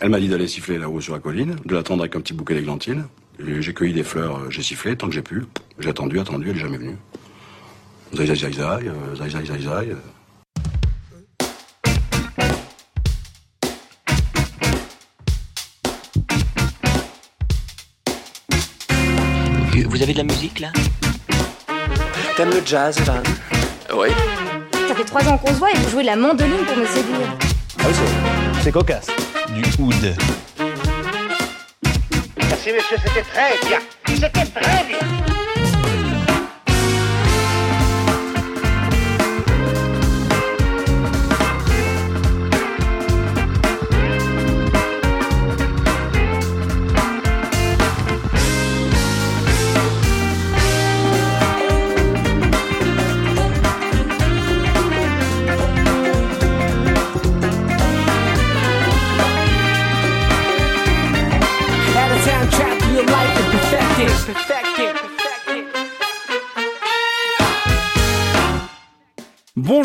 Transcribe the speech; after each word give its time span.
Elle 0.00 0.10
m'a 0.10 0.20
dit 0.20 0.28
d'aller 0.28 0.46
siffler 0.46 0.78
là-haut 0.78 1.00
sur 1.00 1.14
la 1.14 1.20
colline, 1.20 1.56
de 1.64 1.74
l'attendre 1.74 2.02
avec 2.02 2.14
un 2.16 2.20
petit 2.20 2.34
bouquet 2.34 2.54
d'églantines. 2.54 3.06
J'ai 3.38 3.72
cueilli 3.74 3.92
des 3.94 4.02
fleurs, 4.02 4.36
euh, 4.38 4.50
j'ai 4.50 4.62
sifflé 4.62 4.96
tant 4.96 5.08
que 5.08 5.14
j'ai 5.14 5.22
pu. 5.22 5.44
J'ai 5.78 5.88
attendu, 5.88 6.18
attendu, 6.20 6.50
elle 6.50 6.56
est 6.56 6.60
jamais 6.60 6.78
venue. 6.78 6.96
Zai 8.14 8.26
zai 8.26 8.34
zai 8.34 8.52
zai, 8.52 8.62
euh, 8.62 9.14
zai 9.16 9.30
zai 9.30 9.44
zai 9.44 9.58
zai. 9.58 9.68
euh. 9.68 9.94
Vous 19.88 20.02
avez 20.02 20.12
de 20.12 20.18
la 20.18 20.24
musique 20.24 20.60
là? 20.60 20.72
T'aimes 22.36 22.50
le 22.50 22.62
jazz, 22.64 22.98
Evan? 22.98 23.22
Oui. 23.94 24.08
Ça 24.88 24.94
fait 24.94 25.04
trois 25.04 25.26
ans 25.26 25.38
qu'on 25.38 25.48
se 25.48 25.58
voit 25.58 25.70
et 25.72 25.76
vous 25.76 25.90
jouez 25.90 26.02
de 26.02 26.06
la 26.06 26.16
mandoline 26.16 26.64
pour 26.66 26.76
me 26.76 26.86
séduire. 26.86 27.36
Ah 27.78 27.84
oui, 27.88 27.94
c'est 28.62 28.72
cocasse. 28.72 29.06
Du 29.56 29.82
oud. 29.82 30.14
Merci 32.36 32.72
monsieur, 32.72 32.96
c'était 33.02 33.22
très 33.22 33.66
bien. 33.66 33.78
C'était 34.06 34.28
très 34.28 34.84
bien. 34.84 35.15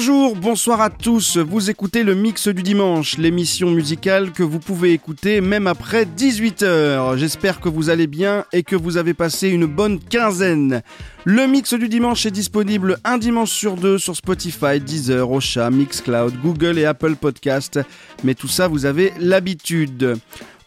Bonjour, 0.03 0.35
bonsoir 0.35 0.81
à 0.81 0.89
tous, 0.89 1.37
vous 1.37 1.69
écoutez 1.69 2.01
le 2.01 2.15
Mix 2.15 2.47
du 2.47 2.63
Dimanche, 2.63 3.19
l'émission 3.19 3.69
musicale 3.69 4.31
que 4.31 4.41
vous 4.41 4.57
pouvez 4.57 4.93
écouter 4.93 5.41
même 5.41 5.67
après 5.67 6.05
18h. 6.05 7.17
J'espère 7.17 7.59
que 7.59 7.69
vous 7.69 7.91
allez 7.91 8.07
bien 8.07 8.45
et 8.51 8.63
que 8.63 8.75
vous 8.75 8.97
avez 8.97 9.13
passé 9.13 9.49
une 9.49 9.67
bonne 9.67 9.99
quinzaine. 9.99 10.81
Le 11.23 11.45
Mix 11.45 11.75
du 11.75 11.87
Dimanche 11.87 12.25
est 12.25 12.31
disponible 12.31 12.97
un 13.03 13.19
dimanche 13.19 13.51
sur 13.51 13.75
deux 13.75 13.99
sur 13.99 14.15
Spotify, 14.15 14.79
Deezer, 14.79 15.29
Ocha, 15.29 15.69
Mixcloud, 15.69 16.33
Google 16.41 16.79
et 16.79 16.85
Apple 16.85 17.15
Podcast. 17.15 17.79
Mais 18.23 18.33
tout 18.33 18.47
ça, 18.47 18.67
vous 18.67 18.87
avez 18.87 19.13
l'habitude. 19.19 20.17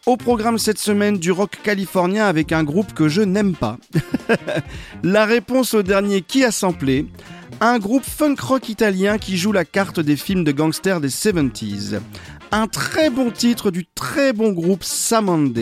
Au 0.07 0.19
programme 0.19 0.59
cette 0.59 0.79
semaine 0.79 1.17
du 1.17 1.33
rock 1.33 1.59
californien 1.63 2.27
avec 2.27 2.53
un 2.53 2.63
groupe 2.63 2.93
que 2.93 3.09
je 3.09 3.23
n'aime 3.23 3.55
pas. 3.55 3.79
La 5.03 5.25
réponse 5.25 5.73
au 5.73 5.83
dernier 5.83 6.21
qui 6.21 6.45
a 6.45 6.53
samplé 6.53 7.07
un 7.61 7.79
groupe 7.79 8.05
funk 8.05 8.37
rock 8.41 8.69
italien 8.69 9.19
qui 9.19 9.37
joue 9.37 9.53
la 9.53 9.65
carte 9.65 10.01
des 10.01 10.17
films 10.17 10.45
de 10.45 10.53
gangsters 10.53 11.01
des 11.01 11.09
70s. 11.09 12.01
Un 12.53 12.67
très 12.67 13.11
bon 13.11 13.31
titre 13.31 13.71
du 13.71 13.87
très 13.87 14.33
bon 14.33 14.53
groupe 14.53 14.85
Samande. 14.85 15.59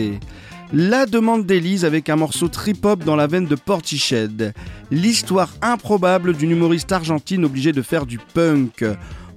La 0.71 1.05
demande 1.05 1.45
d'Élise 1.45 1.85
avec 1.85 2.09
un 2.09 2.15
morceau 2.15 2.47
trip-hop 2.47 3.03
dans 3.03 3.15
la 3.15 3.27
veine 3.27 3.45
de 3.45 3.55
Portiched. 3.55 4.53
L'histoire 4.91 5.53
improbable 5.61 6.35
d'une 6.35 6.51
humoriste 6.51 6.91
argentine 6.91 7.45
obligée 7.45 7.71
de 7.71 7.81
faire 7.81 8.05
du 8.05 8.17
punk. 8.17 8.83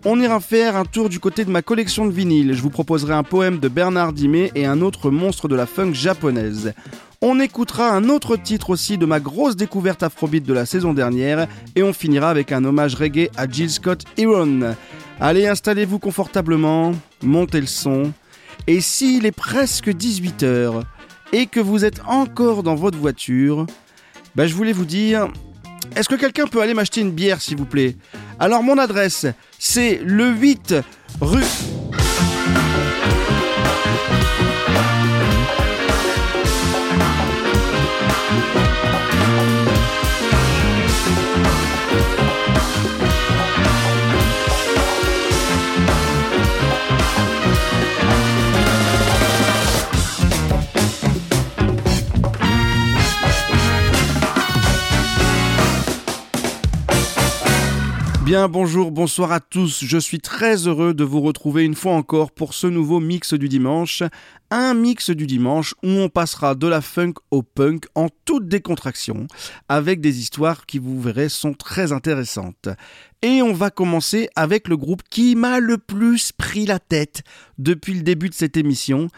On 0.09 0.21
ira 0.21 0.39
faire 0.39 0.77
un 0.77 0.85
tour 0.85 1.09
du 1.09 1.19
côté 1.19 1.45
de 1.45 1.51
ma 1.51 1.63
collection 1.63 2.07
de 2.07 2.13
vinyles. 2.13 2.55
Je 2.55 2.63
vous 2.63 2.71
proposerai 2.71 3.13
un 3.13 3.25
poème 3.25 3.59
de 3.59 3.67
Bernard 3.67 4.13
Dimet 4.13 4.53
et 4.55 4.65
un 4.65 4.81
autre 4.81 5.11
monstre 5.11 5.49
de 5.49 5.57
la 5.57 5.67
funk 5.67 5.95
japonaise. 5.95 6.75
On 7.21 7.41
écoutera 7.41 7.91
un 7.91 8.09
autre 8.09 8.37
titre 8.37 8.71
aussi 8.71 8.99
de 8.99 9.05
ma 9.05 9.19
grosse 9.19 9.57
découverte 9.57 10.05
afrobeat 10.05 10.47
de 10.47 10.53
la 10.53 10.65
saison 10.65 10.95
dernière 10.95 11.49
et 11.75 11.83
on 11.83 11.93
finira 11.93 12.31
avec 12.31 12.53
un 12.53 12.65
hommage 12.65 12.95
reggae 12.95 13.31
à 13.37 13.51
Jill 13.51 13.69
Scott 13.69 14.05
Heron. 14.17 14.77
Allez, 15.19 15.49
installez-vous 15.49 15.99
confortablement, 15.99 16.93
montez 17.25 17.61
le 17.61 17.67
son. 17.67 18.13
Et 18.69 18.81
s'il 18.81 19.27
est 19.27 19.33
presque 19.33 19.89
18h 19.89 20.83
et 21.33 21.47
que 21.47 21.59
vous 21.59 21.85
êtes 21.85 22.01
encore 22.07 22.63
dans 22.63 22.77
votre 22.77 22.97
voiture, 22.97 23.67
bah, 24.37 24.47
je 24.47 24.55
voulais 24.55 24.73
vous 24.73 24.85
dire, 24.85 25.27
est-ce 25.95 26.09
que 26.09 26.15
quelqu'un 26.15 26.47
peut 26.47 26.61
aller 26.61 26.75
m'acheter 26.75 27.01
une 27.01 27.13
bière 27.13 27.41
s'il 27.41 27.57
vous 27.57 27.67
plaît? 27.67 27.97
Alors 28.39 28.63
mon 28.63 28.79
adresse, 28.79 29.27
c'est 29.59 30.01
le 30.03 30.31
8 30.31 30.75
rue... 31.21 31.45
Bien 58.37 58.49
bonjour, 58.49 58.91
bonsoir 58.91 59.33
à 59.33 59.41
tous. 59.41 59.83
Je 59.83 59.97
suis 59.97 60.21
très 60.21 60.69
heureux 60.69 60.93
de 60.93 61.05
vous 61.05 61.23
retrouver 61.23 61.65
une 61.65 61.75
fois 61.75 61.95
encore 61.95 62.33
pour 62.33 62.53
ce 62.53 62.67
nouveau 62.67 63.01
mix 63.01 63.33
du 63.33 63.49
dimanche. 63.49 64.03
Un 64.51 64.75
mix 64.75 65.09
du 65.09 65.27
dimanche 65.27 65.75
où 65.83 65.89
on 65.89 66.11
passera 66.11 66.55
de 66.55 66.67
la 66.67 66.83
funk 66.83 67.15
au 67.31 67.43
punk 67.43 67.87
en 67.95 68.09
toute 68.27 68.47
décontraction 68.47 69.27
avec 69.71 70.03
des 70.03 70.21
histoires 70.21 70.67
qui 70.67 70.79
vous 70.79 71.01
verrez 71.01 71.31
sont 71.31 71.55
très 71.55 71.93
intéressantes. 71.93 72.69
Et 73.23 73.41
on 73.41 73.55
va 73.55 73.71
commencer 73.71 74.29
avec 74.37 74.69
le 74.69 74.77
groupe 74.77 75.03
qui 75.09 75.35
m'a 75.35 75.59
le 75.59 75.79
plus 75.79 76.33
pris 76.33 76.67
la 76.67 76.79
tête 76.79 77.23
depuis 77.57 77.95
le 77.95 78.03
début 78.03 78.29
de 78.29 78.35
cette 78.35 78.59
émission. 78.59 79.09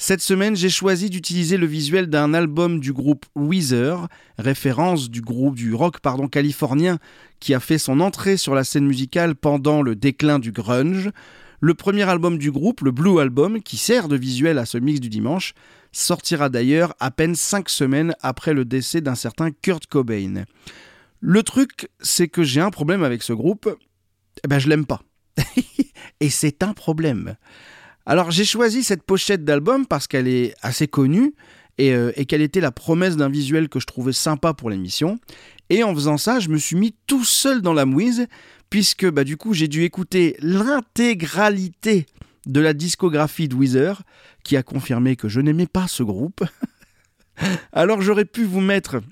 Cette 0.00 0.22
semaine, 0.22 0.54
j'ai 0.54 0.70
choisi 0.70 1.10
d'utiliser 1.10 1.56
le 1.56 1.66
visuel 1.66 2.06
d'un 2.06 2.32
album 2.32 2.78
du 2.78 2.92
groupe 2.92 3.26
Weezer, 3.34 4.06
référence 4.38 5.10
du 5.10 5.20
groupe 5.20 5.56
du 5.56 5.74
rock 5.74 5.98
pardon 5.98 6.28
californien 6.28 6.98
qui 7.40 7.52
a 7.52 7.58
fait 7.58 7.78
son 7.78 7.98
entrée 7.98 8.36
sur 8.36 8.54
la 8.54 8.62
scène 8.62 8.86
musicale 8.86 9.34
pendant 9.34 9.82
le 9.82 9.96
déclin 9.96 10.38
du 10.38 10.52
grunge. 10.52 11.10
Le 11.60 11.74
premier 11.74 12.04
album 12.08 12.38
du 12.38 12.52
groupe, 12.52 12.82
le 12.82 12.92
Blue 12.92 13.18
Album, 13.18 13.60
qui 13.60 13.76
sert 13.76 14.06
de 14.06 14.14
visuel 14.14 14.58
à 14.58 14.66
ce 14.66 14.78
mix 14.78 15.00
du 15.00 15.08
dimanche, 15.08 15.52
sortira 15.90 16.48
d'ailleurs 16.48 16.94
à 17.00 17.10
peine 17.10 17.34
5 17.34 17.68
semaines 17.68 18.14
après 18.22 18.54
le 18.54 18.64
décès 18.64 19.00
d'un 19.00 19.16
certain 19.16 19.50
Kurt 19.50 19.88
Cobain. 19.88 20.44
Le 21.18 21.42
truc, 21.42 21.88
c'est 21.98 22.28
que 22.28 22.44
j'ai 22.44 22.60
un 22.60 22.70
problème 22.70 23.02
avec 23.02 23.24
ce 23.24 23.32
groupe, 23.32 23.76
eh 24.44 24.46
ben 24.46 24.60
je 24.60 24.68
l'aime 24.68 24.86
pas. 24.86 25.02
Et 26.20 26.30
c'est 26.30 26.62
un 26.62 26.72
problème. 26.72 27.34
Alors 28.08 28.30
j'ai 28.30 28.46
choisi 28.46 28.82
cette 28.82 29.02
pochette 29.02 29.44
d'album 29.44 29.86
parce 29.86 30.06
qu'elle 30.06 30.28
est 30.28 30.54
assez 30.62 30.88
connue 30.88 31.34
et, 31.76 31.92
euh, 31.92 32.10
et 32.16 32.24
qu'elle 32.24 32.40
était 32.40 32.62
la 32.62 32.72
promesse 32.72 33.18
d'un 33.18 33.28
visuel 33.28 33.68
que 33.68 33.80
je 33.80 33.86
trouvais 33.86 34.14
sympa 34.14 34.54
pour 34.54 34.70
l'émission. 34.70 35.20
Et 35.68 35.84
en 35.84 35.94
faisant 35.94 36.16
ça, 36.16 36.40
je 36.40 36.48
me 36.48 36.56
suis 36.56 36.74
mis 36.74 36.94
tout 37.06 37.22
seul 37.22 37.60
dans 37.60 37.74
la 37.74 37.84
mouise 37.84 38.26
puisque 38.70 39.06
bah, 39.10 39.24
du 39.24 39.36
coup 39.36 39.52
j'ai 39.52 39.68
dû 39.68 39.82
écouter 39.82 40.38
l'intégralité 40.40 42.06
de 42.46 42.60
la 42.60 42.72
discographie 42.72 43.46
de 43.46 43.54
Weezer 43.54 44.02
qui 44.42 44.56
a 44.56 44.62
confirmé 44.62 45.14
que 45.14 45.28
je 45.28 45.42
n'aimais 45.42 45.66
pas 45.66 45.86
ce 45.86 46.02
groupe. 46.02 46.42
Alors 47.74 48.00
j'aurais 48.00 48.24
pu 48.24 48.44
vous 48.44 48.62
mettre 48.62 49.02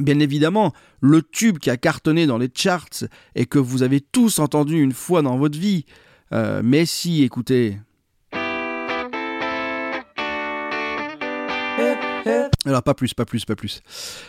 Bien 0.00 0.18
évidemment, 0.18 0.72
le 1.00 1.20
tube 1.20 1.58
qui 1.58 1.68
a 1.68 1.76
cartonné 1.76 2.26
dans 2.26 2.38
les 2.38 2.50
charts 2.52 3.04
et 3.34 3.44
que 3.44 3.58
vous 3.58 3.82
avez 3.82 4.00
tous 4.00 4.38
entendu 4.38 4.80
une 4.80 4.92
fois 4.94 5.20
dans 5.20 5.36
votre 5.36 5.58
vie. 5.58 5.84
Euh, 6.32 6.62
mais 6.64 6.86
si, 6.86 7.22
écoutez. 7.22 7.78
Alors 12.66 12.82
pas 12.82 12.94
plus, 12.94 13.12
pas 13.12 13.26
plus, 13.26 13.44
pas 13.44 13.56
plus. 13.56 13.82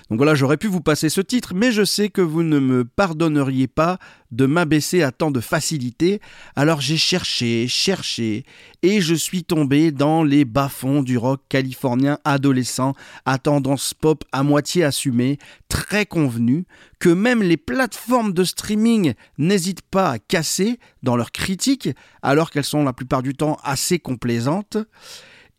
Donc 0.10 0.18
voilà, 0.18 0.36
j'aurais 0.36 0.58
pu 0.58 0.68
vous 0.68 0.82
passer 0.82 1.08
ce 1.08 1.22
titre, 1.22 1.54
mais 1.56 1.72
je 1.72 1.86
sais 1.86 2.10
que 2.10 2.20
vous 2.22 2.44
ne 2.44 2.60
me 2.60 2.84
pardonneriez 2.84 3.68
pas 3.68 3.98
de 4.32 4.46
m'abaisser 4.46 5.04
à 5.04 5.12
tant 5.12 5.32
de 5.32 5.40
facilité. 5.40 6.20
Alors 6.58 6.82
j'ai 6.82 6.98
cherché, 6.98 7.68
cherché, 7.70 8.44
et 8.84 9.00
je 9.00 9.16
suis 9.16 9.46
tombé 9.46 9.92
dans 9.92 10.22
les 10.24 10.44
bas-fonds 10.44 11.02
du 11.02 11.18
rock 11.18 11.44
californien 11.48 12.20
adolescent 12.26 12.94
à 13.24 13.38
tendance 13.38 13.94
pop 13.94 14.26
à 14.34 14.44
moitié 14.44 14.84
assumée, 14.84 15.38
très 15.70 16.06
convenu, 16.06 16.66
que 17.00 17.10
même 17.10 17.42
les 17.42 17.58
plateformes 17.58 18.34
de 18.34 18.44
streaming 18.44 19.14
n'hésitent 19.38 19.82
pas 19.82 20.12
à 20.12 20.20
casser 20.20 20.78
dans 21.04 21.16
leurs 21.16 21.32
critiques, 21.32 21.90
alors 22.22 22.52
qu'elles 22.52 22.66
sont 22.66 22.84
la 22.84 22.94
plupart 22.94 23.24
du 23.24 23.34
temps 23.34 23.58
assez 23.64 23.98
complaisantes. 23.98 24.78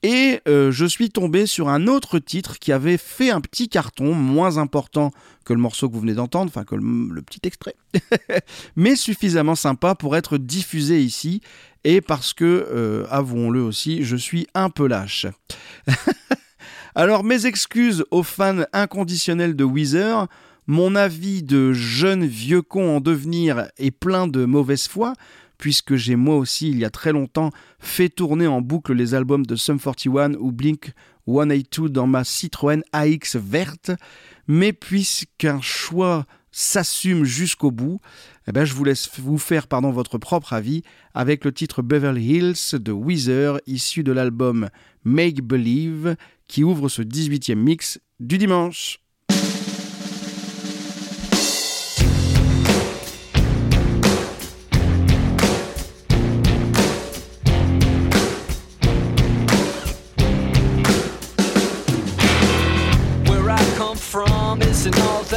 Et 0.02 0.40
euh, 0.46 0.70
je 0.70 0.84
suis 0.84 1.10
tombé 1.10 1.46
sur 1.46 1.68
un 1.68 1.86
autre 1.86 2.18
titre 2.18 2.58
qui 2.58 2.70
avait 2.70 2.98
fait 2.98 3.30
un 3.30 3.40
petit 3.40 3.68
carton, 3.68 4.14
moins 4.14 4.58
important 4.58 5.10
que 5.44 5.52
le 5.52 5.58
morceau 5.58 5.88
que 5.88 5.94
vous 5.94 6.00
venez 6.00 6.14
d'entendre, 6.14 6.50
enfin 6.54 6.64
que 6.64 6.74
le, 6.74 7.22
petit 7.22 7.40
extrait, 7.44 7.74
mais 8.76 8.94
suffisamment 8.94 9.54
sympa 9.54 9.94
pour 9.94 10.16
être 10.16 10.38
diffusé 10.38 11.02
ici, 11.02 11.40
et 11.84 12.00
parce 12.00 12.34
que, 12.34 12.68
euh, 12.70 13.06
avouons-le 13.10 13.62
aussi, 13.62 14.04
je 14.04 14.16
suis 14.16 14.46
un 14.54 14.70
peu 14.70 14.86
lâche. 14.86 15.26
Alors 16.94 17.24
mes 17.24 17.46
excuses 17.46 18.04
aux 18.10 18.22
fans 18.22 18.64
inconditionnels 18.72 19.56
de 19.56 19.64
Weezer, 19.64 20.28
mon 20.66 20.96
avis 20.96 21.42
de 21.42 21.72
jeune 21.72 22.26
vieux 22.26 22.62
con 22.62 22.96
en 22.96 23.00
devenir 23.00 23.68
est 23.78 23.90
plein 23.90 24.26
de 24.26 24.44
mauvaise 24.44 24.88
foi, 24.88 25.14
puisque 25.58 25.96
j'ai 25.96 26.16
moi 26.16 26.36
aussi, 26.36 26.70
il 26.70 26.78
y 26.78 26.84
a 26.84 26.90
très 26.90 27.12
longtemps, 27.12 27.50
fait 27.78 28.08
tourner 28.08 28.46
en 28.46 28.60
boucle 28.60 28.92
les 28.92 29.14
albums 29.14 29.46
de 29.46 29.56
Sum 29.56 29.78
41 29.78 30.34
ou 30.34 30.52
Blink 30.52 30.92
182 31.26 31.88
dans 31.88 32.06
ma 32.06 32.24
Citroën 32.24 32.82
AX 32.92 33.36
verte, 33.36 33.90
mais 34.46 34.72
puisqu'un 34.72 35.60
choix 35.60 36.26
s'assume 36.52 37.24
jusqu'au 37.24 37.70
bout, 37.70 37.98
eh 38.46 38.52
ben 38.52 38.64
je 38.64 38.72
vous 38.72 38.84
laisse 38.84 39.10
vous 39.18 39.36
faire 39.36 39.66
votre 39.68 40.16
propre 40.16 40.54
avis 40.54 40.82
avec 41.12 41.44
le 41.44 41.52
titre 41.52 41.82
Beverly 41.82 42.36
Hills 42.36 42.78
de 42.78 42.92
Weezer, 42.92 43.60
issu 43.66 44.02
de 44.02 44.12
l'album 44.12 44.70
Make 45.04 45.42
Believe, 45.42 46.16
qui 46.48 46.64
ouvre 46.64 46.88
ce 46.88 47.02
18e 47.02 47.56
mix 47.56 48.00
du 48.20 48.38
dimanche. 48.38 49.00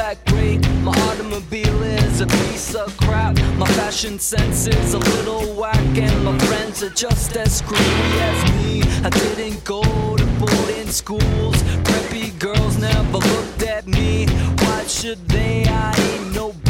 That 0.09 0.25
great. 0.25 0.59
My 0.81 0.91
automobile 1.09 1.83
is 1.83 2.21
a 2.21 2.27
piece 2.27 2.73
of 2.73 2.95
crap. 2.97 3.37
My 3.57 3.67
fashion 3.79 4.17
sense 4.17 4.65
is 4.67 4.93
a 4.93 4.97
little 4.97 5.53
whack, 5.55 5.97
and 5.97 6.23
my 6.23 6.37
friends 6.47 6.81
are 6.81 6.89
just 6.89 7.37
as 7.37 7.57
screwy 7.59 8.11
as 8.29 8.39
me. 8.55 8.81
I 9.03 9.09
didn't 9.09 9.63
go 9.63 9.81
to 10.17 10.25
boarding 10.39 10.87
schools. 10.87 11.57
Preppy 11.87 12.27
girls 12.39 12.77
never 12.77 13.19
looked 13.19 13.63
at 13.63 13.87
me. 13.87 14.25
Why 14.61 14.83
should 14.87 15.21
they? 15.27 15.65
I 15.67 15.93
ain't 16.07 16.33
nobody, 16.33 16.68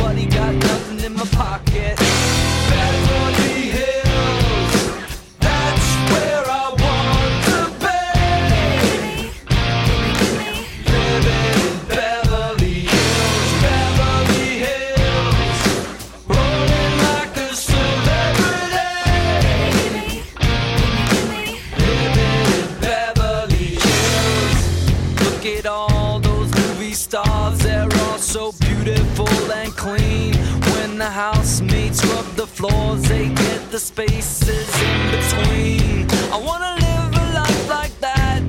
floors, 32.60 33.02
they 33.08 33.30
get 33.30 33.72
the 33.72 33.80
spaces 33.80 34.68
in 34.82 35.00
between. 35.16 36.12
I 36.30 36.38
wanna 36.48 36.74
live 36.86 37.12
a 37.24 37.26
life 37.34 37.70
like 37.70 37.98
that. 38.02 38.42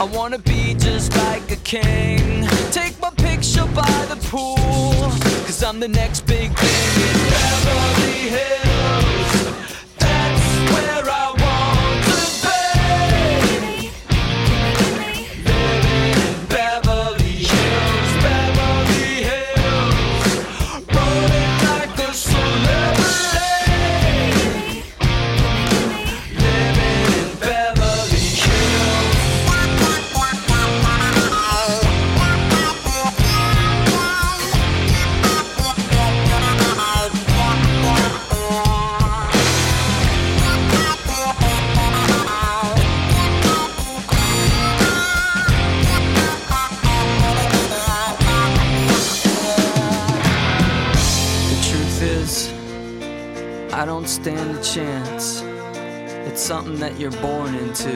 I 0.00 0.04
wanna 0.04 0.38
be 0.38 0.74
just 0.74 1.14
like 1.16 1.50
a 1.50 1.56
king. 1.56 2.48
Take 2.70 2.98
my 2.98 3.10
picture 3.10 3.66
by 3.74 3.98
the 4.08 4.16
pool. 4.30 5.10
Cause 5.44 5.62
I'm 5.62 5.80
the 5.80 5.88
next 5.88 6.22
big 6.22 6.48
thing 6.56 7.08
in 7.08 7.18
Beverly 7.30 8.20
Hills. 8.36 8.71
Stand 54.22 54.56
a 54.56 54.62
chance. 54.62 55.42
It's 56.28 56.40
something 56.40 56.76
that 56.78 56.96
you're 56.96 57.18
born 57.20 57.56
into, 57.56 57.90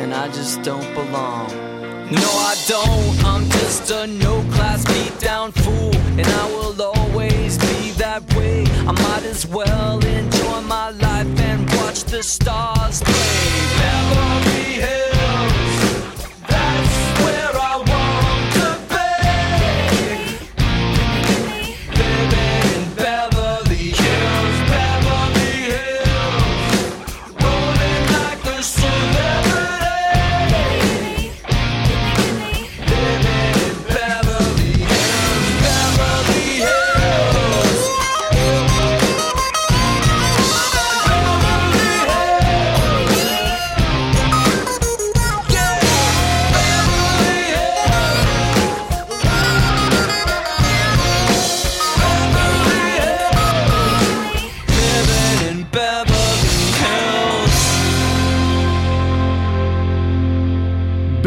and 0.00 0.14
I 0.14 0.28
just 0.28 0.62
don't 0.62 0.94
belong. 0.94 1.48
No, 2.10 2.30
I 2.50 2.56
don't. 2.66 3.24
I'm 3.26 3.44
just 3.50 3.90
a 3.90 4.06
no 4.06 4.40
class 4.52 4.82
beat 4.86 5.18
down 5.20 5.52
fool, 5.52 5.94
and 6.18 6.26
I 6.26 6.46
will 6.54 6.80
always 6.80 7.58
be 7.58 7.90
that 7.98 8.22
way. 8.34 8.64
I 8.88 8.92
might 8.92 9.24
as 9.24 9.46
well 9.46 10.02
enjoy 10.02 10.60
my 10.62 10.88
life 10.88 11.40
and 11.40 11.70
watch 11.74 12.04
the 12.04 12.22
stars 12.22 13.02
play. 13.02 13.50
Beverly 13.76 14.72
Hills, 14.84 15.09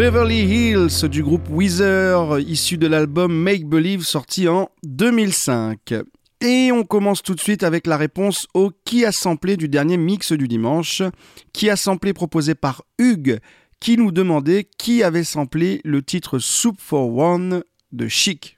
Beverly 0.04 0.42
Hills 0.42 1.08
du 1.08 1.24
groupe 1.24 1.48
Weezer, 1.50 2.38
issu 2.42 2.78
de 2.78 2.88
l'album 2.88 3.34
Make 3.34 3.66
Believe 3.66 4.04
sorti 4.04 4.50
en 4.50 4.70
2005. 4.84 5.94
Et 6.42 6.74
on 6.74 6.84
commence 6.84 7.24
tout 7.24 7.34
de 7.34 7.40
suite 7.40 7.64
avec 7.64 7.88
la 7.88 7.96
réponse 7.96 8.46
au 8.54 8.70
qui 8.84 9.06
a 9.06 9.14
samplé 9.14 9.56
du 9.56 9.70
dernier 9.70 9.96
mix 9.96 10.34
du 10.34 10.50
dimanche. 10.50 11.04
Qui 11.54 11.70
a 11.70 11.78
samplé 11.78 12.12
proposé 12.12 12.54
par 12.54 12.84
Hugues, 13.00 13.40
qui 13.80 13.96
nous 13.96 14.12
demandait 14.12 14.68
qui 14.78 15.04
avait 15.04 15.24
samplé 15.24 15.80
le 15.86 16.02
titre 16.02 16.38
Soup 16.38 16.76
for 16.78 17.16
One 17.16 17.64
de 17.94 18.10
Chic. 18.10 18.58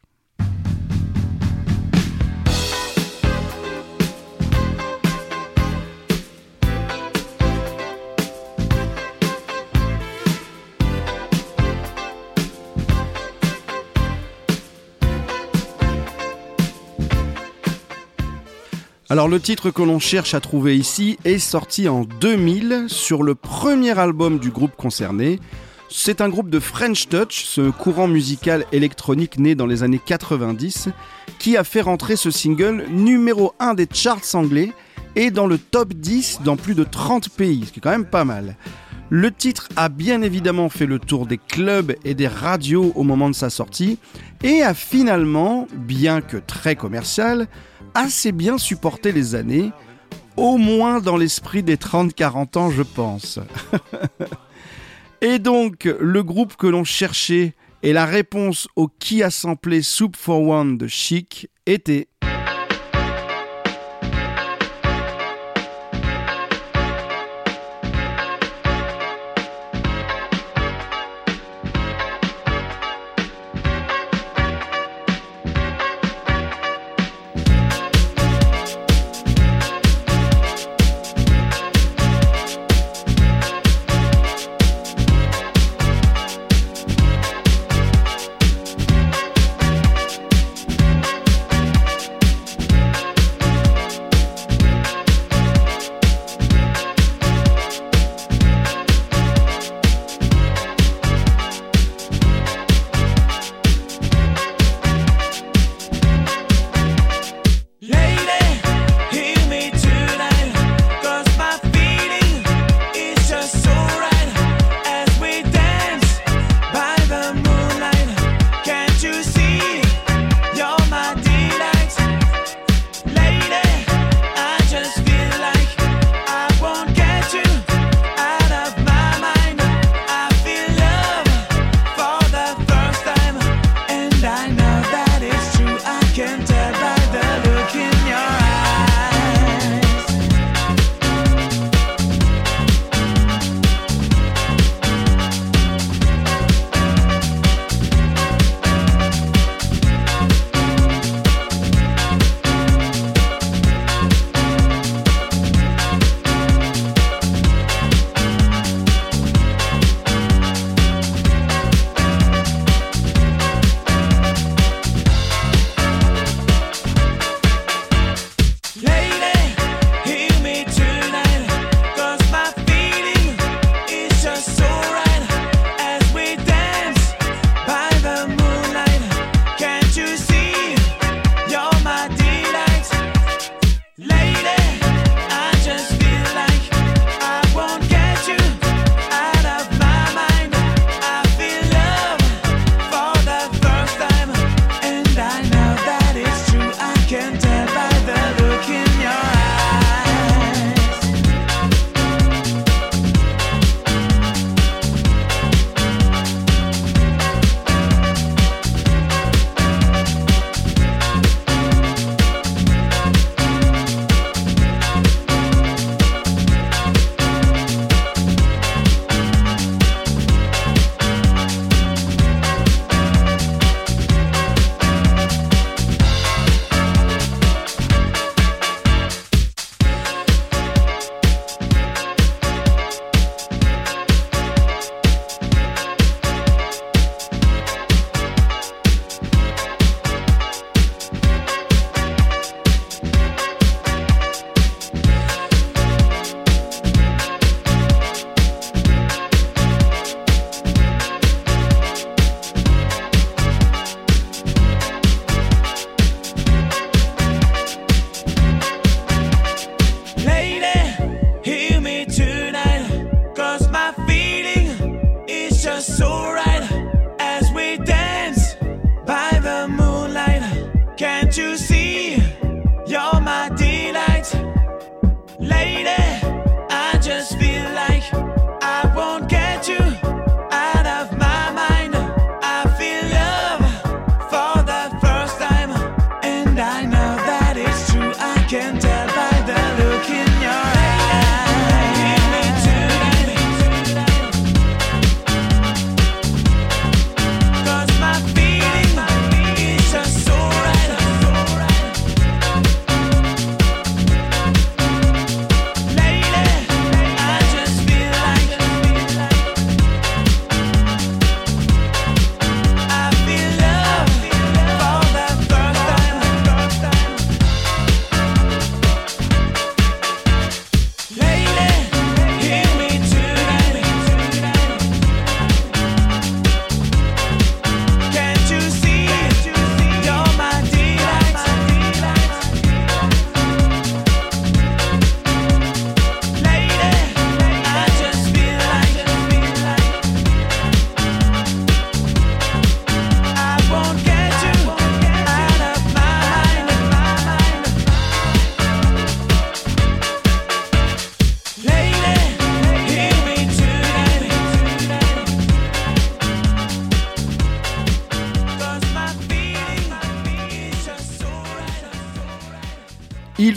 Alors 19.08 19.28
le 19.28 19.40
titre 19.40 19.70
que 19.70 19.84
l'on 19.84 20.00
cherche 20.00 20.34
à 20.34 20.40
trouver 20.40 20.76
ici 20.76 21.20
est 21.26 21.38
sorti 21.38 21.88
en 21.88 22.06
2000 22.06 22.86
sur 22.88 23.22
le 23.22 23.36
premier 23.36 23.98
album 24.00 24.40
du 24.40 24.50
groupe 24.50 24.76
concerné. 24.76 25.40
C'est 25.92 26.22
un 26.22 26.30
groupe 26.30 26.50
de 26.50 26.60
French 26.60 27.08
Touch, 27.08 27.44
ce 27.46 27.70
courant 27.70 28.08
musical 28.08 28.66
électronique 28.72 29.38
né 29.38 29.54
dans 29.54 29.68
les 29.68 29.84
années 29.84 30.02
90, 30.04 30.90
qui 31.38 31.56
a 31.56 31.64
fait 31.64 31.82
rentrer 31.82 32.16
ce 32.16 32.32
single 32.32 32.86
numéro 32.90 33.54
1 33.60 33.76
des 33.76 33.88
charts 33.94 34.34
anglais 34.34 34.72
et 35.16 35.30
dans 35.30 35.46
le 35.46 35.60
top 35.60 35.94
10 35.94 36.40
dans 36.44 36.56
plus 36.56 36.74
de 36.74 36.84
30 36.84 37.30
pays, 37.30 37.66
ce 37.68 37.72
qui 37.72 37.78
est 37.78 37.84
quand 37.84 37.92
même 37.92 38.06
pas 38.06 38.26
mal. 38.26 38.56
Le 39.12 39.30
titre 39.30 39.70
a 39.76 39.88
bien 39.88 40.24
évidemment 40.24 40.68
fait 40.70 40.88
le 40.88 40.98
tour 40.98 41.28
des 41.28 41.38
clubs 41.38 41.94
et 42.04 42.16
des 42.16 42.28
radios 42.28 42.92
au 42.96 43.04
moment 43.04 43.30
de 43.30 43.36
sa 43.36 43.52
sortie 43.52 44.00
et 44.44 44.64
a 44.64 44.74
finalement, 44.74 45.68
bien 45.76 46.22
que 46.22 46.38
très 46.38 46.76
commercial, 46.76 47.48
assez 47.96 48.32
bien 48.32 48.60
supporté 48.60 49.12
les 49.12 49.34
années, 49.34 49.72
au 50.38 50.58
moins 50.58 51.00
dans 51.00 51.18
l'esprit 51.18 51.64
des 51.64 51.78
30-40 51.78 52.58
ans 52.60 52.70
je 52.70 52.84
pense. 52.84 53.40
et 55.22 55.40
donc 55.40 55.86
le 56.00 56.22
groupe 56.22 56.56
que 56.56 56.68
l'on 56.68 56.84
cherchait 56.84 57.56
et 57.82 57.94
la 57.94 58.06
réponse 58.06 58.68
au 58.75 58.88
qui 58.88 59.24
a 59.24 59.32
samplé 59.32 59.82
Soup 59.82 60.16
for 60.16 60.42
One 60.42 60.78
de 60.78 60.88
Chic 60.88 61.50
était 61.66 62.08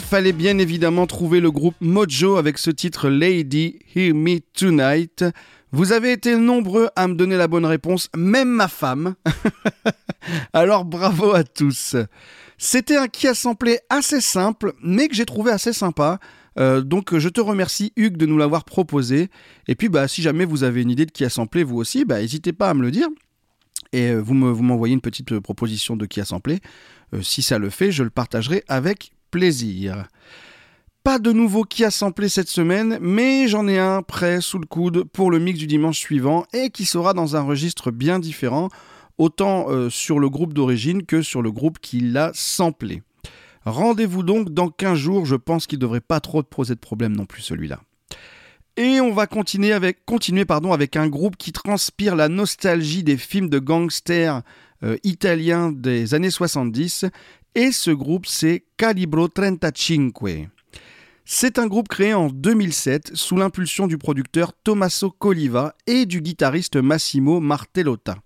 fallait 0.09 0.33
bien 0.33 0.57
évidemment 0.57 1.05
trouver 1.05 1.39
le 1.39 1.51
groupe 1.51 1.75
Mojo 1.81 2.37
avec 2.37 2.57
ce 2.57 2.71
titre 2.71 3.09
Lady 3.09 3.77
Hear 3.93 4.15
Me 4.15 4.39
Tonight. 4.39 5.23
Vous 5.71 5.91
avez 5.91 6.13
été 6.13 6.35
nombreux 6.35 6.89
à 6.95 7.07
me 7.07 7.13
donner 7.13 7.37
la 7.37 7.47
bonne 7.47 7.67
réponse, 7.67 8.09
même 8.17 8.49
ma 8.49 8.67
femme. 8.67 9.13
Alors 10.53 10.83
bravo 10.83 11.35
à 11.35 11.43
tous. 11.43 11.95
C'était 12.57 12.97
un 12.97 13.07
qui 13.07 13.27
a 13.27 13.35
samplé 13.35 13.81
assez 13.91 14.19
simple, 14.19 14.73
mais 14.81 15.09
que 15.09 15.13
j'ai 15.13 15.27
trouvé 15.27 15.51
assez 15.51 15.73
sympa. 15.73 16.17
Euh, 16.57 16.81
donc 16.81 17.15
je 17.15 17.29
te 17.29 17.39
remercie 17.39 17.93
Hugues 17.95 18.17
de 18.17 18.25
nous 18.25 18.39
l'avoir 18.39 18.63
proposé. 18.63 19.29
Et 19.67 19.75
puis 19.75 19.89
bah, 19.89 20.07
si 20.07 20.23
jamais 20.23 20.45
vous 20.45 20.63
avez 20.63 20.81
une 20.81 20.89
idée 20.89 21.05
de 21.05 21.11
qui 21.11 21.23
a 21.23 21.29
samplé 21.29 21.63
vous 21.63 21.77
aussi, 21.77 22.03
bah, 22.03 22.19
n'hésitez 22.19 22.51
pas 22.51 22.71
à 22.71 22.73
me 22.73 22.81
le 22.81 22.89
dire. 22.89 23.09
Et 23.93 24.07
euh, 24.07 24.17
vous 24.17 24.33
m'envoyez 24.33 24.95
une 24.95 25.01
petite 25.01 25.33
euh, 25.33 25.39
proposition 25.39 25.95
de 25.95 26.07
qui 26.07 26.19
a 26.19 26.25
samplé. 26.25 26.61
si 27.21 27.43
ça 27.43 27.59
le 27.59 27.69
fait, 27.69 27.91
je 27.91 28.01
le 28.01 28.09
partagerai 28.09 28.63
avec 28.67 29.11
plaisir. 29.31 30.07
Pas 31.03 31.19
de 31.19 31.31
nouveau 31.31 31.63
qui 31.63 31.85
a 31.85 31.91
samplé 31.91 32.29
cette 32.29 32.49
semaine, 32.49 32.97
mais 33.01 33.47
j'en 33.47 33.67
ai 33.67 33.79
un 33.79 34.01
prêt 34.01 34.41
sous 34.41 34.59
le 34.59 34.65
coude 34.65 35.05
pour 35.05 35.31
le 35.31 35.39
mix 35.39 35.57
du 35.57 35.67
dimanche 35.67 35.97
suivant 35.97 36.45
et 36.53 36.69
qui 36.69 36.85
sera 36.85 37.13
dans 37.13 37.35
un 37.35 37.41
registre 37.41 37.91
bien 37.91 38.19
différent, 38.19 38.69
autant 39.17 39.89
sur 39.89 40.19
le 40.19 40.29
groupe 40.29 40.53
d'origine 40.53 41.05
que 41.05 41.21
sur 41.21 41.41
le 41.41 41.51
groupe 41.51 41.79
qui 41.79 42.01
l'a 42.01 42.31
samplé. 42.33 43.01
Rendez-vous 43.65 44.23
donc 44.23 44.49
dans 44.49 44.69
15 44.69 44.97
jours, 44.97 45.25
je 45.25 45.35
pense 45.35 45.67
qu'il 45.67 45.79
ne 45.79 45.81
devrait 45.81 46.01
pas 46.01 46.19
trop 46.19 46.43
poser 46.43 46.75
de 46.75 46.79
problème 46.79 47.15
non 47.15 47.25
plus 47.25 47.41
celui-là. 47.41 47.79
Et 48.77 49.01
on 49.01 49.11
va 49.11 49.27
continuer 49.27 49.73
avec, 49.73 50.05
continuer, 50.05 50.45
avec 50.47 50.95
un 50.95 51.07
groupe 51.07 51.35
qui 51.35 51.51
transpire 51.51 52.15
la 52.15 52.29
nostalgie 52.29 53.03
des 53.03 53.17
films 53.17 53.49
de 53.49 53.59
gangsters 53.59 54.41
euh, 54.83 54.97
italiens 55.03 55.71
des 55.71 56.13
années 56.13 56.29
70. 56.29 57.05
Et 57.55 57.71
ce 57.71 57.91
groupe, 57.91 58.25
c'est 58.25 58.65
Calibro 58.77 59.27
35. 59.27 60.13
C'est 61.25 61.59
un 61.59 61.67
groupe 61.67 61.87
créé 61.87 62.13
en 62.13 62.29
2007 62.29 63.11
sous 63.13 63.37
l'impulsion 63.37 63.87
du 63.87 63.97
producteur 63.97 64.53
Tommaso 64.53 65.11
Coliva 65.11 65.75
et 65.85 66.05
du 66.05 66.21
guitariste 66.21 66.77
Massimo 66.77 67.39
Martellotta. 67.39 68.17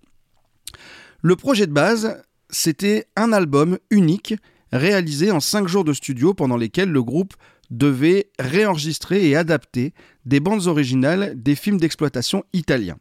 Le 1.20 1.36
projet 1.36 1.66
de 1.66 1.72
base, 1.72 2.22
c'était 2.50 3.06
un 3.16 3.32
album 3.32 3.78
unique 3.90 4.34
réalisé 4.72 5.30
en 5.30 5.40
5 5.40 5.68
jours 5.68 5.84
de 5.84 5.92
studio 5.92 6.34
pendant 6.34 6.56
lesquels 6.56 6.90
le 6.90 7.02
groupe 7.02 7.34
devait 7.70 8.30
réenregistrer 8.38 9.28
et 9.28 9.36
adapter 9.36 9.92
des 10.24 10.40
bandes 10.40 10.66
originales 10.66 11.34
des 11.36 11.54
films 11.54 11.78
d'exploitation 11.78 12.44
italiens. 12.52 12.98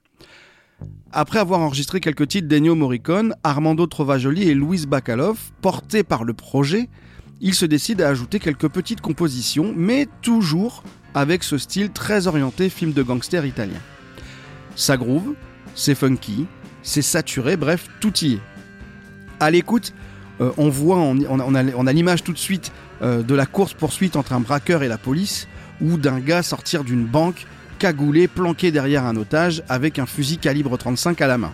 Après 1.12 1.40
avoir 1.40 1.60
enregistré 1.60 2.00
quelques 2.00 2.28
titres 2.28 2.48
d'Ennio 2.48 2.74
Morricone, 2.74 3.36
Armando 3.44 3.86
Trovajoli 3.86 4.50
et 4.50 4.56
Luis 4.56 4.86
Bacalov, 4.88 5.38
portés 5.62 6.04
par 6.04 6.24
le 6.24 6.34
projet, 6.34 6.90
il 7.40 7.54
se 7.54 7.66
décide 7.66 8.02
à 8.02 8.10
ajouter 8.10 8.40
quelques 8.40 8.70
petites 8.70 9.02
compositions, 9.02 9.74
mais 9.76 10.08
toujours 10.22 10.84
avec 11.14 11.44
ce 11.44 11.58
style 11.58 11.92
très 11.92 12.28
orienté 12.28 12.70
film 12.70 12.94
de 12.94 13.04
gangster 13.04 13.46
italien. 13.46 13.80
Ça 14.76 14.98
groove, 14.98 15.36
c'est 15.76 15.94
funky, 15.94 16.48
c'est 16.82 17.02
saturé, 17.02 17.58
bref, 17.58 17.88
tout 18.00 18.18
y 18.20 18.34
est. 18.34 18.40
À 19.40 19.52
l'écoute, 19.52 19.94
euh, 20.42 20.52
on 20.58 20.70
voit, 20.70 20.98
on, 20.98 21.88
a, 21.88 21.94
l'image 21.94 22.24
tout 22.24 22.34
de 22.34 22.38
suite 22.38 22.72
euh, 23.02 23.22
de 23.22 23.36
la 23.36 23.46
course-poursuite 23.46 24.16
entre 24.16 24.34
un 24.34 24.40
braqueur 24.40 24.84
et 24.84 24.88
la 24.88 24.98
police, 24.98 25.48
ou 25.82 25.98
d'un 25.98 26.20
gars 26.20 26.44
sortir 26.44 26.84
d'une 26.84 27.06
banque, 27.06 27.46
cagoulé, 27.78 28.28
planqué 28.28 28.72
derrière 28.72 29.06
un 29.06 29.16
otage, 29.16 29.64
avec 29.70 30.00
un 30.00 30.06
fusil 30.06 30.38
calibre 30.38 30.78
35 30.78 31.22
à 31.22 31.28
la 31.28 31.38
main. 31.38 31.54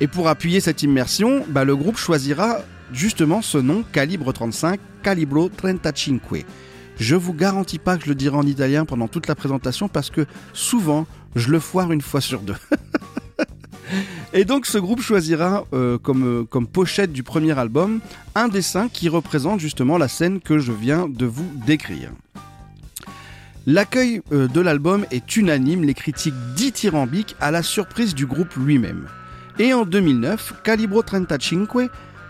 Et 0.00 0.08
pour 0.08 0.28
appuyer 0.28 0.60
cette 0.60 0.82
immersion, 0.82 1.44
bah, 1.48 1.64
le 1.64 1.74
groupe 1.74 1.96
choisira 1.96 2.58
justement 2.92 3.42
ce 3.42 3.58
nom, 3.58 3.84
calibre 3.92 4.32
35, 4.32 4.78
calibro 5.02 5.48
35. 5.48 6.20
Je 6.98 7.14
vous 7.14 7.34
garantis 7.34 7.78
pas 7.78 7.96
que 7.96 8.04
je 8.04 8.08
le 8.08 8.14
dirai 8.14 8.36
en 8.36 8.46
italien 8.46 8.84
pendant 8.84 9.08
toute 9.08 9.26
la 9.26 9.34
présentation 9.34 9.88
parce 9.88 10.10
que 10.10 10.26
souvent 10.52 11.06
je 11.34 11.50
le 11.50 11.60
foire 11.60 11.92
une 11.92 12.00
fois 12.00 12.20
sur 12.20 12.40
deux. 12.40 12.56
Et 14.32 14.44
donc 14.44 14.66
ce 14.66 14.78
groupe 14.78 15.00
choisira 15.00 15.64
euh, 15.72 15.98
euh, 16.08 16.44
comme 16.44 16.66
pochette 16.66 17.12
du 17.12 17.22
premier 17.22 17.56
album 17.58 18.00
un 18.34 18.48
dessin 18.48 18.88
qui 18.88 19.08
représente 19.08 19.60
justement 19.60 19.98
la 19.98 20.08
scène 20.08 20.40
que 20.40 20.58
je 20.58 20.72
viens 20.72 21.08
de 21.08 21.26
vous 21.26 21.50
décrire. 21.66 22.10
L'accueil 23.68 24.22
euh, 24.30 24.46
de 24.46 24.60
l'album 24.60 25.04
est 25.10 25.36
unanime, 25.36 25.82
les 25.82 25.94
critiques 25.94 26.36
dithyrambiques 26.54 27.34
à 27.40 27.50
la 27.50 27.64
surprise 27.64 28.14
du 28.14 28.24
groupe 28.24 28.54
lui-même. 28.54 29.08
Et 29.58 29.74
en 29.74 29.84
2009, 29.84 30.62
Calibro 30.62 31.02
35 31.02 31.68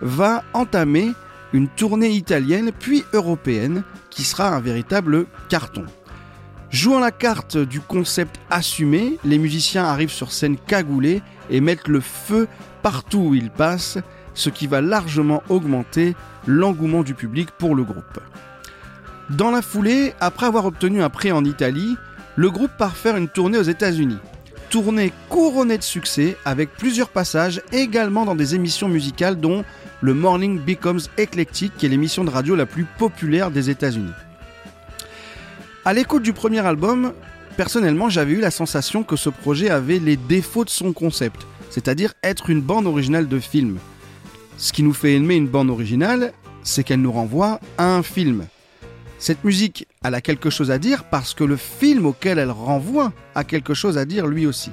va 0.01 0.44
entamer 0.55 1.12
une 1.53 1.68
tournée 1.68 2.09
italienne 2.09 2.70
puis 2.79 3.05
européenne 3.12 3.83
qui 4.09 4.22
sera 4.22 4.49
un 4.49 4.61
véritable 4.61 5.27
carton. 5.51 5.85
Jouant 6.70 7.01
la 7.01 7.11
carte 7.11 7.59
du 7.59 7.81
concept 7.81 8.40
assumé, 8.49 9.18
les 9.22 9.37
musiciens 9.37 9.85
arrivent 9.85 10.09
sur 10.09 10.33
scène 10.33 10.57
cagoulés 10.57 11.20
et 11.51 11.61
mettent 11.61 11.88
le 11.88 12.01
feu 12.01 12.49
partout 12.83 13.18
où 13.18 13.35
ils 13.35 13.51
passent, 13.51 13.99
ce 14.33 14.49
qui 14.49 14.66
va 14.66 14.81
largement 14.81 15.42
augmenter 15.51 16.14
l'engouement 16.46 17.03
du 17.03 17.12
public 17.12 17.51
pour 17.59 17.75
le 17.75 17.85
groupe. 17.85 18.20
Dans 19.31 19.51
la 19.51 19.61
foulée, 19.61 20.15
après 20.21 20.47
avoir 20.47 20.67
obtenu 20.67 21.03
un 21.03 21.11
prêt 21.11 21.33
en 21.33 21.45
Italie, 21.45 21.97
le 22.37 22.49
groupe 22.49 22.71
part 22.79 22.97
faire 22.97 23.17
une 23.17 23.27
tournée 23.29 23.59
aux 23.59 23.62
États-Unis. 23.62 24.19
Tournée 24.71 25.12
couronnée 25.29 25.79
de 25.79 25.83
succès 25.83 26.37
avec 26.45 26.71
plusieurs 26.71 27.09
passages 27.09 27.61
également 27.73 28.25
dans 28.25 28.37
des 28.37 28.55
émissions 28.55 28.89
musicales 28.89 29.41
dont 29.41 29.65
le 30.01 30.15
Morning 30.15 30.61
Becomes 30.61 31.01
Eclectic 31.19 31.77
qui 31.77 31.87
est 31.87 31.89
l'émission 31.89 32.23
de 32.23 32.31
radio 32.31 32.55
la 32.55 32.67
plus 32.67 32.85
populaire 32.85 33.51
des 33.51 33.69
États-Unis. 33.69 34.12
À 35.85 35.93
l'écoute 35.93 36.23
du 36.23 36.33
premier 36.33 36.65
album, 36.65 37.12
personnellement, 37.57 38.09
j'avais 38.09 38.35
eu 38.35 38.41
la 38.41 38.53
sensation 38.53 39.03
que 39.03 39.17
ce 39.17 39.31
projet 39.31 39.71
avait 39.71 39.99
les 39.99 40.17
défauts 40.17 40.65
de 40.65 40.71
son 40.71 40.93
concept, 40.93 41.49
c'est-à-dire 41.71 42.15
être 42.23 42.49
une 42.49 42.61
bande 42.61 42.87
originale 42.87 43.27
de 43.27 43.41
film. 43.41 43.79
Ce 44.57 44.73
qui 44.73 44.85
nous 44.85 44.95
fait 44.95 45.15
aimer 45.15 45.35
une 45.35 45.49
bande 45.49 45.71
originale, 45.71 46.33
c'est 46.62 46.85
qu'elle 46.85 47.01
nous 47.01 47.12
renvoie 47.12 47.59
à 47.77 47.87
un 47.97 48.05
film. 48.05 48.47
Cette 49.18 49.44
musique, 49.44 49.87
elle 50.05 50.14
a 50.14 50.20
quelque 50.20 50.50
chose 50.50 50.70
à 50.70 50.79
dire 50.79 51.05
parce 51.05 51.33
que 51.33 51.44
le 51.44 51.57
film 51.57 52.07
auquel 52.07 52.38
elle 52.38 52.50
renvoie 52.50 53.12
a 53.35 53.44
quelque 53.44 53.74
chose 53.74 53.96
à 53.98 54.05
dire 54.05 54.26
lui 54.26 54.46
aussi. 54.46 54.72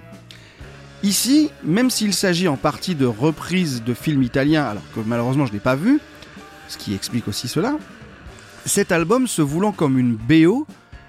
Ici, 1.02 1.50
même 1.64 1.90
s'il 1.90 2.14
s'agit 2.14 2.48
en 2.48 2.58
partie 2.58 2.96
de 2.96 3.06
reprises 3.06 3.84
de 3.84 3.94
films 3.94 4.24
italiens, 4.24 4.64
alors 4.64 4.84
que 4.94 5.00
malheureusement 5.06 5.46
je 5.46 5.52
ne 5.52 5.56
l'ai 5.56 5.62
pas 5.62 5.76
vu, 5.76 6.00
ce 6.68 6.78
qui 6.78 6.94
explique 6.94 7.28
aussi 7.28 7.48
cela, 7.48 7.78
cet 8.66 8.92
album 8.92 9.28
se 9.28 9.42
voulant 9.42 9.72
comme 9.72 10.00
une 10.00 10.16
BO, 10.16 10.66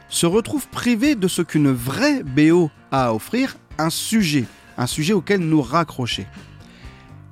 se 0.09 0.27
retrouve 0.27 0.69
privé 0.69 1.15
de 1.15 1.29
ce 1.29 1.43
qu'une 1.43 1.71
vraie 1.71 2.23
BO 2.23 2.71
a 2.91 3.07
à 3.07 3.13
offrir, 3.13 3.57
un 3.79 3.91
sujet, 3.91 4.45
un 4.79 4.87
sujet 4.87 5.13
auquel 5.13 5.41
nous 5.41 5.63
raccrocher. 5.63 6.27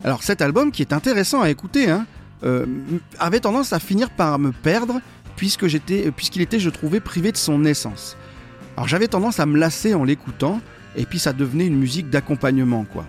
Alors 0.05 0.23
cet 0.23 0.43
album, 0.43 0.73
qui 0.73 0.83
est 0.83 0.93
intéressant 0.93 1.43
à 1.43 1.51
écouter, 1.51 1.91
hein, 1.91 2.07
euh, 2.45 2.67
avait 3.21 3.41
tendance 3.41 3.73
à 3.73 3.79
finir 3.79 4.11
par 4.11 4.39
me 4.39 4.51
perdre 4.51 5.01
puisque 5.37 5.67
j'étais, 5.67 6.11
puisqu'il 6.11 6.43
était, 6.43 6.59
je 6.59 6.71
trouvais, 6.71 7.01
privé 7.01 7.33
de 7.33 7.37
son 7.37 7.65
essence. 7.65 8.17
Alors 8.77 8.89
j'avais 8.89 9.09
tendance 9.09 9.41
à 9.41 9.47
me 9.47 9.59
lasser 9.59 9.95
en 9.95 10.05
l'écoutant, 10.05 10.61
et 10.97 11.05
puis 11.05 11.19
ça 11.19 11.33
devenait 11.33 11.67
une 11.67 11.77
musique 11.77 12.11
d'accompagnement, 12.11 12.85
quoi. 12.85 13.07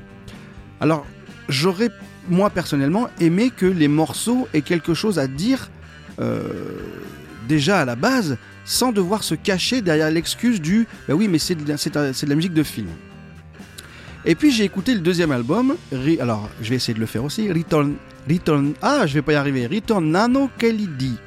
Alors 0.80 1.06
j'aurais, 1.50 1.90
moi 2.30 2.50
personnellement, 2.50 3.10
aimé 3.20 3.52
que 3.56 3.66
les 3.66 3.88
morceaux 3.88 4.48
aient 4.54 4.62
quelque 4.62 4.94
chose 4.94 5.20
à 5.20 5.28
dire 5.28 5.70
euh, 6.20 6.42
déjà 7.48 7.82
à 7.82 7.86
la 7.86 7.96
base, 7.96 8.38
sans 8.66 8.92
devoir 8.92 9.24
se 9.24 9.36
cacher 9.36 9.82
derrière 9.82 10.10
l'excuse 10.10 10.62
du 10.62 10.88
bah 11.08 11.16
oui, 11.16 11.28
mais 11.28 11.40
c'est 11.40 11.56
de, 11.56 11.64
de, 11.64 12.30
la 12.30 12.36
musique 12.36 12.54
de 12.54 12.64
film. 12.64 12.88
Et 14.26 14.36
puis 14.36 14.52
j'ai 14.52 14.64
écouté 14.64 14.94
le 14.94 15.02
deuxième 15.02 15.32
album, 15.32 15.76
alors 16.20 16.50
je 16.62 16.70
vais 16.70 16.78
essayer 16.78 16.94
de 16.94 17.00
le 17.00 17.06
faire 17.06 17.24
aussi, 17.24 17.52
Return, 17.52 17.96
Return, 18.30 18.74
ah 18.82 19.06
je 19.06 19.14
vais 19.16 19.22
pas 19.22 19.34
y 19.34 19.36
arriver, 19.36 19.68
Return 19.68 20.10
Nano 20.10 20.50
Kelidi, 20.58 21.18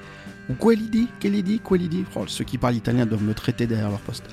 ou 0.48 0.54
Quelidi, 0.54 1.09
Quelidi, 1.20 2.04
oh, 2.14 2.24
ceux 2.26 2.44
qui 2.44 2.59
parlent 2.59 2.76
italien 2.76 3.06
doivent 3.06 3.24
me 3.24 3.35
traiter 3.35 3.66
derrière 3.66 3.90
leur 3.90 4.00
poste, 4.00 4.24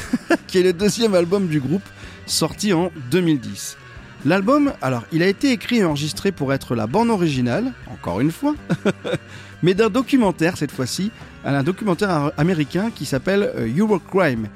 qui 0.46 0.58
est 0.58 0.62
le 0.62 0.72
deuxième 0.72 1.14
album 1.14 1.48
du 1.48 1.60
groupe, 1.60 1.84
sorti 2.26 2.72
en 2.72 2.90
2010. 3.10 3.76
L'album, 4.24 4.72
alors, 4.80 5.02
il 5.10 5.22
a 5.22 5.26
été 5.26 5.50
écrit 5.50 5.78
et 5.78 5.84
enregistré 5.84 6.30
pour 6.30 6.52
être 6.52 6.76
la 6.76 6.86
bande 6.86 7.10
originale, 7.10 7.72
encore 7.90 8.20
une 8.20 8.30
fois, 8.30 8.54
mais 9.62 9.74
d'un 9.74 9.90
documentaire 9.90 10.56
cette 10.56 10.70
fois-ci, 10.70 11.10
un 11.44 11.62
documentaire 11.64 12.30
américain 12.36 12.90
qui 12.94 13.04
s'appelle 13.04 13.50
euh, 13.56 13.68
Eurocrime. 13.76 14.48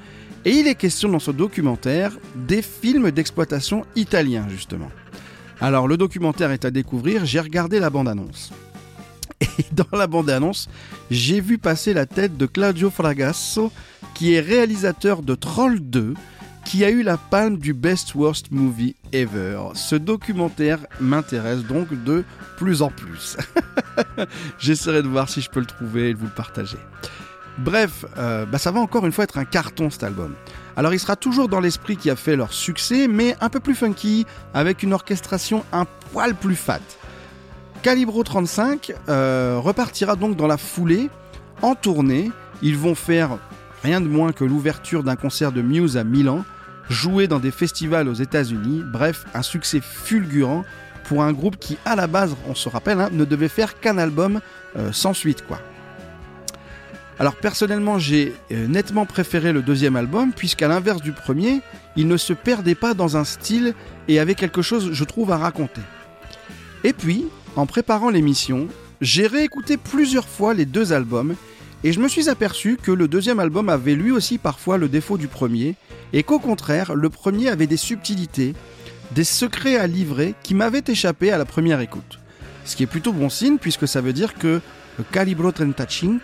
Et 0.45 0.51
il 0.51 0.67
est 0.67 0.75
question 0.75 1.09
dans 1.09 1.19
ce 1.19 1.31
documentaire 1.31 2.17
des 2.35 2.61
films 2.61 3.11
d'exploitation 3.11 3.85
italiens, 3.97 4.47
justement. 4.49 4.89
Alors, 5.59 5.87
le 5.87 5.97
documentaire 5.97 6.51
est 6.51 6.63
à 6.63 6.71
découvrir, 6.71 7.25
j'ai 7.25 7.41
regardé 7.41 7.79
la 7.79 7.89
bande-annonce. 7.89 8.53
Et 9.41 9.65
dans 9.71 9.97
la 9.97 10.07
bande-annonce, 10.07 10.67
j'ai 11.11 11.41
vu 11.41 11.57
passer 11.57 11.93
la 11.93 12.05
tête 12.05 12.37
de 12.37 12.45
Claudio 12.45 12.89
Fragasso, 12.89 13.71
qui 14.13 14.33
est 14.33 14.39
réalisateur 14.39 15.21
de 15.21 15.35
Troll 15.35 15.79
2, 15.79 16.13
qui 16.65 16.83
a 16.83 16.89
eu 16.89 17.01
la 17.01 17.17
palme 17.17 17.57
du 17.57 17.73
Best 17.73 18.13
Worst 18.15 18.51
Movie 18.51 18.95
Ever. 19.13 19.59
Ce 19.73 19.95
documentaire 19.95 20.79
m'intéresse 20.99 21.63
donc 21.63 21.87
de 22.03 22.25
plus 22.57 22.81
en 22.81 22.89
plus. 22.89 23.37
J'essaierai 24.59 25.01
de 25.01 25.07
voir 25.07 25.29
si 25.29 25.41
je 25.41 25.49
peux 25.49 25.61
le 25.61 25.65
trouver 25.65 26.09
et 26.09 26.13
de 26.13 26.19
vous 26.19 26.25
le 26.25 26.31
partager. 26.31 26.77
Bref, 27.59 28.05
euh, 28.17 28.45
bah, 28.45 28.57
ça 28.57 28.71
va 28.71 28.79
encore 28.79 29.05
une 29.05 29.11
fois 29.11 29.23
être 29.23 29.37
un 29.37 29.45
carton 29.45 29.89
cet 29.89 30.03
album. 30.03 30.35
Alors 30.75 30.93
il 30.93 30.99
sera 30.99 31.15
toujours 31.15 31.47
dans 31.47 31.59
l'esprit 31.59 31.97
qui 31.97 32.09
a 32.09 32.15
fait 32.15 32.35
leur 32.35 32.53
succès, 32.53 33.07
mais 33.07 33.35
un 33.41 33.49
peu 33.49 33.59
plus 33.59 33.73
funky, 33.73 34.25
avec 34.53 34.83
une 34.83 34.93
orchestration 34.93 35.63
un 35.71 35.85
poil 36.11 36.35
plus 36.35 36.55
fat. 36.55 36.81
Calibro 37.81 38.23
35 38.23 38.93
euh, 39.07 39.59
repartira 39.63 40.15
donc 40.15 40.35
dans 40.35 40.47
la 40.47 40.57
foulée, 40.57 41.09
en 41.61 41.75
tournée. 41.75 42.31
Ils 42.61 42.77
vont 42.77 42.95
faire 42.95 43.37
rien 43.83 44.01
de 44.01 44.07
moins 44.07 44.31
que 44.31 44.43
l'ouverture 44.43 45.03
d'un 45.03 45.15
concert 45.15 45.51
de 45.51 45.61
Muse 45.61 45.97
à 45.97 46.03
Milan, 46.03 46.43
jouer 46.89 47.27
dans 47.27 47.39
des 47.39 47.51
festivals 47.51 48.07
aux 48.07 48.13
États-Unis. 48.13 48.83
Bref, 48.91 49.25
un 49.33 49.41
succès 49.41 49.79
fulgurant 49.81 50.65
pour 51.05 51.23
un 51.23 51.31
groupe 51.31 51.57
qui, 51.57 51.77
à 51.85 51.95
la 51.95 52.07
base, 52.07 52.35
on 52.47 52.55
se 52.55 52.67
rappelle, 52.67 52.99
hein, 52.99 53.09
ne 53.11 53.25
devait 53.25 53.47
faire 53.47 53.79
qu'un 53.79 53.97
album 53.97 54.41
euh, 54.77 54.91
sans 54.91 55.13
suite. 55.13 55.43
Alors 57.19 57.35
personnellement, 57.35 57.97
j'ai 57.97 58.35
euh, 58.51 58.67
nettement 58.67 59.05
préféré 59.05 59.53
le 59.53 59.61
deuxième 59.61 59.95
album, 59.95 60.33
puisqu'à 60.33 60.67
l'inverse 60.67 61.01
du 61.01 61.13
premier, 61.13 61.61
il 61.95 62.07
ne 62.07 62.17
se 62.17 62.33
perdait 62.33 62.75
pas 62.75 62.93
dans 62.93 63.17
un 63.17 63.23
style 63.23 63.73
et 64.07 64.19
avait 64.19 64.35
quelque 64.35 64.61
chose, 64.61 64.89
je 64.91 65.03
trouve, 65.03 65.31
à 65.31 65.37
raconter. 65.37 65.81
Et 66.83 66.93
puis, 66.93 67.25
en 67.57 67.65
préparant 67.65 68.11
l'émission, 68.11 68.67
j'ai 69.01 69.25
réécouté 69.25 69.77
plusieurs 69.77 70.27
fois 70.27 70.53
les 70.53 70.65
deux 70.65 70.93
albums 70.93 71.35
et 71.83 71.91
je 71.91 71.99
me 71.99 72.07
suis 72.07 72.29
aperçu 72.29 72.77
que 72.81 72.91
le 72.91 73.07
deuxième 73.07 73.39
album 73.39 73.69
avait 73.69 73.95
lui 73.95 74.11
aussi 74.11 74.37
parfois 74.37 74.77
le 74.77 74.87
défaut 74.87 75.17
du 75.17 75.27
premier 75.27 75.75
et 76.13 76.21
qu'au 76.21 76.37
contraire, 76.37 76.93
le 76.93 77.09
premier 77.09 77.49
avait 77.49 77.65
des 77.65 77.77
subtilités, 77.77 78.53
des 79.11 79.23
secrets 79.23 79.75
à 79.75 79.87
livrer 79.87 80.35
qui 80.43 80.53
m'avaient 80.53 80.83
échappé 80.87 81.31
à 81.31 81.39
la 81.39 81.45
première 81.45 81.79
écoute. 81.81 82.19
Ce 82.63 82.75
qui 82.75 82.83
est 82.83 82.87
plutôt 82.87 83.11
bon 83.11 83.29
signe 83.29 83.57
puisque 83.57 83.87
ça 83.87 84.01
veut 84.01 84.13
dire 84.13 84.35
que 84.35 84.61
Calibro 85.11 85.51
35 85.51 86.21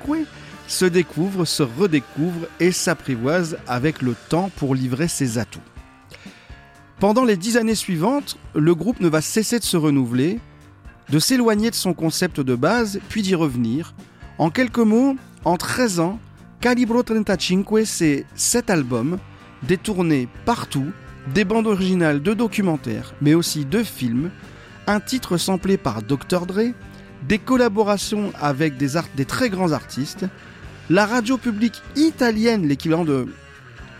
se 0.67 0.85
découvre, 0.85 1.45
se 1.45 1.63
redécouvre 1.63 2.45
et 2.59 2.71
s'apprivoise 2.71 3.57
avec 3.67 4.03
le 4.03 4.15
temps 4.29 4.51
pour 4.55 4.75
livrer 4.75 5.07
ses 5.07 5.39
atouts. 5.39 5.59
Pendant 6.99 7.25
les 7.25 7.37
dix 7.37 7.57
années 7.57 7.75
suivantes, 7.75 8.37
le 8.53 8.75
groupe 8.75 8.99
ne 9.01 9.09
va 9.09 9.21
cesser 9.21 9.57
de 9.57 9.63
se 9.63 9.77
renouveler, 9.77 10.39
de 11.09 11.19
s'éloigner 11.19 11.69
de 11.69 11.75
son 11.75 11.93
concept 11.93 12.39
de 12.39 12.55
base, 12.55 12.99
puis 13.09 13.21
d'y 13.21 13.35
revenir. 13.35 13.93
En 14.37 14.49
quelques 14.49 14.79
mots, 14.79 15.15
en 15.45 15.57
13 15.57 15.99
ans, 15.99 16.19
Calibro 16.59 17.03
35, 17.03 17.65
c'est 17.85 18.25
7 18.35 18.69
albums, 18.69 19.17
des 19.63 19.77
tournées 19.77 20.27
partout, 20.45 20.91
des 21.33 21.45
bandes 21.45 21.67
originales 21.67 22.21
de 22.21 22.33
documentaires, 22.33 23.13
mais 23.21 23.33
aussi 23.33 23.65
de 23.65 23.83
films, 23.83 24.31
un 24.87 24.99
titre 24.99 25.37
samplé 25.37 25.77
par 25.77 26.01
Dr. 26.01 26.45
Dre, 26.45 26.73
des 27.27 27.39
collaborations 27.39 28.31
avec 28.39 28.77
des, 28.77 29.25
très 29.25 29.49
grands 29.49 29.71
artistes, 29.71 30.25
la 30.89 31.05
radio 31.05 31.37
publique 31.37 31.81
italienne, 31.95 32.67
l'équivalent 32.67 33.05
de 33.05 33.27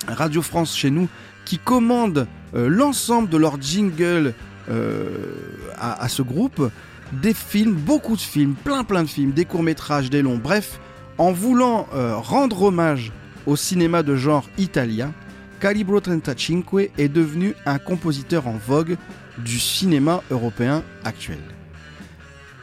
Radio 0.08 0.42
France 0.42 0.76
chez 0.76 0.90
nous, 0.90 1.08
qui 1.46 1.58
commande 1.58 2.28
euh, 2.56 2.68
l'ensemble 2.68 3.30
de 3.30 3.38
leurs 3.38 3.62
jingles 3.62 4.34
euh, 4.70 5.36
à, 5.78 6.08
ce 6.08 6.22
groupe, 6.22 6.70
des 7.12 7.34
films, 7.34 7.74
beaucoup 7.74 8.16
de 8.16 8.22
films, 8.22 8.56
plein 8.56 8.84
plein 8.84 9.04
de 9.04 9.08
films, 9.08 9.32
des 9.32 9.46
courts-métrages, 9.46 10.10
des 10.10 10.22
longs, 10.22 10.40
bref, 10.42 10.80
en 11.18 11.32
voulant 11.32 11.88
euh, 11.94 12.16
rendre 12.16 12.64
hommage 12.64 13.12
au 13.46 13.56
cinéma 13.56 14.04
de 14.04 14.16
genre 14.16 14.50
italien, 14.58 15.14
Calibro 15.60 16.00
35 16.00 16.66
est 16.98 17.08
devenu 17.08 17.56
un 17.66 17.80
compositeur 17.80 18.48
en 18.48 18.58
vogue 18.58 18.98
du 19.38 19.60
cinéma 19.60 20.22
européen 20.32 20.84
actuel. 21.04 21.40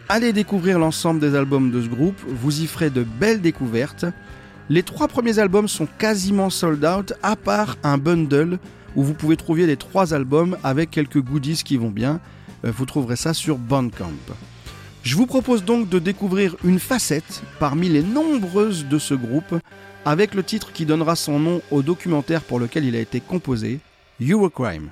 Allez 0.08 0.32
découvrir 0.32 0.78
l'ensemble 0.78 1.20
des 1.20 1.34
albums 1.34 1.70
de 1.70 1.80
ce 1.80 1.88
groupe, 1.88 2.20
vous 2.26 2.60
y 2.62 2.66
ferez 2.66 2.90
de 2.90 3.04
belles 3.04 3.40
découvertes. 3.40 4.04
Les 4.68 4.82
trois 4.82 5.08
premiers 5.08 5.38
albums 5.38 5.68
sont 5.68 5.86
quasiment 5.98 6.50
sold 6.50 6.84
out, 6.84 7.12
à 7.22 7.36
part 7.36 7.76
un 7.82 7.96
bundle 7.96 8.58
où 8.96 9.02
vous 9.02 9.14
pouvez 9.14 9.36
trouver 9.36 9.66
les 9.66 9.76
trois 9.76 10.12
albums 10.12 10.56
avec 10.62 10.90
quelques 10.90 11.22
goodies 11.22 11.62
qui 11.64 11.76
vont 11.76 11.90
bien. 11.90 12.20
Euh, 12.64 12.72
vous 12.72 12.86
trouverez 12.86 13.16
ça 13.16 13.34
sur 13.34 13.58
Bandcamp. 13.58 14.12
Je 15.02 15.16
vous 15.16 15.26
propose 15.26 15.64
donc 15.64 15.88
de 15.88 15.98
découvrir 15.98 16.56
une 16.62 16.78
facette 16.78 17.42
parmi 17.58 17.88
les 17.88 18.02
nombreuses 18.02 18.86
de 18.86 18.98
ce 18.98 19.14
groupe 19.14 19.54
avec 20.04 20.34
le 20.34 20.42
titre 20.42 20.72
qui 20.72 20.86
donnera 20.86 21.16
son 21.16 21.38
nom 21.38 21.62
au 21.70 21.82
documentaire 21.82 22.42
pour 22.42 22.58
lequel 22.58 22.84
il 22.84 22.96
a 22.96 23.00
été 23.00 23.20
composé, 23.20 23.80
Eurocrime. 24.20 24.90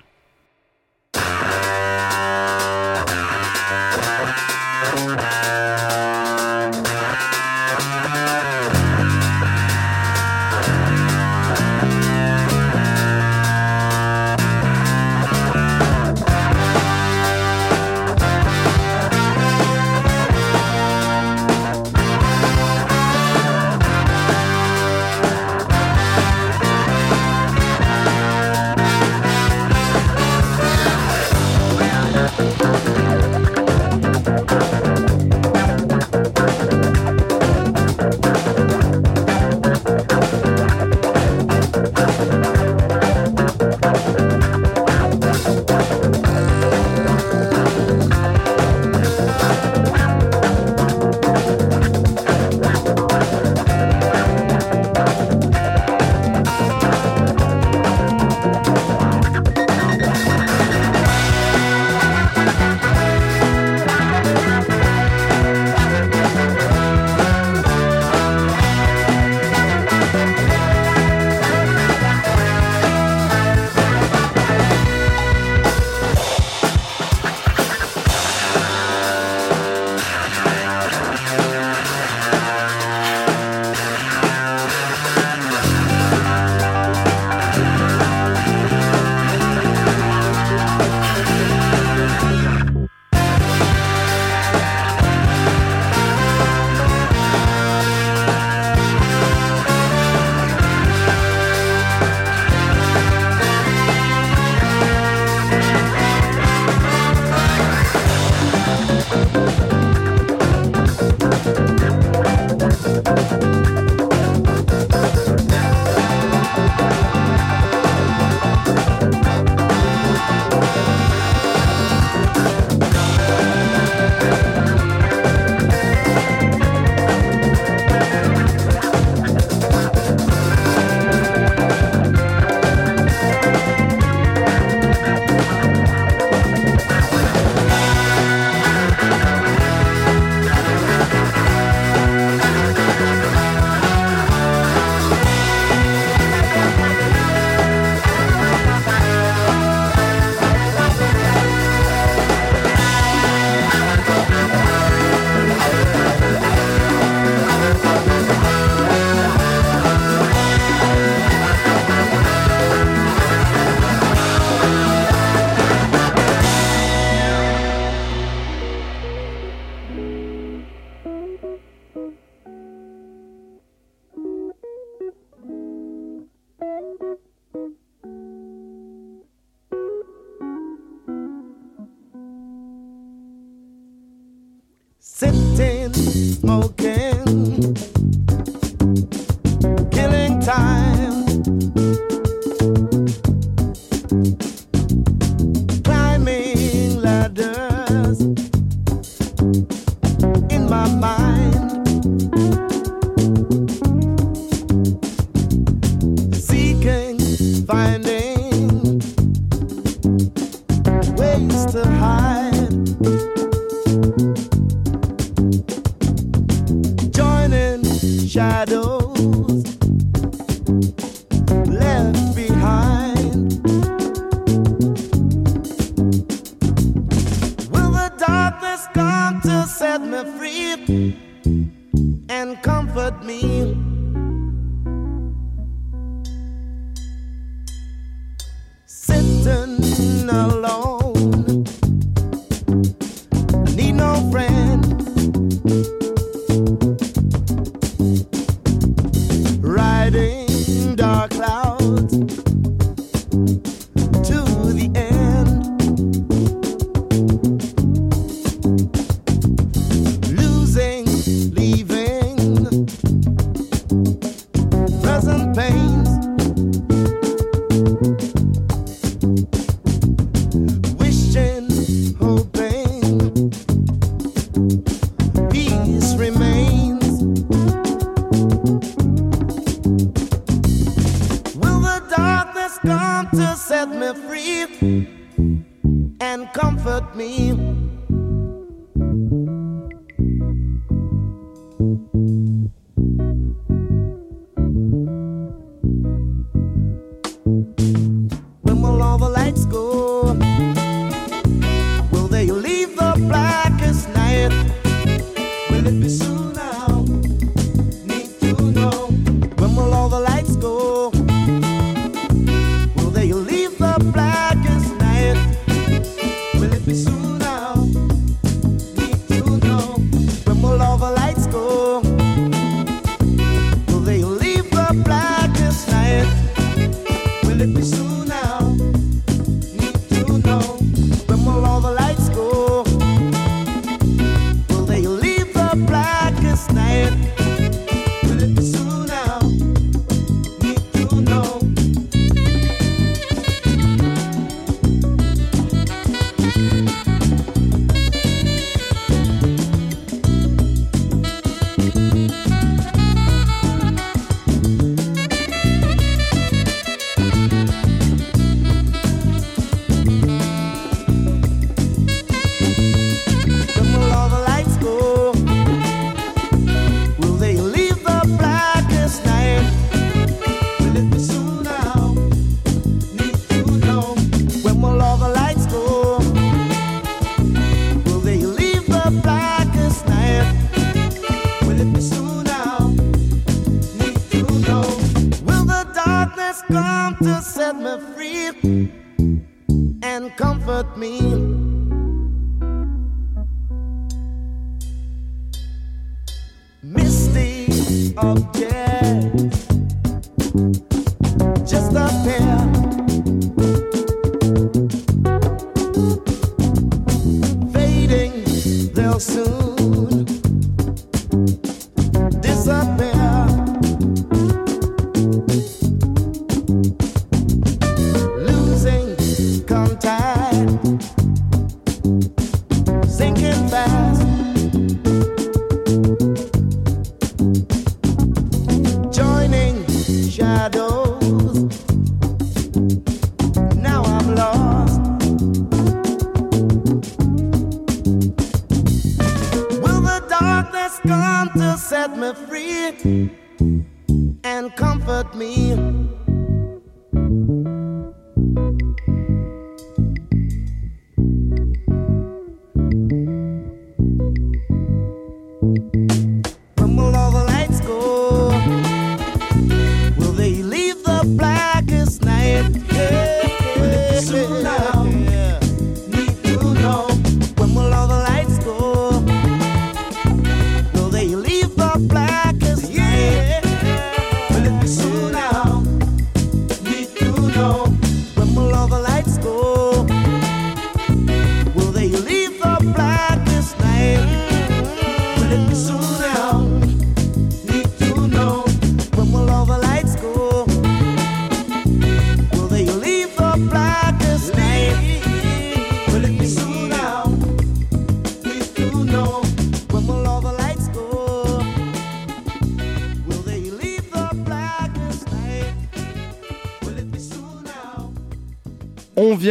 despair. 402.25 403.68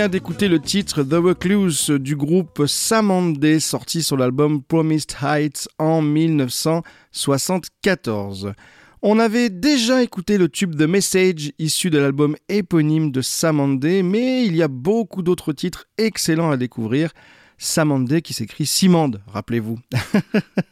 D'écouter 0.09 0.47
le 0.47 0.59
titre 0.59 1.03
The 1.03 1.15
Recluse 1.15 1.89
du 1.89 2.15
groupe 2.15 2.65
Samandé 2.65 3.59
sorti 3.59 4.01
sur 4.03 4.15
l'album 4.15 4.63
Promised 4.63 5.17
Heights 5.21 5.67
en 5.79 6.01
1974. 6.01 8.53
On 9.01 9.19
avait 9.19 9.49
déjà 9.49 10.01
écouté 10.03 10.37
le 10.37 10.47
tube 10.47 10.77
The 10.77 10.83
Message 10.83 11.51
issu 11.59 11.89
de 11.89 11.97
l'album 11.97 12.37
éponyme 12.47 13.11
de 13.11 13.19
Samandé, 13.21 14.01
mais 14.01 14.45
il 14.45 14.55
y 14.55 14.63
a 14.63 14.69
beaucoup 14.69 15.23
d'autres 15.23 15.51
titres 15.51 15.87
excellents 15.97 16.51
à 16.51 16.57
découvrir. 16.57 17.11
Samandé 17.59 18.21
qui 18.21 18.33
s'écrit 18.33 18.67
Simande, 18.67 19.21
rappelez-vous. 19.27 19.79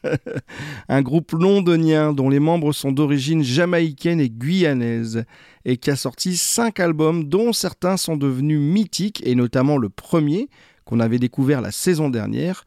un 0.89 1.01
groupe 1.01 1.31
londonien 1.31 2.13
dont 2.13 2.29
les 2.29 2.39
membres 2.39 2.73
sont 2.73 2.91
d'origine 2.91 3.43
jamaïcaine 3.43 4.19
et 4.19 4.29
guyanaise 4.29 5.25
et 5.65 5.77
qui 5.77 5.89
a 5.89 5.95
sorti 5.95 6.37
cinq 6.37 6.79
albums 6.79 7.23
dont 7.23 7.53
certains 7.53 7.97
sont 7.97 8.17
devenus 8.17 8.59
mythiques 8.59 9.25
et 9.25 9.33
notamment 9.33 9.77
le 9.77 9.89
premier 9.89 10.47
qu'on 10.85 10.99
avait 10.99 11.17
découvert 11.17 11.61
la 11.61 11.71
saison 11.71 12.09
dernière. 12.09 12.65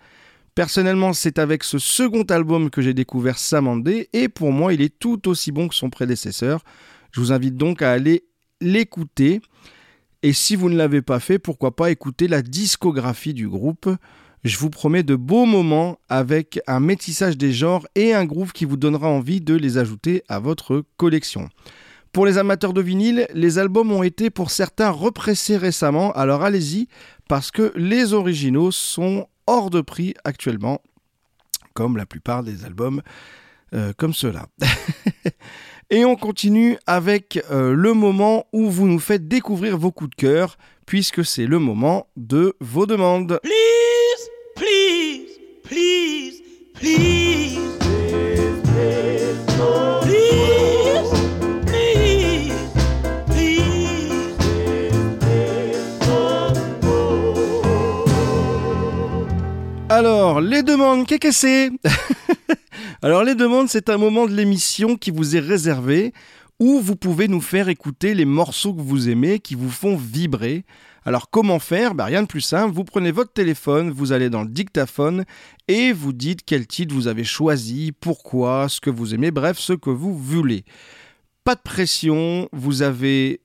Personnellement, 0.56 1.12
c'est 1.12 1.38
avec 1.38 1.62
ce 1.62 1.78
second 1.78 2.24
album 2.24 2.70
que 2.70 2.82
j'ai 2.82 2.94
découvert 2.94 3.38
Samandé 3.38 4.08
et 4.12 4.28
pour 4.28 4.50
moi, 4.50 4.74
il 4.74 4.82
est 4.82 4.98
tout 4.98 5.28
aussi 5.28 5.52
bon 5.52 5.68
que 5.68 5.74
son 5.76 5.90
prédécesseur. 5.90 6.64
Je 7.12 7.20
vous 7.20 7.30
invite 7.30 7.56
donc 7.56 7.82
à 7.82 7.92
aller 7.92 8.24
l'écouter. 8.60 9.40
Et 10.22 10.32
si 10.32 10.56
vous 10.56 10.68
ne 10.68 10.76
l'avez 10.76 11.02
pas 11.02 11.20
fait, 11.20 11.38
pourquoi 11.38 11.76
pas 11.76 11.90
écouter 11.90 12.26
la 12.26 12.42
discographie 12.42 13.34
du 13.34 13.48
groupe. 13.48 13.88
Je 14.44 14.58
vous 14.58 14.70
promets 14.70 15.02
de 15.02 15.14
beaux 15.14 15.46
moments 15.46 15.98
avec 16.08 16.60
un 16.66 16.80
métissage 16.80 17.36
des 17.36 17.52
genres 17.52 17.86
et 17.94 18.14
un 18.14 18.24
groove 18.24 18.52
qui 18.52 18.64
vous 18.64 18.76
donnera 18.76 19.08
envie 19.08 19.40
de 19.40 19.54
les 19.54 19.78
ajouter 19.78 20.22
à 20.28 20.38
votre 20.38 20.84
collection. 20.96 21.48
Pour 22.12 22.26
les 22.26 22.38
amateurs 22.38 22.72
de 22.72 22.80
vinyle, 22.80 23.28
les 23.32 23.58
albums 23.58 23.92
ont 23.92 24.02
été 24.02 24.30
pour 24.30 24.50
certains 24.50 24.90
repressés 24.90 25.56
récemment, 25.56 26.12
alors 26.12 26.42
allez-y, 26.42 26.88
parce 27.28 27.50
que 27.50 27.72
les 27.76 28.12
originaux 28.12 28.70
sont 28.70 29.28
hors 29.46 29.70
de 29.70 29.80
prix 29.80 30.14
actuellement, 30.24 30.80
comme 31.74 31.96
la 31.96 32.06
plupart 32.06 32.42
des 32.42 32.64
albums 32.64 33.02
euh, 33.74 33.92
comme 33.96 34.14
cela. 34.14 34.46
Et 35.90 36.04
on 36.04 36.16
continue 36.16 36.76
avec 36.86 37.42
euh, 37.50 37.72
le 37.72 37.94
moment 37.94 38.44
où 38.52 38.68
vous 38.68 38.86
nous 38.86 38.98
faites 38.98 39.26
découvrir 39.26 39.78
vos 39.78 39.90
coups 39.90 40.10
de 40.10 40.16
cœur, 40.16 40.58
puisque 40.84 41.24
c'est 41.24 41.46
le 41.46 41.58
moment 41.58 42.06
de 42.16 42.54
vos 42.60 42.84
demandes. 42.84 43.40
Please, 43.42 44.30
please, 44.54 45.40
please, 45.62 46.42
please. 46.74 47.57
Alors, 60.28 60.42
les 60.42 60.62
demandes, 60.62 61.06
qu'est-ce 61.06 61.20
que 61.20 61.32
c'est 61.32 61.70
Alors, 63.02 63.24
les 63.24 63.34
demandes, 63.34 63.70
c'est 63.70 63.88
un 63.88 63.96
moment 63.96 64.26
de 64.26 64.34
l'émission 64.34 64.94
qui 64.94 65.10
vous 65.10 65.36
est 65.36 65.40
réservé 65.40 66.12
où 66.60 66.80
vous 66.80 66.96
pouvez 66.96 67.28
nous 67.28 67.40
faire 67.40 67.70
écouter 67.70 68.12
les 68.12 68.26
morceaux 68.26 68.74
que 68.74 68.82
vous 68.82 69.08
aimez, 69.08 69.38
qui 69.38 69.54
vous 69.54 69.70
font 69.70 69.96
vibrer. 69.96 70.66
Alors 71.06 71.30
comment 71.30 71.58
faire? 71.58 71.94
Ben, 71.94 72.04
Rien 72.04 72.20
de 72.20 72.26
plus 72.26 72.42
simple, 72.42 72.74
vous 72.74 72.84
prenez 72.84 73.10
votre 73.10 73.32
téléphone, 73.32 73.90
vous 73.90 74.12
allez 74.12 74.28
dans 74.28 74.42
le 74.42 74.50
dictaphone 74.50 75.24
et 75.66 75.92
vous 75.92 76.12
dites 76.12 76.40
quel 76.44 76.66
titre 76.66 76.94
vous 76.94 77.08
avez 77.08 77.24
choisi, 77.24 77.92
pourquoi, 77.98 78.68
ce 78.68 78.82
que 78.82 78.90
vous 78.90 79.14
aimez, 79.14 79.30
bref, 79.30 79.58
ce 79.58 79.72
que 79.72 79.88
vous 79.88 80.14
voulez. 80.14 80.66
Pas 81.42 81.54
de 81.54 81.62
pression, 81.62 82.50
vous 82.52 82.82
avez 82.82 83.40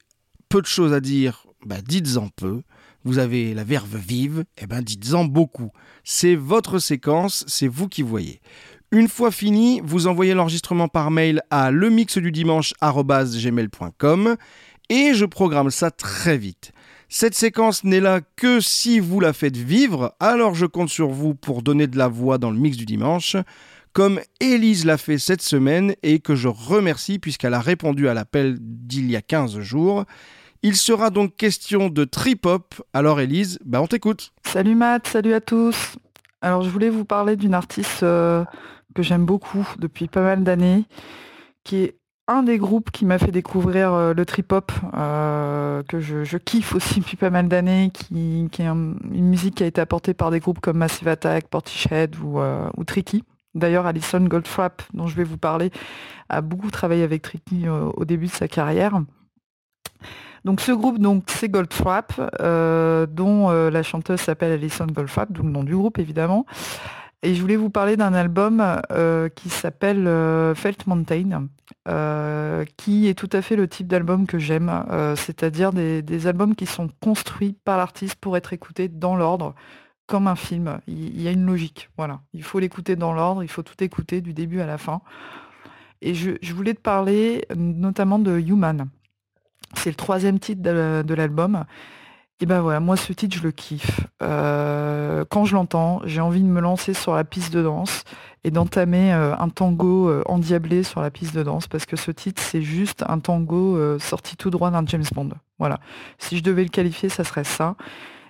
peu 0.50 0.62
de 0.62 0.68
choses 0.68 0.92
à 0.92 1.00
dire, 1.00 1.46
ben, 1.66 1.82
dites-en 1.82 2.28
peu. 2.28 2.62
Vous 3.04 3.20
avez 3.20 3.54
la 3.54 3.64
verve 3.64 3.96
vive, 3.98 4.46
eh 4.58 4.66
ben 4.66 4.82
dites-en 4.82 5.26
beaucoup. 5.26 5.70
C'est 6.04 6.34
votre 6.36 6.80
séquence, 6.80 7.44
c'est 7.48 7.68
vous 7.68 7.88
qui 7.90 8.02
voyez. 8.02 8.42
Une 8.92 9.10
fois 9.10 9.32
fini, 9.32 9.82
vous 9.84 10.08
envoyez 10.08 10.34
l'enregistrement 10.34 10.88
par 10.88 11.12
mail 11.12 11.42
à 11.50 11.72
lemixdudimanche.gmail.com 11.72 14.38
et 14.90 15.14
je 15.14 15.26
programme 15.26 15.72
ça 15.72 15.92
très 15.92 16.38
vite. 16.38 16.72
Cette 17.10 17.36
séquence 17.36 17.84
n'est 17.84 18.00
là 18.00 18.22
que 18.36 18.60
si 18.60 19.00
vous 19.00 19.20
la 19.20 19.34
faites 19.34 19.58
vivre, 19.58 20.16
alors 20.20 20.56
je 20.56 20.66
compte 20.66 20.90
sur 20.90 21.10
vous 21.10 21.36
pour 21.36 21.62
donner 21.62 21.88
de 21.88 21.98
la 21.98 22.08
voix 22.08 22.38
dans 22.38 22.52
le 22.52 22.58
mix 22.58 22.78
du 22.78 22.86
dimanche, 22.86 23.36
comme 23.94 24.20
Élise 24.40 24.86
l'a 24.86 24.98
fait 24.98 25.18
cette 25.18 25.42
semaine 25.42 25.94
et 26.04 26.20
que 26.20 26.36
je 26.36 26.48
remercie 26.48 27.20
puisqu'elle 27.20 27.54
a 27.54 27.62
répondu 27.62 28.08
à 28.08 28.14
l'appel 28.14 28.58
d'il 28.60 29.12
y 29.12 29.16
a 29.16 29.22
15 29.22 29.60
jours. 29.60 30.06
Il 30.66 30.78
sera 30.78 31.10
donc 31.10 31.36
question 31.36 31.90
de 31.90 32.06
trip-hop. 32.06 32.76
Alors 32.94 33.20
Elise, 33.20 33.60
bah 33.66 33.82
on 33.82 33.88
t'écoute. 33.88 34.32
Salut 34.46 34.76
Matt, 34.76 35.08
salut 35.08 35.34
à 35.34 35.42
tous. 35.42 35.98
Alors 36.42 36.62
je 36.62 36.70
voulais 36.70 36.90
vous 36.90 37.04
parler 37.04 37.36
d'une 37.36 37.54
artiste 37.54 38.02
euh, 38.04 38.46
que 38.96 39.04
j'aime 39.04 39.26
beaucoup 39.26 39.68
depuis 39.78 40.08
pas 40.08 40.22
mal 40.22 40.46
d'années, 40.46 40.86
qui 41.66 41.76
est 41.84 41.98
un 42.30 42.44
des 42.44 42.58
groupes 42.58 42.92
qui 42.92 43.04
m'a 43.04 43.20
fait 43.20 43.34
découvrir 43.34 43.92
euh, 43.92 44.14
le 44.14 44.26
trip-hop, 44.26 44.72
euh, 44.94 45.84
que 45.84 46.00
je, 46.00 46.38
kiffe 46.38 46.74
aussi 46.76 47.02
depuis 47.02 47.18
pas 47.18 47.30
mal 47.30 47.50
d'années, 47.50 47.92
qui, 47.94 48.48
est 48.58 48.66
une 48.66 48.96
musique 49.12 49.56
qui 49.56 49.64
a 49.64 49.68
été 49.68 49.82
apportée 49.82 50.14
par 50.14 50.32
des 50.32 50.40
groupes 50.40 50.62
comme 50.62 50.78
Massive 50.78 51.10
Attack, 51.10 51.50
Portishead 51.50 52.16
ou, 52.24 52.40
ou 52.40 52.84
Tricky. 52.86 53.26
D'ailleurs, 53.54 53.86
Alison 53.86 54.22
Goldfrapp, 54.22 54.82
dont 54.94 55.08
je 55.08 55.16
vais 55.18 55.26
vous 55.26 55.38
parler, 55.38 55.72
a 56.30 56.40
beaucoup 56.40 56.72
travaillé 56.72 57.04
avec 57.04 57.22
Tricky 57.22 57.68
au 57.68 58.06
début 58.06 58.28
de 58.28 58.32
sa 58.32 58.48
carrière. 58.48 59.02
Donc 60.46 60.60
ce 60.60 60.72
groupe, 60.74 60.98
c'est 61.28 61.50
Goldfrapp, 61.50 62.14
euh, 62.42 63.06
dont 63.06 63.50
euh, 63.50 63.70
la 63.70 63.82
chanteuse 63.82 64.20
s'appelle 64.20 64.52
Alison 64.52 64.88
Goldfrapp, 64.88 65.32
d'où 65.32 65.44
le 65.44 65.50
nom 65.50 65.64
du 65.64 65.76
groupe 65.76 66.00
évidemment. 66.00 66.46
Et 67.22 67.34
je 67.34 67.42
voulais 67.42 67.56
vous 67.56 67.70
parler 67.70 67.96
d'un 67.96 68.14
album 68.14 68.62
euh, 68.92 69.30
qui 69.30 69.48
s'appelle 69.48 70.04
Felt 70.56 70.86
Mountain, 70.88 71.48
qui 72.76 73.08
est 73.08 73.14
tout 73.14 73.30
à 73.32 73.42
fait 73.42 73.56
le 73.56 73.70
type 73.70 73.88
d'album 73.88 74.28
que 74.28 74.38
j'aime, 74.38 74.84
c'est-à-dire 75.16 75.72
des, 75.72 76.28
albums 76.28 76.54
qui 76.54 76.66
sont 76.66 76.90
construits 77.02 77.56
par 77.64 77.78
l'artiste 77.78 78.16
pour 78.16 78.36
être 78.36 78.52
écoutés 78.52 78.90
dans 78.90 79.16
l'ordre, 79.16 79.56
comme 80.06 80.28
un 80.28 80.36
film. 80.36 80.82
Il, 80.88 81.22
y 81.22 81.30
a 81.30 81.32
une 81.32 81.46
logique, 81.46 81.90
voilà. 81.96 82.20
Il 82.34 82.44
faut 82.44 82.60
l'écouter 82.60 82.98
dans 82.98 83.14
l'ordre, 83.14 83.42
il 83.42 83.50
faut 83.50 83.64
tout 83.64 83.82
écouter 83.82 84.20
du 84.20 84.34
début 84.34 84.60
à 84.60 84.66
la 84.66 84.78
fin. 84.78 85.00
Et 86.02 86.14
je, 86.14 86.32
je 86.42 86.54
voulais 86.54 86.74
te 86.74 86.82
parler 86.82 87.46
notamment 87.56 88.20
de 88.20 88.38
Human. 88.38 88.90
C'est 89.74 89.90
le 89.90 89.96
troisième 89.96 90.40
titre 90.40 90.62
de, 90.62 91.14
l'album. 91.14 91.66
Et 92.40 92.46
ben 92.46 92.62
voilà, 92.62 92.80
moi 92.80 92.98
ce 92.98 93.14
titre 93.14 93.38
je 93.38 93.44
le 93.44 93.52
kiffe. 93.52 94.02
Euh, 94.22 95.24
quand 95.30 95.46
je 95.46 95.56
l'entends, 95.56 96.02
j'ai 96.04 96.20
envie 96.20 96.42
de 96.42 96.48
me 96.48 96.60
lancer 96.60 96.94
sur 96.94 97.16
la 97.16 97.24
piste 97.24 97.54
de 97.54 97.62
danse 97.62 98.04
et 98.44 98.52
d'entamer 98.52 99.14
euh, 99.14 99.36
un 99.38 99.50
tango 99.50 100.10
euh, 100.10 100.24
endiablé 100.26 100.84
sur 100.84 101.00
la 101.00 101.10
piste 101.10 101.36
de 101.36 101.44
danse 101.44 101.68
parce 101.68 101.86
que 101.86 101.96
ce 101.96 102.12
titre 102.12 102.42
c'est 102.42 102.62
juste 102.62 103.06
un 103.08 103.20
tango 103.20 103.98
sorti 104.00 104.36
tout 104.36 104.50
droit 104.50 104.72
d'un 104.72 104.86
James 104.88 105.06
Bond. 105.14 105.30
Voilà. 105.60 105.80
Si 106.18 106.38
je 106.38 106.44
devais 106.44 106.64
le 106.64 106.70
qualifier, 106.70 107.08
ça 107.08 107.24
serait 107.24 107.46
ça. 107.46 107.76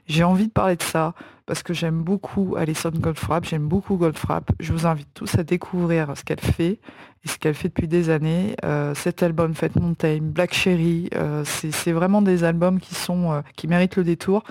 J'ai 0.05 0.23
envie 0.23 0.47
de 0.47 0.51
parler 0.51 0.75
de 0.75 0.83
ça 0.83 1.13
parce 1.45 1.63
que 1.63 1.73
j'aime 1.73 2.01
beaucoup 2.01 2.55
Alison 2.57 2.91
Goldfrapp, 2.91 3.45
j'aime 3.45 3.67
beaucoup 3.67 3.97
Goldfrapp. 3.97 4.51
Je 4.59 4.71
vous 4.71 4.85
invite 4.85 5.09
tous 5.13 5.37
à 5.37 5.43
découvrir 5.43 6.13
ce 6.15 6.23
qu'elle 6.23 6.39
fait 6.39 6.79
et 7.23 7.27
ce 7.27 7.37
qu'elle 7.37 7.53
fait 7.53 7.69
depuis 7.69 7.87
des 7.87 8.09
années. 8.09 8.55
Euh, 8.63 8.93
cet 8.95 9.23
album, 9.23 9.53
Fête 9.53 9.75
Mountain, 9.75 10.19
Black 10.21 10.53
Cherry, 10.53 11.09
euh, 11.15 11.43
c'est 11.45 11.91
vraiment 11.91 12.21
des 12.21 12.43
albums 12.43 12.79
qui, 12.79 12.95
sont, 12.95 13.31
euh, 13.31 13.41
qui 13.55 13.67
méritent 13.67 13.97
le 13.97 14.03
détour 14.03 14.43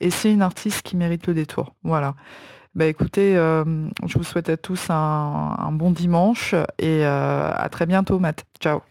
et 0.00 0.10
c'est 0.10 0.32
une 0.32 0.42
artiste 0.42 0.82
qui 0.82 0.96
mérite 0.96 1.26
le 1.26 1.34
détour. 1.34 1.74
Voilà. 1.82 2.14
Bah 2.74 2.86
écoutez, 2.86 3.34
je 3.34 4.16
vous 4.16 4.22
souhaite 4.22 4.48
à 4.48 4.56
tous 4.56 4.90
un 4.90 5.72
bon 5.72 5.90
dimanche 5.90 6.54
et 6.78 7.04
à 7.04 7.68
très 7.68 7.84
bientôt, 7.84 8.20
Matt. 8.20 8.44
Ciao. 8.60 8.82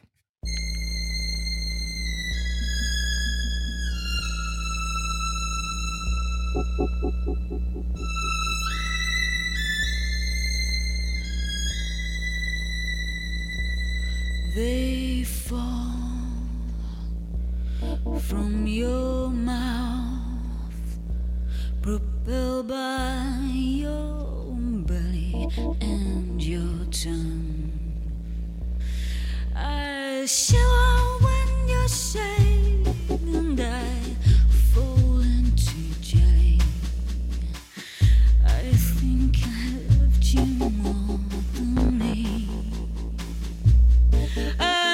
They 14.59 15.23
fall 15.23 15.95
from 18.19 18.67
your 18.67 19.29
mouth, 19.29 20.99
propelled 21.81 22.67
by 22.67 23.39
your 23.53 24.57
belly 24.85 25.47
and 25.79 26.43
your 26.43 26.75
tongue. 26.91 27.71
I 29.55 30.25
shiver 30.25 30.97
when 31.23 31.69
you 31.69 31.87
say, 31.87 32.83
and 33.07 33.61
I 33.61 33.93
fall 34.73 35.21
into 35.21 35.79
jelly. 36.01 36.59
I 38.45 38.73
think 38.99 39.37
I 39.41 40.01
loved 40.01 40.25
you 40.25 40.69
more 40.83 40.98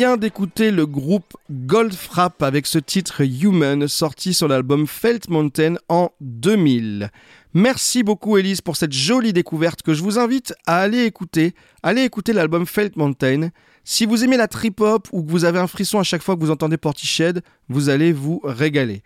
d'écouter 0.00 0.70
le 0.70 0.86
groupe 0.86 1.36
Goldfrapp 1.50 2.42
avec 2.42 2.66
ce 2.66 2.78
titre 2.78 3.20
Human 3.20 3.86
sorti 3.86 4.32
sur 4.32 4.48
l'album 4.48 4.86
Felt 4.86 5.28
Mountain 5.28 5.74
en 5.90 6.08
2000. 6.22 7.10
Merci 7.52 8.02
beaucoup 8.02 8.38
Elise 8.38 8.62
pour 8.62 8.78
cette 8.78 8.94
jolie 8.94 9.34
découverte 9.34 9.82
que 9.82 9.92
je 9.92 10.02
vous 10.02 10.18
invite 10.18 10.54
à 10.66 10.78
aller 10.78 11.04
écouter. 11.04 11.54
Allez 11.82 12.02
écouter 12.02 12.32
l'album 12.32 12.64
Felt 12.64 12.96
Mountain. 12.96 13.50
Si 13.84 14.06
vous 14.06 14.24
aimez 14.24 14.38
la 14.38 14.48
trip-hop 14.48 15.06
ou 15.12 15.22
que 15.22 15.30
vous 15.30 15.44
avez 15.44 15.58
un 15.58 15.66
frisson 15.66 15.98
à 15.98 16.02
chaque 16.02 16.22
fois 16.22 16.34
que 16.34 16.40
vous 16.40 16.50
entendez 16.50 16.78
Portiched, 16.78 17.42
vous 17.68 17.90
allez 17.90 18.14
vous 18.14 18.40
régaler. 18.42 19.02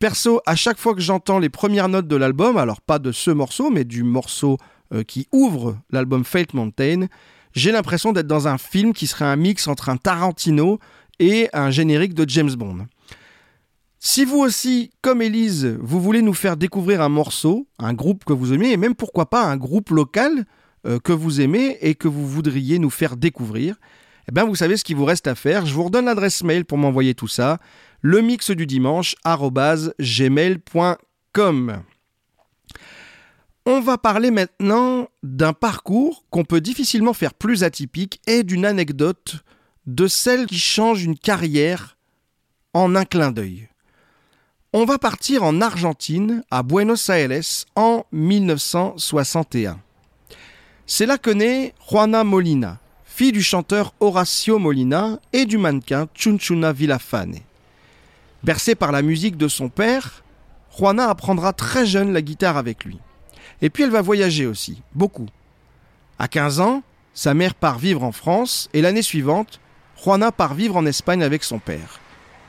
Perso, 0.00 0.40
à 0.46 0.56
chaque 0.56 0.78
fois 0.78 0.94
que 0.96 1.00
j'entends 1.00 1.38
les 1.38 1.48
premières 1.48 1.88
notes 1.88 2.08
de 2.08 2.16
l'album, 2.16 2.56
alors 2.56 2.80
pas 2.80 2.98
de 2.98 3.12
ce 3.12 3.30
morceau, 3.30 3.70
mais 3.70 3.84
du 3.84 4.02
morceau 4.02 4.58
euh, 4.92 5.04
qui 5.04 5.28
ouvre 5.30 5.78
l'album 5.92 6.24
Fate 6.24 6.54
Mountain, 6.54 7.06
j'ai 7.54 7.72
l'impression 7.72 8.12
d'être 8.12 8.26
dans 8.26 8.48
un 8.48 8.58
film 8.58 8.92
qui 8.92 9.06
serait 9.06 9.24
un 9.24 9.36
mix 9.36 9.68
entre 9.68 9.88
un 9.88 9.96
Tarantino 9.96 10.78
et 11.18 11.48
un 11.52 11.70
générique 11.70 12.14
de 12.14 12.28
James 12.28 12.54
Bond. 12.54 12.86
Si 14.00 14.24
vous 14.24 14.38
aussi, 14.38 14.90
comme 15.00 15.22
Elise, 15.22 15.78
vous 15.80 16.00
voulez 16.00 16.20
nous 16.20 16.34
faire 16.34 16.58
découvrir 16.58 17.00
un 17.00 17.08
morceau, 17.08 17.66
un 17.78 17.94
groupe 17.94 18.24
que 18.24 18.34
vous 18.34 18.52
aimez, 18.52 18.72
et 18.72 18.76
même 18.76 18.94
pourquoi 18.94 19.30
pas 19.30 19.44
un 19.44 19.56
groupe 19.56 19.90
local 19.90 20.44
euh, 20.86 20.98
que 20.98 21.12
vous 21.12 21.40
aimez 21.40 21.78
et 21.80 21.94
que 21.94 22.08
vous 22.08 22.28
voudriez 22.28 22.78
nous 22.78 22.90
faire 22.90 23.16
découvrir, 23.16 23.76
eh 24.28 24.32
bien 24.32 24.44
vous 24.44 24.56
savez 24.56 24.76
ce 24.76 24.84
qu'il 24.84 24.96
vous 24.96 25.06
reste 25.06 25.26
à 25.26 25.34
faire. 25.34 25.64
Je 25.64 25.72
vous 25.72 25.84
redonne 25.84 26.04
l'adresse 26.04 26.42
mail 26.42 26.64
pour 26.64 26.76
m'envoyer 26.76 27.14
tout 27.14 27.28
ça. 27.28 27.58
Le 28.02 28.20
mix 28.20 28.50
du 28.50 28.66
dimanche. 28.66 29.14
On 33.66 33.80
va 33.80 33.96
parler 33.96 34.30
maintenant 34.30 35.08
d'un 35.22 35.54
parcours 35.54 36.26
qu'on 36.28 36.44
peut 36.44 36.60
difficilement 36.60 37.14
faire 37.14 37.32
plus 37.32 37.64
atypique 37.64 38.20
et 38.26 38.42
d'une 38.42 38.66
anecdote 38.66 39.36
de 39.86 40.06
celle 40.06 40.44
qui 40.44 40.58
change 40.58 41.02
une 41.02 41.16
carrière 41.16 41.96
en 42.74 42.94
un 42.94 43.06
clin 43.06 43.30
d'œil. 43.30 43.70
On 44.74 44.84
va 44.84 44.98
partir 44.98 45.44
en 45.44 45.62
Argentine, 45.62 46.44
à 46.50 46.62
Buenos 46.62 47.08
Aires, 47.08 47.40
en 47.74 48.04
1961. 48.12 49.80
C'est 50.84 51.06
là 51.06 51.16
que 51.16 51.30
naît 51.30 51.72
Juana 51.88 52.22
Molina, 52.22 52.80
fille 53.06 53.32
du 53.32 53.42
chanteur 53.42 53.94
Horacio 53.98 54.58
Molina 54.58 55.18
et 55.32 55.46
du 55.46 55.56
mannequin 55.56 56.06
Chunchuna 56.14 56.74
Villafane. 56.74 57.38
Bercée 58.42 58.74
par 58.74 58.92
la 58.92 59.00
musique 59.00 59.38
de 59.38 59.48
son 59.48 59.70
père, 59.70 60.22
Juana 60.76 61.08
apprendra 61.08 61.54
très 61.54 61.86
jeune 61.86 62.12
la 62.12 62.20
guitare 62.20 62.58
avec 62.58 62.84
lui. 62.84 62.98
Et 63.64 63.70
puis 63.70 63.82
elle 63.82 63.90
va 63.90 64.02
voyager 64.02 64.44
aussi, 64.44 64.82
beaucoup. 64.94 65.24
À 66.18 66.28
15 66.28 66.60
ans, 66.60 66.82
sa 67.14 67.32
mère 67.32 67.54
part 67.54 67.78
vivre 67.78 68.04
en 68.04 68.12
France 68.12 68.68
et 68.74 68.82
l'année 68.82 69.00
suivante, 69.00 69.58
Juana 69.96 70.32
part 70.32 70.52
vivre 70.52 70.76
en 70.76 70.84
Espagne 70.84 71.22
avec 71.22 71.42
son 71.42 71.58
père. 71.58 71.98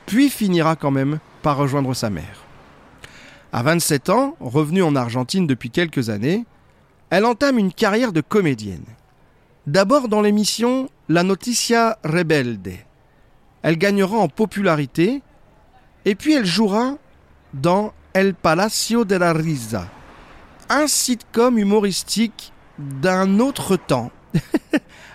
Puis 0.04 0.28
finira 0.28 0.76
quand 0.76 0.90
même 0.90 1.18
par 1.40 1.56
rejoindre 1.56 1.94
sa 1.94 2.10
mère. 2.10 2.44
À 3.50 3.62
27 3.62 4.10
ans, 4.10 4.36
revenue 4.40 4.82
en 4.82 4.94
Argentine 4.94 5.46
depuis 5.46 5.70
quelques 5.70 6.10
années, 6.10 6.44
elle 7.08 7.24
entame 7.24 7.58
une 7.58 7.72
carrière 7.72 8.12
de 8.12 8.20
comédienne. 8.20 8.84
D'abord 9.66 10.08
dans 10.08 10.20
l'émission 10.20 10.90
La 11.08 11.22
Noticia 11.22 11.96
Rebelde. 12.04 12.74
Elle 13.62 13.78
gagnera 13.78 14.18
en 14.18 14.28
popularité 14.28 15.22
et 16.04 16.14
puis 16.14 16.34
elle 16.34 16.44
jouera 16.44 16.98
dans 17.54 17.94
El 18.12 18.34
Palacio 18.34 19.06
de 19.06 19.16
la 19.16 19.32
Risa, 19.32 19.88
un 20.68 20.86
sitcom 20.86 21.58
humoristique 21.58 22.52
d'un 22.78 23.40
autre 23.40 23.76
temps, 23.76 24.10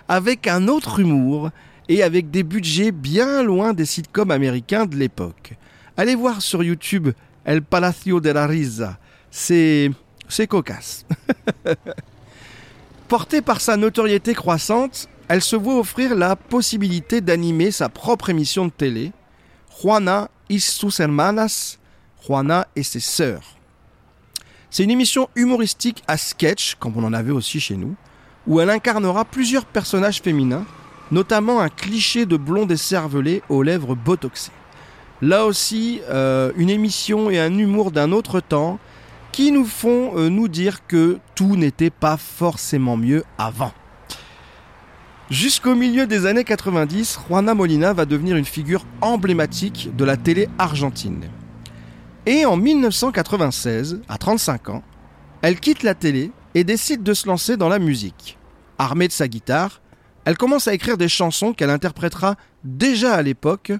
avec 0.08 0.46
un 0.46 0.68
autre 0.68 1.00
humour 1.00 1.50
et 1.88 2.02
avec 2.02 2.30
des 2.30 2.42
budgets 2.42 2.92
bien 2.92 3.42
loin 3.42 3.72
des 3.72 3.86
sitcoms 3.86 4.30
américains 4.30 4.86
de 4.86 4.96
l'époque. 4.96 5.54
Allez 5.96 6.14
voir 6.14 6.42
sur 6.42 6.62
YouTube 6.62 7.10
El 7.44 7.62
Palacio 7.62 8.20
de 8.20 8.30
la 8.30 8.46
Risa, 8.46 8.98
c'est 9.30 9.90
cocasse. 10.48 11.04
Portée 13.08 13.42
par 13.42 13.60
sa 13.60 13.76
notoriété 13.76 14.34
croissante, 14.34 15.08
elle 15.28 15.42
se 15.42 15.56
voit 15.56 15.78
offrir 15.78 16.14
la 16.14 16.36
possibilité 16.36 17.20
d'animer 17.20 17.70
sa 17.70 17.88
propre 17.88 18.30
émission 18.30 18.66
de 18.66 18.70
télé, 18.70 19.12
Juana 19.80 20.30
y 20.48 20.60
sus 20.60 21.00
hermanas, 21.00 21.78
Juana 22.26 22.68
et 22.76 22.82
ses 22.82 23.00
sœurs. 23.00 23.56
C'est 24.72 24.84
une 24.84 24.90
émission 24.90 25.28
humoristique 25.36 26.02
à 26.08 26.16
sketch, 26.16 26.76
comme 26.76 26.96
on 26.96 27.04
en 27.04 27.12
avait 27.12 27.30
aussi 27.30 27.60
chez 27.60 27.76
nous, 27.76 27.94
où 28.46 28.58
elle 28.58 28.70
incarnera 28.70 29.26
plusieurs 29.26 29.66
personnages 29.66 30.22
féminins, 30.22 30.64
notamment 31.10 31.60
un 31.60 31.68
cliché 31.68 32.24
de 32.24 32.38
blonde 32.38 32.74
cervelée 32.74 33.42
aux 33.50 33.62
lèvres 33.62 33.94
botoxées. 33.94 34.50
Là 35.20 35.44
aussi, 35.44 36.00
euh, 36.08 36.52
une 36.56 36.70
émission 36.70 37.28
et 37.28 37.38
un 37.38 37.52
humour 37.58 37.90
d'un 37.90 38.12
autre 38.12 38.40
temps 38.40 38.78
qui 39.30 39.52
nous 39.52 39.66
font 39.66 40.16
euh, 40.16 40.30
nous 40.30 40.48
dire 40.48 40.86
que 40.86 41.18
tout 41.34 41.56
n'était 41.56 41.90
pas 41.90 42.16
forcément 42.16 42.96
mieux 42.96 43.24
avant. 43.36 43.74
Jusqu'au 45.28 45.74
milieu 45.74 46.06
des 46.06 46.24
années 46.24 46.44
90, 46.44 47.18
Juana 47.28 47.52
Molina 47.52 47.92
va 47.92 48.06
devenir 48.06 48.36
une 48.36 48.46
figure 48.46 48.86
emblématique 49.02 49.94
de 49.94 50.06
la 50.06 50.16
télé 50.16 50.48
argentine. 50.58 51.28
Et 52.24 52.46
en 52.46 52.56
1996, 52.56 54.00
à 54.08 54.16
35 54.16 54.68
ans, 54.68 54.82
elle 55.42 55.58
quitte 55.58 55.82
la 55.82 55.94
télé 55.94 56.30
et 56.54 56.62
décide 56.62 57.02
de 57.02 57.14
se 57.14 57.26
lancer 57.26 57.56
dans 57.56 57.68
la 57.68 57.80
musique. 57.80 58.38
Armée 58.78 59.08
de 59.08 59.12
sa 59.12 59.26
guitare, 59.26 59.80
elle 60.24 60.36
commence 60.36 60.68
à 60.68 60.74
écrire 60.74 60.96
des 60.96 61.08
chansons 61.08 61.52
qu'elle 61.52 61.70
interprétera 61.70 62.36
déjà 62.62 63.14
à 63.14 63.22
l'époque, 63.22 63.72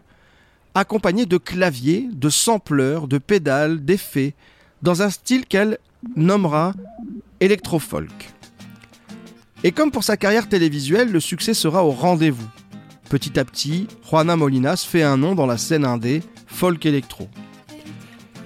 accompagnées 0.75 1.27
de 1.27 1.37
claviers, 1.39 2.09
de 2.13 2.31
sampleurs, 2.31 3.07
de 3.07 3.19
pédales, 3.19 3.85
d'effets, 3.85 4.35
dans 4.83 5.03
un 5.03 5.11
style 5.11 5.47
qu'elle 5.47 5.79
nommera 6.17 6.73
électro-folk. 7.39 8.33
Et 9.63 9.71
comme 9.71 9.93
pour 9.93 10.03
sa 10.03 10.17
carrière 10.17 10.49
télévisuelle, 10.49 11.13
le 11.13 11.21
succès 11.21 11.55
sera 11.55 11.85
au 11.85 11.93
rendez-vous. 11.93 12.49
Petit 13.09 13.39
à 13.39 13.45
petit, 13.45 13.87
Juana 14.11 14.35
Molina 14.35 14.75
se 14.75 14.89
fait 14.89 15.05
un 15.05 15.17
nom 15.17 15.37
dans 15.37 15.47
la 15.47 15.59
scène 15.59 15.85
indé, 15.85 16.25
folk 16.49 16.85
électro. 16.85 17.29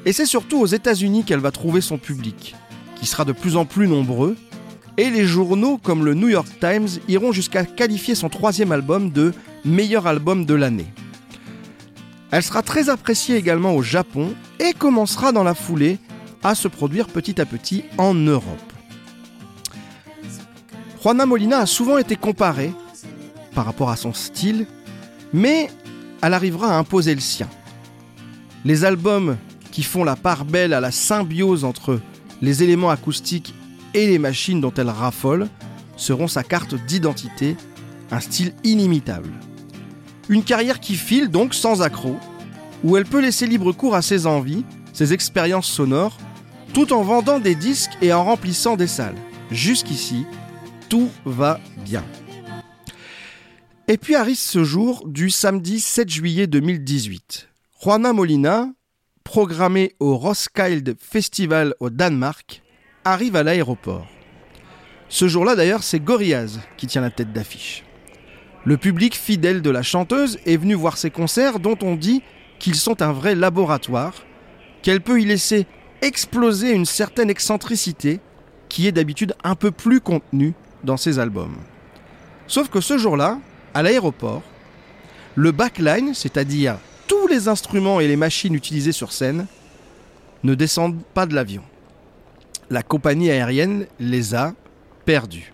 Et 0.06 0.12
c'est 0.12 0.24
surtout 0.24 0.60
aux 0.60 0.66
États-Unis 0.66 1.24
qu'elle 1.24 1.40
va 1.40 1.50
trouver 1.50 1.80
son 1.80 1.98
public, 1.98 2.54
qui 2.94 3.06
sera 3.06 3.24
de 3.24 3.32
plus 3.32 3.56
en 3.56 3.64
plus 3.64 3.88
nombreux, 3.88 4.36
et 4.96 5.10
les 5.10 5.26
journaux 5.26 5.78
comme 5.78 6.04
le 6.04 6.14
New 6.14 6.28
York 6.28 6.46
Times 6.60 6.86
iront 7.08 7.32
jusqu'à 7.32 7.64
qualifier 7.64 8.14
son 8.14 8.28
troisième 8.28 8.70
album 8.70 9.10
de 9.10 9.34
meilleur 9.64 10.06
album 10.06 10.46
de 10.46 10.54
l'année. 10.54 10.86
Elle 12.30 12.44
sera 12.44 12.62
très 12.62 12.88
appréciée 12.88 13.36
également 13.36 13.74
au 13.74 13.82
Japon 13.82 14.32
et 14.60 14.72
commencera 14.72 15.32
dans 15.32 15.42
la 15.42 15.54
foulée 15.54 15.98
à 16.44 16.54
se 16.54 16.68
produire 16.68 17.08
petit 17.08 17.40
à 17.40 17.44
petit 17.44 17.82
en 17.98 18.14
Europe. 18.14 18.72
Juana 21.02 21.26
Molina 21.26 21.58
a 21.58 21.66
souvent 21.66 21.98
été 21.98 22.14
comparée 22.14 22.72
par 23.56 23.64
rapport 23.64 23.90
à 23.90 23.96
son 23.96 24.12
style, 24.12 24.66
mais 25.32 25.68
elle 26.22 26.34
arrivera 26.34 26.68
à 26.68 26.78
imposer 26.78 27.14
le 27.14 27.20
sien. 27.20 27.48
Les 28.64 28.84
albums 28.84 29.36
qui 29.76 29.82
font 29.82 30.04
la 30.04 30.16
part 30.16 30.46
belle 30.46 30.72
à 30.72 30.80
la 30.80 30.90
symbiose 30.90 31.62
entre 31.62 32.00
les 32.40 32.62
éléments 32.62 32.88
acoustiques 32.88 33.52
et 33.92 34.06
les 34.06 34.18
machines 34.18 34.58
dont 34.58 34.72
elle 34.74 34.88
raffole 34.88 35.50
seront 35.98 36.28
sa 36.28 36.42
carte 36.42 36.74
d'identité, 36.86 37.58
un 38.10 38.20
style 38.20 38.54
inimitable. 38.64 39.28
Une 40.30 40.44
carrière 40.44 40.80
qui 40.80 40.94
file 40.94 41.28
donc 41.28 41.52
sans 41.52 41.82
accroc, 41.82 42.16
où 42.84 42.96
elle 42.96 43.04
peut 43.04 43.20
laisser 43.20 43.46
libre 43.46 43.72
cours 43.72 43.94
à 43.94 44.00
ses 44.00 44.26
envies, 44.26 44.64
ses 44.94 45.12
expériences 45.12 45.68
sonores, 45.68 46.16
tout 46.72 46.94
en 46.94 47.02
vendant 47.02 47.38
des 47.38 47.54
disques 47.54 47.98
et 48.00 48.14
en 48.14 48.24
remplissant 48.24 48.76
des 48.76 48.86
salles. 48.86 49.18
Jusqu'ici, 49.50 50.24
tout 50.88 51.10
va 51.26 51.60
bien. 51.84 52.02
Et 53.88 53.98
puis 53.98 54.14
arrive 54.14 54.38
ce 54.38 54.64
jour 54.64 55.06
du 55.06 55.28
samedi 55.28 55.80
7 55.80 56.08
juillet 56.08 56.46
2018. 56.46 57.50
Juana 57.82 58.14
Molina, 58.14 58.70
programmée 59.26 59.96
au 59.98 60.16
Roskilde 60.16 60.94
Festival 61.00 61.74
au 61.80 61.90
Danemark, 61.90 62.62
arrive 63.04 63.34
à 63.34 63.42
l'aéroport. 63.42 64.06
Ce 65.08 65.26
jour-là 65.26 65.56
d'ailleurs, 65.56 65.82
c'est 65.82 65.98
Gorillaz 65.98 66.60
qui 66.76 66.86
tient 66.86 67.00
la 67.00 67.10
tête 67.10 67.32
d'affiche. 67.32 67.84
Le 68.64 68.76
public 68.76 69.16
fidèle 69.16 69.62
de 69.62 69.70
la 69.70 69.82
chanteuse 69.82 70.38
est 70.46 70.56
venu 70.56 70.74
voir 70.74 70.96
ses 70.96 71.10
concerts 71.10 71.58
dont 71.58 71.76
on 71.82 71.96
dit 71.96 72.22
qu'ils 72.60 72.76
sont 72.76 73.02
un 73.02 73.10
vrai 73.10 73.34
laboratoire, 73.34 74.14
qu'elle 74.82 75.00
peut 75.00 75.20
y 75.20 75.24
laisser 75.24 75.66
exploser 76.02 76.70
une 76.70 76.86
certaine 76.86 77.28
excentricité 77.28 78.20
qui 78.68 78.86
est 78.86 78.92
d'habitude 78.92 79.34
un 79.42 79.56
peu 79.56 79.72
plus 79.72 80.00
contenue 80.00 80.54
dans 80.84 80.96
ses 80.96 81.18
albums. 81.18 81.56
Sauf 82.46 82.68
que 82.68 82.80
ce 82.80 82.96
jour-là, 82.96 83.40
à 83.74 83.82
l'aéroport, 83.82 84.44
le 85.34 85.50
backline, 85.50 86.14
c'est-à-dire 86.14 86.78
tous 87.06 87.26
les 87.26 87.48
instruments 87.48 88.00
et 88.00 88.08
les 88.08 88.16
machines 88.16 88.54
utilisées 88.54 88.92
sur 88.92 89.12
scène, 89.12 89.46
ne 90.44 90.54
descendent 90.54 91.00
pas 91.14 91.26
de 91.26 91.34
l'avion. 91.34 91.62
La 92.70 92.82
compagnie 92.82 93.30
aérienne 93.30 93.86
les 94.00 94.34
a 94.34 94.54
perdus. 95.04 95.52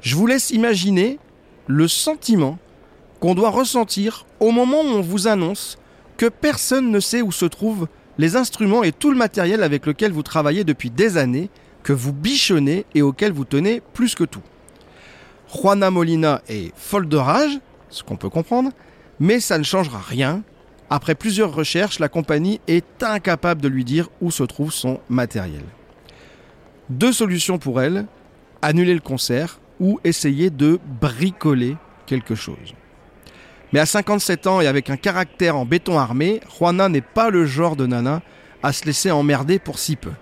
Je 0.00 0.16
vous 0.16 0.26
laisse 0.26 0.50
imaginer 0.50 1.18
le 1.66 1.88
sentiment 1.88 2.58
qu'on 3.20 3.34
doit 3.34 3.50
ressentir 3.50 4.26
au 4.40 4.50
moment 4.50 4.80
où 4.80 4.86
on 4.86 5.00
vous 5.00 5.26
annonce 5.26 5.78
que 6.16 6.26
personne 6.26 6.90
ne 6.90 7.00
sait 7.00 7.22
où 7.22 7.32
se 7.32 7.44
trouvent 7.44 7.88
les 8.16 8.36
instruments 8.36 8.82
et 8.82 8.92
tout 8.92 9.10
le 9.10 9.16
matériel 9.16 9.62
avec 9.62 9.86
lequel 9.86 10.12
vous 10.12 10.22
travaillez 10.22 10.64
depuis 10.64 10.90
des 10.90 11.16
années, 11.16 11.50
que 11.82 11.92
vous 11.92 12.12
bichonnez 12.12 12.84
et 12.94 13.02
auquel 13.02 13.32
vous 13.32 13.44
tenez 13.44 13.80
plus 13.92 14.14
que 14.14 14.24
tout. 14.24 14.42
Juana 15.54 15.90
Molina 15.90 16.42
est 16.48 16.72
folle 16.76 17.08
de 17.08 17.16
rage, 17.16 17.58
ce 17.88 18.02
qu'on 18.02 18.16
peut 18.16 18.28
comprendre, 18.28 18.70
mais 19.20 19.40
ça 19.40 19.58
ne 19.58 19.64
changera 19.64 20.00
rien. 20.00 20.42
Après 20.90 21.14
plusieurs 21.14 21.54
recherches, 21.54 21.98
la 21.98 22.08
compagnie 22.08 22.60
est 22.66 23.02
incapable 23.02 23.60
de 23.60 23.68
lui 23.68 23.84
dire 23.84 24.08
où 24.20 24.30
se 24.30 24.42
trouve 24.42 24.72
son 24.72 25.00
matériel. 25.08 25.64
Deux 26.88 27.12
solutions 27.12 27.58
pour 27.58 27.80
elle, 27.82 28.06
annuler 28.62 28.94
le 28.94 29.00
concert 29.00 29.60
ou 29.80 30.00
essayer 30.04 30.50
de 30.50 30.80
bricoler 31.00 31.76
quelque 32.06 32.34
chose. 32.34 32.74
Mais 33.72 33.80
à 33.80 33.86
57 33.86 34.46
ans 34.46 34.60
et 34.60 34.66
avec 34.66 34.88
un 34.88 34.96
caractère 34.96 35.56
en 35.56 35.66
béton 35.66 35.98
armé, 35.98 36.40
Juana 36.56 36.88
n'est 36.88 37.02
pas 37.02 37.28
le 37.28 37.44
genre 37.44 37.76
de 37.76 37.86
nana 37.86 38.22
à 38.62 38.72
se 38.72 38.86
laisser 38.86 39.10
emmerder 39.10 39.58
pour 39.58 39.78
si 39.78 39.96
peu. 39.96 40.12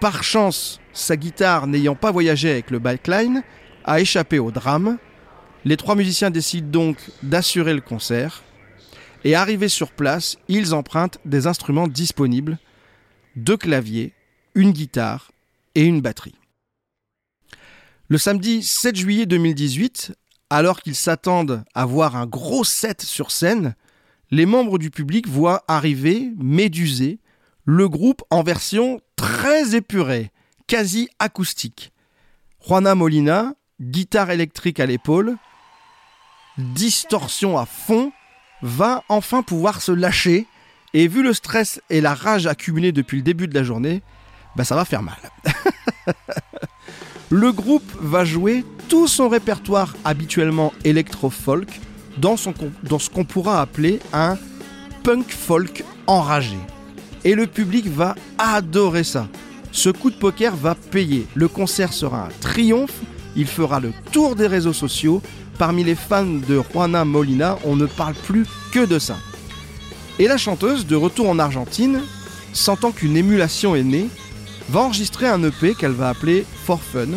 Par 0.00 0.22
chance, 0.22 0.80
sa 0.92 1.16
guitare 1.16 1.66
n'ayant 1.66 1.96
pas 1.96 2.12
voyagé 2.12 2.50
avec 2.50 2.70
le 2.70 2.78
backline, 2.78 3.42
a 3.84 4.00
échappé 4.00 4.38
au 4.38 4.50
drame. 4.50 4.98
Les 5.64 5.76
trois 5.76 5.94
musiciens 5.94 6.30
décident 6.30 6.68
donc 6.68 6.96
d'assurer 7.22 7.74
le 7.74 7.82
concert. 7.82 8.42
Et 9.24 9.34
arrivés 9.34 9.68
sur 9.68 9.92
place, 9.92 10.38
ils 10.48 10.72
empruntent 10.72 11.18
des 11.26 11.46
instruments 11.46 11.88
disponibles, 11.88 12.58
deux 13.36 13.58
claviers, 13.58 14.14
une 14.54 14.72
guitare 14.72 15.30
et 15.74 15.82
une 15.82 16.00
batterie. 16.00 16.34
Le 18.08 18.16
samedi 18.16 18.62
7 18.62 18.96
juillet 18.96 19.26
2018, 19.26 20.14
alors 20.48 20.80
qu'ils 20.80 20.94
s'attendent 20.94 21.62
à 21.74 21.84
voir 21.84 22.16
un 22.16 22.26
gros 22.26 22.64
set 22.64 23.02
sur 23.02 23.30
scène, 23.30 23.74
les 24.30 24.46
membres 24.46 24.78
du 24.78 24.90
public 24.90 25.28
voient 25.28 25.64
arriver, 25.68 26.32
médusé, 26.38 27.18
le 27.66 27.88
groupe 27.88 28.22
en 28.30 28.42
version 28.42 29.00
très 29.16 29.76
épurée, 29.76 30.32
quasi 30.66 31.08
acoustique. 31.18 31.92
Juana 32.66 32.94
Molina, 32.94 33.54
guitare 33.80 34.30
électrique 34.30 34.80
à 34.80 34.86
l'épaule, 34.86 35.36
distorsion 36.60 37.58
à 37.58 37.66
fond, 37.66 38.12
va 38.62 39.04
enfin 39.08 39.42
pouvoir 39.42 39.82
se 39.82 39.92
lâcher. 39.92 40.46
Et 40.92 41.06
vu 41.08 41.22
le 41.22 41.32
stress 41.32 41.80
et 41.88 42.00
la 42.00 42.14
rage 42.14 42.46
accumulés 42.46 42.92
depuis 42.92 43.18
le 43.18 43.22
début 43.22 43.46
de 43.46 43.54
la 43.54 43.62
journée, 43.62 44.02
bah 44.56 44.64
ça 44.64 44.74
va 44.74 44.84
faire 44.84 45.02
mal. 45.02 45.18
le 47.30 47.52
groupe 47.52 47.90
va 48.00 48.24
jouer 48.24 48.64
tout 48.88 49.06
son 49.06 49.28
répertoire 49.28 49.94
habituellement 50.04 50.72
électro-folk 50.84 51.80
dans, 52.18 52.36
son, 52.36 52.52
dans 52.82 52.98
ce 52.98 53.08
qu'on 53.08 53.24
pourra 53.24 53.60
appeler 53.60 54.00
un 54.12 54.36
punk 55.04 55.30
folk 55.30 55.84
enragé. 56.06 56.58
Et 57.24 57.34
le 57.34 57.46
public 57.46 57.86
va 57.86 58.14
adorer 58.38 59.04
ça. 59.04 59.28
Ce 59.72 59.88
coup 59.90 60.10
de 60.10 60.16
poker 60.16 60.56
va 60.56 60.74
payer. 60.74 61.26
Le 61.34 61.48
concert 61.48 61.92
sera 61.92 62.26
un 62.26 62.30
triomphe. 62.40 62.98
Il 63.36 63.46
fera 63.46 63.78
le 63.78 63.92
tour 64.10 64.34
des 64.34 64.46
réseaux 64.46 64.72
sociaux. 64.72 65.22
Parmi 65.60 65.84
les 65.84 65.94
fans 65.94 66.24
de 66.24 66.62
Juana 66.72 67.04
Molina, 67.04 67.58
on 67.66 67.76
ne 67.76 67.84
parle 67.84 68.14
plus 68.14 68.46
que 68.72 68.86
de 68.86 68.98
ça. 68.98 69.18
Et 70.18 70.26
la 70.26 70.38
chanteuse, 70.38 70.86
de 70.86 70.96
retour 70.96 71.28
en 71.28 71.38
Argentine, 71.38 72.00
sentant 72.54 72.92
qu'une 72.92 73.14
émulation 73.14 73.76
est 73.76 73.82
née, 73.82 74.08
va 74.70 74.80
enregistrer 74.80 75.28
un 75.28 75.42
EP 75.42 75.74
qu'elle 75.74 75.92
va 75.92 76.08
appeler 76.08 76.46
For 76.64 76.80
Fun, 76.80 77.08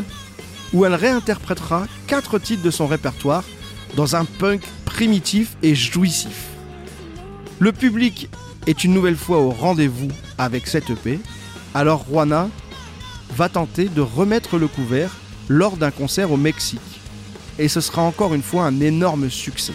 où 0.74 0.84
elle 0.84 0.94
réinterprétera 0.94 1.88
quatre 2.06 2.38
titres 2.38 2.64
de 2.64 2.70
son 2.70 2.86
répertoire 2.86 3.46
dans 3.96 4.18
un 4.18 4.26
punk 4.26 4.62
primitif 4.84 5.56
et 5.64 5.74
jouissif. 5.74 6.48
Le 7.60 7.72
public 7.72 8.28
est 8.68 8.84
une 8.84 8.94
nouvelle 8.94 9.16
fois 9.16 9.38
au 9.38 9.52
rendez-vous 9.52 10.10
avec 10.38 10.68
cette 10.68 10.90
EP, 10.90 11.22
alors 11.74 12.04
Juana 12.10 12.50
va 13.38 13.48
tenter 13.48 13.88
de 13.88 14.02
remettre 14.02 14.58
le 14.58 14.68
couvert 14.68 15.16
lors 15.48 15.78
d'un 15.78 15.92
concert 15.92 16.30
au 16.30 16.38
Mexique. 16.38 16.93
Et 17.60 17.68
ce 17.68 17.82
sera 17.82 18.02
encore 18.02 18.34
une 18.34 18.42
fois 18.42 18.66
un 18.66 18.80
énorme 18.80 19.30
succès. 19.30 19.74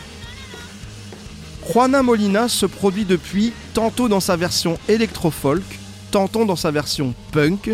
Juana 1.70 2.02
Molina 2.02 2.48
se 2.48 2.66
produit 2.66 3.04
depuis 3.04 3.52
tantôt 3.74 4.08
dans 4.08 4.20
sa 4.20 4.36
version 4.36 4.78
électro-folk, 4.88 5.62
tantôt 6.10 6.44
dans 6.44 6.56
sa 6.56 6.70
version 6.70 7.14
punk. 7.32 7.70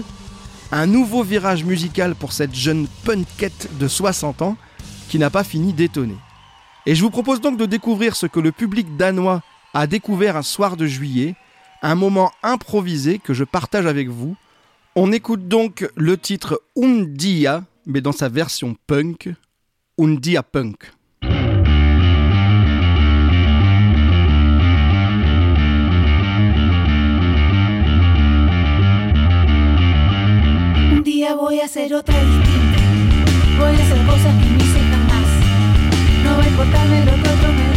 Un 0.72 0.86
nouveau 0.86 1.22
virage 1.22 1.64
musical 1.64 2.14
pour 2.16 2.32
cette 2.32 2.54
jeune 2.54 2.88
punkette 3.04 3.68
de 3.78 3.86
60 3.86 4.42
ans 4.42 4.56
qui 5.08 5.18
n'a 5.18 5.30
pas 5.30 5.44
fini 5.44 5.72
d'étonner. 5.72 6.16
Et 6.86 6.94
je 6.94 7.02
vous 7.02 7.10
propose 7.10 7.40
donc 7.40 7.56
de 7.56 7.66
découvrir 7.66 8.16
ce 8.16 8.26
que 8.26 8.40
le 8.40 8.52
public 8.52 8.96
danois 8.96 9.42
a 9.74 9.86
découvert 9.86 10.36
un 10.36 10.42
soir 10.42 10.76
de 10.76 10.86
juillet, 10.86 11.34
un 11.82 11.94
moment 11.94 12.32
improvisé 12.42 13.18
que 13.18 13.32
je 13.32 13.44
partage 13.44 13.86
avec 13.86 14.08
vous. 14.08 14.36
On 14.96 15.12
écoute 15.12 15.48
donc 15.48 15.88
le 15.96 16.16
titre 16.18 16.60
Undia, 16.80 17.64
mais 17.86 18.00
dans 18.00 18.12
sa 18.12 18.28
version 18.28 18.76
punk, 18.86 19.32
Undia 19.96 20.42
Punk. 20.42 20.86
Un 30.90 31.02
día 31.04 31.34
voy 31.34 31.60
a 31.60 31.66
hacer 31.66 31.94
otra 31.94 32.18
distinta. 32.24 32.78
Voy 33.56 33.68
a 33.68 33.84
hacer 33.84 34.04
cosas 34.04 34.42
que 34.42 34.50
no 34.50 34.56
hice 34.56 34.80
jamás. 34.80 35.28
No 36.24 36.38
va 36.38 36.42
a 36.42 36.48
importarme 36.48 37.04
lo 37.04 37.12
que 37.12 37.28
otros 37.28 37.54
me 37.54 37.73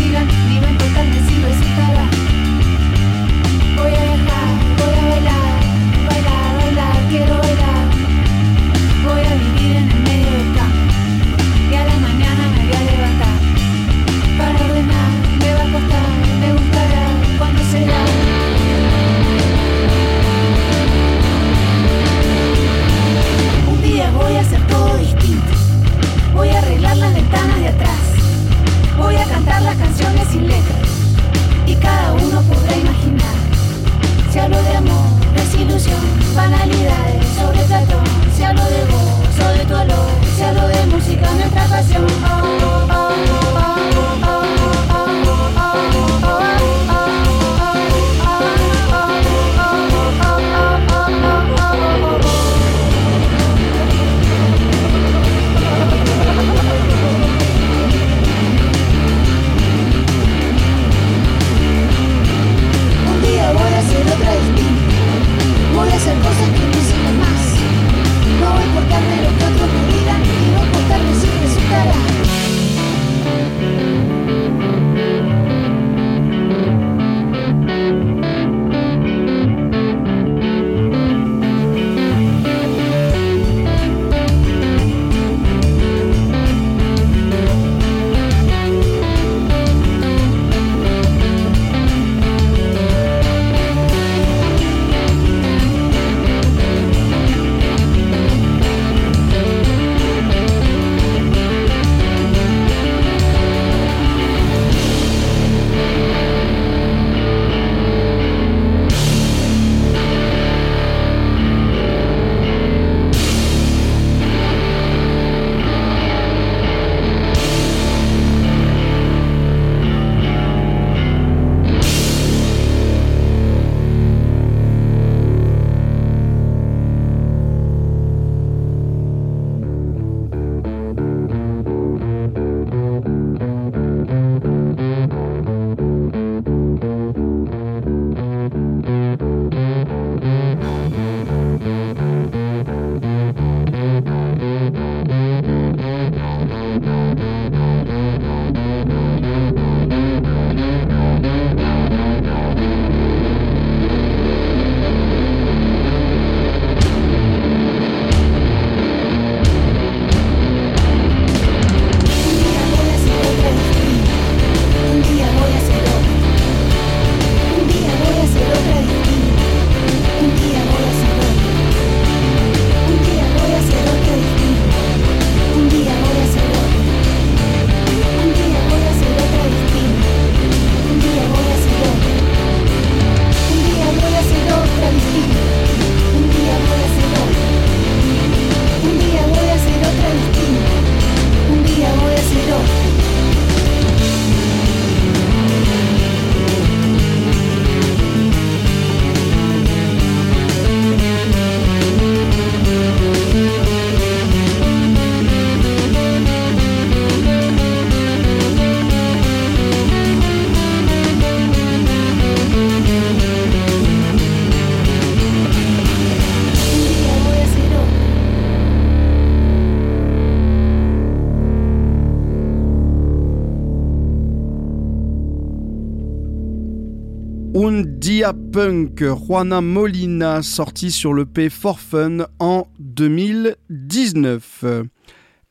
Punk, 228.57 229.03
Juana 229.03 229.61
Molina, 229.61 230.41
sorti 230.41 230.89
sur 230.89 231.13
le 231.13 231.27
P 231.27 231.47
For 231.47 231.79
Fun 231.79 232.25
en 232.39 232.65
2019. 232.79 234.65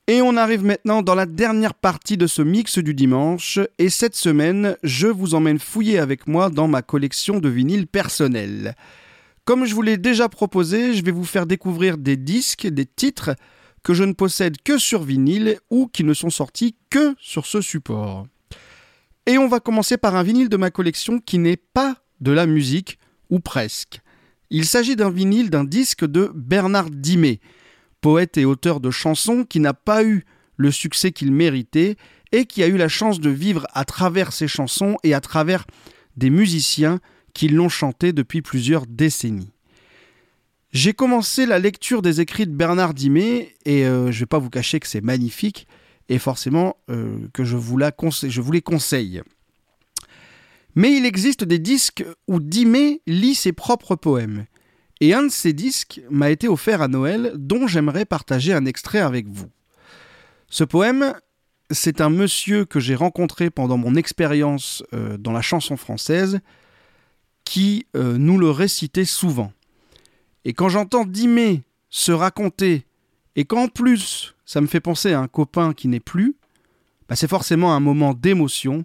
Et 0.09 0.21
on 0.23 0.37
arrive 0.37 0.65
maintenant 0.65 1.03
dans 1.03 1.15
la 1.15 1.27
dernière 1.27 1.75
partie 1.75 2.17
de 2.17 2.27
ce 2.27 2.43
mix 2.43 2.81
du 2.81 2.95
dimanche. 2.95 3.61
Et 3.79 3.91
cette 3.91 4.17
semaine, 4.17 4.77
je 4.83 5.07
vous 5.07 5.37
emmène 5.37 5.61
fouiller 5.61 6.01
avec 6.01 6.27
moi 6.27 6.51
dans 6.51 6.67
ma 6.67 6.83
collection 6.83 7.39
de 7.39 7.49
vinyles 7.49 7.87
personnels. 7.87 8.75
Comme 9.45 9.67
je 9.67 9.75
vous 9.77 9.83
l'ai 9.83 9.99
déjà 9.99 10.29
proposé, 10.29 10.93
je 10.93 11.05
vais 11.05 11.13
vous 11.13 11.23
faire 11.23 11.47
découvrir 11.47 11.99
des 11.99 12.17
disques, 12.17 12.67
des 12.67 12.87
titres 12.87 13.37
que 13.85 13.95
je 13.95 14.03
ne 14.03 14.15
possède 14.15 14.61
que 14.65 14.79
sur 14.79 15.05
vinyle 15.05 15.61
ou 15.71 15.87
qui 15.87 16.03
ne 16.03 16.13
sont 16.13 16.31
sortis 16.31 16.75
que 16.91 17.15
sur 17.21 17.47
ce 17.47 17.61
support. 17.61 18.27
Et 19.27 19.39
on 19.39 19.47
va 19.47 19.61
commencer 19.61 19.97
par 19.97 20.17
un 20.17 20.25
vinyle 20.25 20.49
de 20.49 20.57
ma 20.57 20.73
collection 20.73 21.21
qui 21.21 21.39
n'est 21.39 21.57
pas 21.57 21.99
de 22.21 22.33
la 22.33 22.47
musique, 22.47 22.99
ou 23.31 23.41
presque. 23.41 24.01
Il 24.51 24.65
s'agit 24.65 24.97
d'un 24.97 25.11
vinyle 25.11 25.51
d'un 25.51 25.65
disque 25.65 26.05
de 26.05 26.31
Bernard 26.35 26.91
Dimet, 26.91 27.41
poète 28.01 28.37
et 28.37 28.45
auteur 28.45 28.81
de 28.81 28.91
chansons 28.91 29.45
qui 29.45 29.61
n'a 29.61 29.75
pas 29.75 30.05
eu 30.05 30.25
le 30.57 30.71
succès 30.71 31.13
qu'il 31.13 31.33
méritait 31.33 31.97
et 32.33 32.47
qui 32.47 32.63
a 32.63 32.69
eu 32.69 32.77
la 32.77 32.89
chance 32.89 33.21
de 33.21 33.31
vivre 33.31 33.67
à 33.75 33.85
travers 33.85 34.33
ses 34.33 34.49
chansons 34.49 34.97
et 35.03 35.15
à 35.15 35.21
travers 35.21 35.67
des 36.17 36.31
musiciens 36.31 37.01
qui 37.35 37.49
l'ont 37.49 37.69
chanté 37.69 38.13
depuis 38.13 38.43
plusieurs 38.43 38.87
décennies. 38.87 39.53
J'ai 40.73 40.93
commencé 40.93 41.47
la 41.47 41.59
lecture 41.59 42.03
des 42.03 42.21
écrits 42.21 42.47
de 42.47 42.53
Bernard 42.53 42.95
Dimet 42.95 43.55
et 43.65 43.87
euh, 43.87 44.11
je 44.11 44.17
ne 44.17 44.21
vais 44.21 44.27
pas 44.27 44.39
vous 44.39 44.51
cacher 44.51 44.81
que 44.81 44.87
c'est 44.87 45.01
magnifique 45.01 45.67
et 46.09 46.19
forcément 46.19 46.77
euh, 46.91 47.19
que 47.33 47.45
je 47.45 47.57
vous, 47.57 47.79
la 47.79 47.93
je 48.23 48.41
vous 48.41 48.53
les 48.53 48.63
conseille. 48.63 49.23
Mais 50.77 50.95
il 50.95 51.07
existe 51.07 51.43
des 51.43 51.59
disques 51.59 52.05
où 52.29 52.39
Dimet 52.39 53.01
lit 53.07 53.35
ses 53.35 53.53
propres 53.53 53.97
poèmes. 53.97 54.45
Et 55.01 55.15
un 55.15 55.25
de 55.25 55.31
ces 55.31 55.53
disques 55.53 56.01
m'a 56.11 56.31
été 56.31 56.49
offert 56.49 56.83
à 56.83 56.89
Noël 56.89 57.33
dont 57.35 57.67
j'aimerais 57.67 58.05
partager 58.05 58.53
un 58.53 58.67
extrait 58.67 59.01
avec 59.01 59.27
vous. 59.27 59.49
Ce 60.49 60.65
poème, 60.65 61.15
c'est 61.71 62.01
un 62.01 62.11
monsieur 62.11 62.65
que 62.65 62.79
j'ai 62.79 62.95
rencontré 62.95 63.51
pendant 63.51 63.79
mon 63.79 63.95
expérience 63.95 64.85
euh, 64.93 65.17
dans 65.17 65.33
la 65.33 65.43
chanson 65.43 65.77
française 65.77 66.41
qui 67.45 67.87
euh, 67.97 68.19
nous 68.19 68.39
le 68.39 68.51
récitait 68.51 69.05
souvent. 69.05 69.53
Et 70.45 70.53
quand 70.53 70.69
j'entends 70.69 71.05
Dimet 71.05 71.63
se 71.89 72.13
raconter, 72.13 72.87
et 73.35 73.45
qu'en 73.45 73.69
plus 73.69 74.35
ça 74.45 74.61
me 74.61 74.67
fait 74.67 74.81
penser 74.81 75.13
à 75.13 75.21
un 75.21 75.29
copain 75.29 75.73
qui 75.73 75.89
n'est 75.89 76.01
plus, 76.01 76.37
bah 77.09 77.17
c'est 77.17 77.29
forcément 77.29 77.75
un 77.75 77.81
moment 77.81 78.15
d'émotion, 78.15 78.85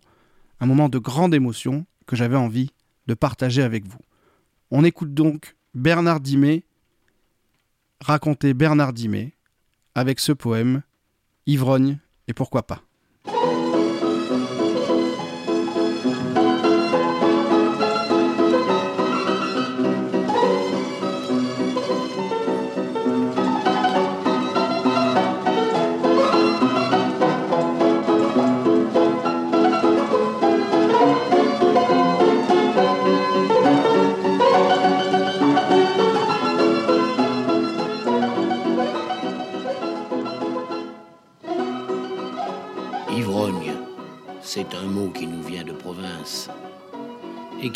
un 0.61 0.67
moment 0.67 0.87
de 0.87 0.99
grande 0.99 1.33
émotion 1.33 1.85
que 2.05 2.15
j'avais 2.15 2.37
envie 2.37 2.71
de 3.07 3.13
partager 3.13 3.63
avec 3.63 3.85
vous. 3.85 3.99
On 4.69 4.85
écoute 4.85 5.13
donc 5.13 5.57
Bernard 5.73 6.21
Dimet 6.21 6.63
raconter 7.99 8.53
Bernard 8.53 8.93
Dimet 8.93 9.33
avec 9.95 10.19
ce 10.19 10.31
poème 10.31 10.83
Ivrogne 11.47 11.97
et 12.27 12.33
pourquoi 12.33 12.63
pas. 12.63 12.81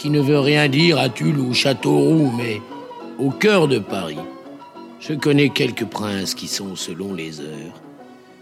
Qui 0.06 0.12
ne 0.12 0.22
veut 0.22 0.40
rien 0.40 0.70
dire 0.70 1.00
à 1.00 1.10
Tulle 1.10 1.40
ou 1.40 1.52
Châteauroux, 1.52 2.32
mais 2.38 2.62
au 3.18 3.32
cœur 3.32 3.68
de 3.68 3.80
Paris. 3.80 4.20
Je 5.00 5.16
connais 5.16 5.50
quelques 5.50 5.86
princes 5.86 6.36
qui 6.36 6.48
sont, 6.48 6.76
selon 6.76 7.16
les 7.16 7.40
heures, 7.40 7.82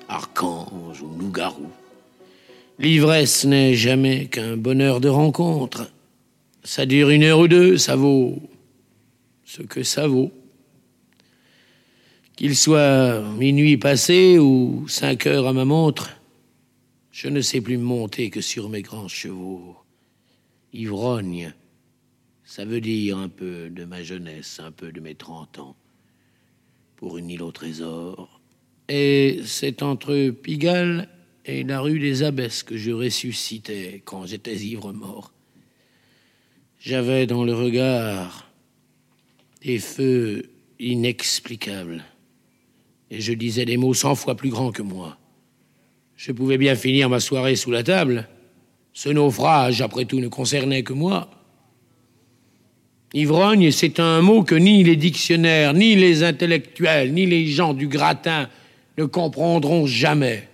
archanges 0.10 1.02
ou 1.02 1.18
loups-garous. 1.18 1.72
L'ivresse 2.80 3.46
n'est 3.46 3.76
jamais 3.76 4.26
qu'un 4.26 4.58
bonheur 4.58 5.00
de 5.00 5.08
rencontre. 5.08 5.90
Ça 6.66 6.86
dure 6.86 7.10
une 7.12 7.24
heure 7.24 7.40
ou 7.40 7.48
deux, 7.48 7.78
ça 7.78 7.96
vaut 7.96 8.42
ce 9.46 9.62
que 9.62 9.84
ça 9.84 10.06
vaut. 10.06 10.34
Qu'il 12.36 12.58
soit 12.58 13.22
minuit 13.38 13.78
passé 13.78 14.38
ou 14.38 14.86
cinq 14.90 15.28
heures 15.28 15.48
à 15.48 15.54
ma 15.54 15.64
montre, 15.64 16.10
je 17.14 17.30
ne 17.30 17.40
sais 17.40 17.62
plus 17.62 17.78
monter 17.78 18.30
que 18.30 18.42
sur 18.42 18.68
mes 18.68 18.82
grands 18.82 19.08
chevaux. 19.08 19.78
Ivrogne, 20.74 21.54
ça 22.44 22.66
veut 22.66 22.82
dire 22.82 23.18
un 23.20 23.30
peu 23.30 23.70
de 23.70 23.86
ma 23.86 24.02
jeunesse, 24.02 24.60
un 24.60 24.72
peu 24.72 24.92
de 24.92 25.00
mes 25.00 25.14
trente 25.14 25.60
ans, 25.60 25.76
pour 26.96 27.18
une 27.20 27.30
île 27.30 27.44
au 27.44 27.52
trésor. 27.52 28.42
Et 28.90 29.42
c'est 29.46 29.84
entre 29.84 30.30
Pigalle 30.32 31.10
et 31.46 31.64
la 31.64 31.80
rue 31.80 32.00
des 32.00 32.24
Abbesses 32.24 32.64
que 32.64 32.76
je 32.76 32.92
ressuscitais 32.92 34.02
quand 34.04 34.26
j'étais 34.26 34.56
ivre-mort. 34.56 35.32
J'avais 36.80 37.28
dans 37.28 37.44
le 37.44 37.54
regard 37.54 38.50
des 39.62 39.78
feux 39.80 40.50
inexplicables, 40.80 42.04
et 43.12 43.22
je 43.22 43.34
disais 43.34 43.66
des 43.66 43.78
mots 43.78 43.94
cent 43.94 44.16
fois 44.16 44.36
plus 44.36 44.50
grands 44.50 44.72
que 44.72 44.82
moi. 44.82 45.20
Je 46.18 46.32
pouvais 46.32 46.58
bien 46.58 46.76
finir 46.76 47.10
ma 47.10 47.20
soirée 47.20 47.56
sous 47.56 47.72
la 47.72 47.84
table. 47.84 48.28
Ce 48.94 49.10
naufrage, 49.10 49.82
après 49.82 50.06
tout, 50.06 50.20
ne 50.20 50.28
concernait 50.28 50.84
que 50.84 50.94
moi. 50.94 51.30
Ivrogne, 53.14 53.72
c'est 53.72 54.00
un 54.00 54.22
mot 54.22 54.44
que 54.44 54.56
ni 54.56 54.84
les 54.84 54.96
dictionnaires, 54.96 55.74
ni 55.74 55.96
les 55.96 56.24
intellectuels, 56.24 57.14
ni 57.14 57.26
les 57.26 57.48
gens 57.48 57.74
du 57.74 57.88
gratin 57.88 58.50
ne 58.98 59.06
comprendront 59.06 59.86
jamais. 59.86 60.48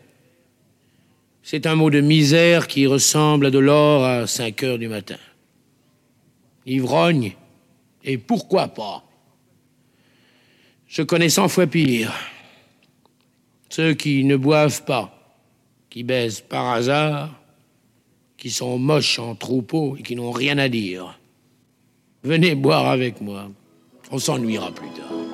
C'est 1.42 1.66
un 1.66 1.76
mot 1.76 1.90
de 1.90 2.02
misère 2.02 2.68
qui 2.68 2.86
ressemble 2.86 3.48
à 3.48 3.52
de 3.52 3.60
l'or 3.60 4.04
à 4.04 4.28
5 4.28 4.64
heures 4.64 4.78
du 4.78 4.88
matin. 4.88 5.18
Ivrogne, 6.66 7.34
et 8.04 8.18
pourquoi 8.18 8.68
pas? 8.68 9.04
Je 10.88 11.02
connais 11.02 11.30
cent 11.30 11.48
fois 11.48 11.68
pire. 11.68 12.14
Ceux 13.70 13.94
qui 13.94 14.24
ne 14.24 14.36
boivent 14.36 14.84
pas, 14.84 15.36
qui 15.90 16.04
baisent 16.04 16.42
par 16.42 16.74
hasard, 16.74 17.39
qui 18.40 18.50
sont 18.50 18.80
moches 18.80 19.20
en 19.20 19.36
troupeau 19.36 19.98
et 19.98 20.02
qui 20.02 20.16
n'ont 20.16 20.32
rien 20.32 20.58
à 20.58 20.70
dire. 20.70 21.20
Venez 22.24 22.56
boire 22.56 22.88
avec 22.88 23.22
moi, 23.22 23.50
on 24.12 24.18
s'ennuiera 24.18 24.72
plus 24.72 24.90
tard. 24.90 25.29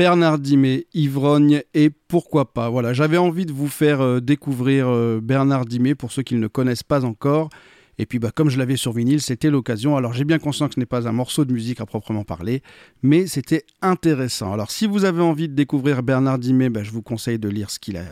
Bernard 0.00 0.38
Dimet, 0.38 0.86
Ivrogne 0.94 1.60
et 1.74 1.90
pourquoi 1.90 2.54
pas. 2.54 2.70
Voilà, 2.70 2.94
j'avais 2.94 3.18
envie 3.18 3.44
de 3.44 3.52
vous 3.52 3.68
faire 3.68 4.00
euh, 4.00 4.18
découvrir 4.18 4.88
euh, 4.88 5.20
Bernard 5.22 5.66
Dimet 5.66 5.94
pour 5.94 6.10
ceux 6.10 6.22
qui 6.22 6.36
ne 6.36 6.40
le 6.40 6.48
connaissent 6.48 6.82
pas 6.82 7.04
encore. 7.04 7.50
Et 7.98 8.06
puis, 8.06 8.18
bah, 8.18 8.30
comme 8.34 8.48
je 8.48 8.56
l'avais 8.56 8.78
sur 8.78 8.94
vinyle, 8.94 9.20
c'était 9.20 9.50
l'occasion. 9.50 9.98
Alors, 9.98 10.14
j'ai 10.14 10.24
bien 10.24 10.38
conscience 10.38 10.70
que 10.70 10.76
ce 10.76 10.80
n'est 10.80 10.86
pas 10.86 11.06
un 11.06 11.12
morceau 11.12 11.44
de 11.44 11.52
musique 11.52 11.82
à 11.82 11.84
proprement 11.84 12.24
parler, 12.24 12.62
mais 13.02 13.26
c'était 13.26 13.66
intéressant. 13.82 14.54
Alors, 14.54 14.70
si 14.70 14.86
vous 14.86 15.04
avez 15.04 15.20
envie 15.20 15.48
de 15.50 15.54
découvrir 15.54 16.02
Bernard 16.02 16.38
Dimet, 16.38 16.70
bah, 16.70 16.82
je 16.82 16.92
vous 16.92 17.02
conseille 17.02 17.38
de 17.38 17.50
lire 17.50 17.70
ce 17.70 17.78
qu'il 17.78 17.98
a, 17.98 18.06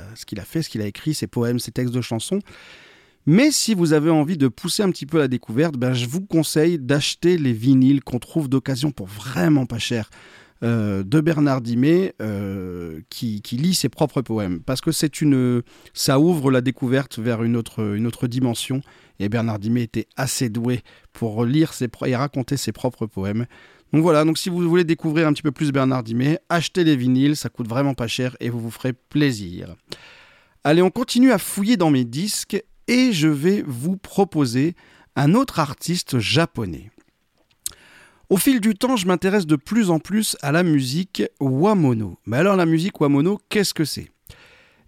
fait, 0.45 0.61
ce 0.61 0.69
qu'il 0.69 0.83
a 0.83 0.87
écrit, 0.87 1.15
ses 1.15 1.27
poèmes, 1.27 1.59
ses 1.59 1.71
textes 1.71 1.95
de 1.95 2.03
chansons. 2.03 2.41
Mais 3.25 3.51
si 3.51 3.73
vous 3.73 3.95
avez 3.95 4.11
envie 4.11 4.37
de 4.37 4.49
pousser 4.49 4.83
un 4.83 4.91
petit 4.91 5.07
peu 5.07 5.17
la 5.17 5.29
découverte, 5.29 5.79
bah, 5.79 5.95
je 5.95 6.07
vous 6.07 6.21
conseille 6.21 6.79
d'acheter 6.79 7.39
les 7.39 7.55
vinyles 7.55 8.05
qu'on 8.05 8.19
trouve 8.19 8.51
d'occasion 8.51 8.91
pour 8.91 9.07
vraiment 9.07 9.65
pas 9.65 9.79
cher. 9.79 10.11
Euh, 10.65 11.05
de 11.05 11.21
Bernard 11.21 11.61
Dimet 11.61 12.15
euh, 12.21 13.01
qui, 13.11 13.41
lit 13.53 13.75
ses 13.75 13.89
propres 13.89 14.23
poèmes. 14.23 14.61
Parce 14.61 14.81
que 14.81 14.91
c'est 14.91 15.21
une, 15.21 15.63
ça 15.95 16.19
ouvre 16.19 16.51
la 16.51 16.61
découverte 16.61 17.19
vers 17.19 17.43
une 17.43 17.57
autre, 17.57 17.95
une 17.97 18.07
autre 18.07 18.27
dimension. 18.27 18.81
Et 19.21 19.29
Bernard 19.29 19.59
Dimet 19.59 19.83
était 19.83 20.07
assez 20.17 20.49
doué 20.49 20.83
pour 21.13 21.45
lire 21.45 21.73
ses, 21.73 21.89
et 22.07 22.17
raconter 22.17 22.57
ses 22.57 22.73
propres 22.73 23.07
poèmes. 23.07 23.47
Donc 23.93 24.03
voilà, 24.03 24.25
donc 24.25 24.37
si 24.37 24.49
vous 24.51 24.69
voulez 24.69 24.85
découvrir 24.85 25.27
un 25.27 25.33
petit 25.33 25.43
peu 25.43 25.53
plus 25.53 25.73
Bernard 25.73 26.03
Dimet, 26.03 26.39
achetez 26.49 26.85
les 26.85 26.97
vinyles, 26.97 27.37
ça 27.37 27.49
coûte 27.49 27.69
vraiment 27.69 27.95
pas 27.95 28.07
cher 28.07 28.37
et 28.41 28.51
vous 28.51 28.61
vous 28.61 28.71
ferez 28.71 28.93
plaisir. 28.93 29.77
Allez, 30.65 30.83
on 30.83 30.91
continue 30.91 31.33
à 31.33 31.39
fouiller 31.39 31.77
dans 31.77 31.91
mes 31.91 32.05
disques 32.05 32.63
et 32.87 33.13
je 33.13 33.29
vais 33.29 33.63
vous 33.67 33.97
proposer 33.97 34.75
un 35.17 35.35
autre 35.35 35.59
artiste 35.59 36.19
japonais. 36.19 36.91
Au 38.31 38.37
fil 38.37 38.61
du 38.61 38.75
temps, 38.75 38.97
je 38.97 39.07
m'intéresse 39.07 39.47
de 39.47 39.57
plus 39.57 39.89
en 39.89 40.01
plus 40.01 40.37
à 40.43 40.53
la 40.53 40.63
musique 40.63 41.23
wamono. 41.41 42.19
Mais 42.27 42.37
alors 42.37 42.57
la 42.57 42.67
musique 42.67 43.01
wamono, 43.01 43.41
qu'est-ce 43.49 43.73
que 43.73 43.87
c'est? 43.87 44.11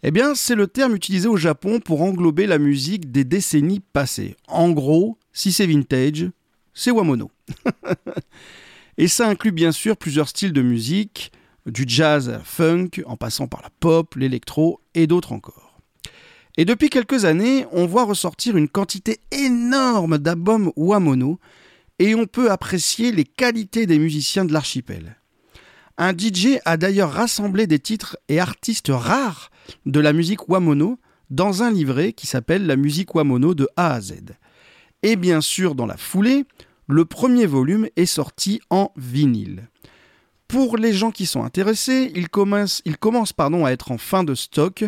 Eh 0.03 0.11
bien, 0.11 0.35
c'est 0.35 0.55
le 0.55 0.67
terme 0.67 0.95
utilisé 0.95 1.27
au 1.27 1.39
Japon 1.39 1.81
pour 1.81 2.03
englober 2.03 2.47
la 2.47 2.59
musique 2.59 3.11
des 3.11 3.25
décennies 3.25 3.81
passées. 3.81 4.37
En 4.47 4.71
gros, 4.71 5.17
si 5.33 5.53
c'est 5.53 5.67
vintage, 5.67 6.31
c'est 6.75 6.91
wamono. 6.91 7.31
Et 8.99 9.09
ça 9.09 9.27
inclut 9.27 9.53
bien 9.53 9.73
sûr 9.73 9.97
plusieurs 9.97 10.29
styles 10.29 10.53
de 10.53 10.61
musique, 10.61 11.33
du 11.65 11.85
jazz 11.87 12.41
funk, 12.45 12.91
en 13.07 13.17
passant 13.17 13.47
par 13.47 13.63
la 13.63 13.71
pop, 13.81 14.17
l'électro 14.17 14.81
et 14.95 15.07
d'autres 15.07 15.33
encore. 15.33 15.79
Et 16.59 16.67
depuis 16.67 16.91
quelques 16.91 17.25
années, 17.25 17.65
on 17.73 17.87
voit 17.87 18.05
ressortir 18.05 18.59
une 18.59 18.69
quantité 18.69 19.21
énorme 19.31 20.19
d'albums 20.19 20.73
wamono 20.77 21.39
et 22.01 22.15
on 22.15 22.27
peut 22.27 22.51
apprécier 22.51 23.13
les 23.13 23.25
qualités 23.25 23.87
des 23.87 23.99
musiciens 23.99 24.47
de 24.47 24.53
l'archipel. 24.53 25.17
Un 25.99 26.17
DJ 26.17 26.59
a 26.65 26.79
d'ailleurs 26.79 27.13
rassemblé 27.13 27.67
des 27.67 27.79
titres 27.79 28.17
et 28.31 28.41
artistes 28.41 28.91
rares 28.91 29.51
de 29.85 30.01
la 30.01 30.15
musique 30.15 30.49
wamono 30.49 30.99
dans 31.29 31.63
un 31.63 31.71
livret 31.71 32.15
qui 32.15 32.27
s'appelle 32.27 32.67
La 32.67 32.77
musique 32.77 33.15
wamono 33.15 33.55
de 33.55 33.69
A 33.77 33.93
à 33.93 34.01
Z. 34.01 34.15
Et 35.03 35.17
bien 35.17 35.43
sûr, 35.43 35.75
dans 35.75 35.85
la 35.85 35.99
foulée, 35.99 36.47
le 36.89 37.05
premier 37.05 37.45
volume 37.45 37.87
est 37.97 38.07
sorti 38.07 38.61
en 38.71 38.93
vinyle. 38.97 39.69
Pour 40.49 40.79
les 40.79 40.95
gens 40.95 41.11
qui 41.11 41.27
sont 41.27 41.45
intéressés, 41.45 42.11
il 42.17 42.31
commence, 42.31 42.81
il 42.87 42.97
commence 42.97 43.35
à 43.39 43.73
être 43.73 43.93
en 43.93 43.99
fin 43.99 44.25
de 44.25 44.35
stock 44.35 44.85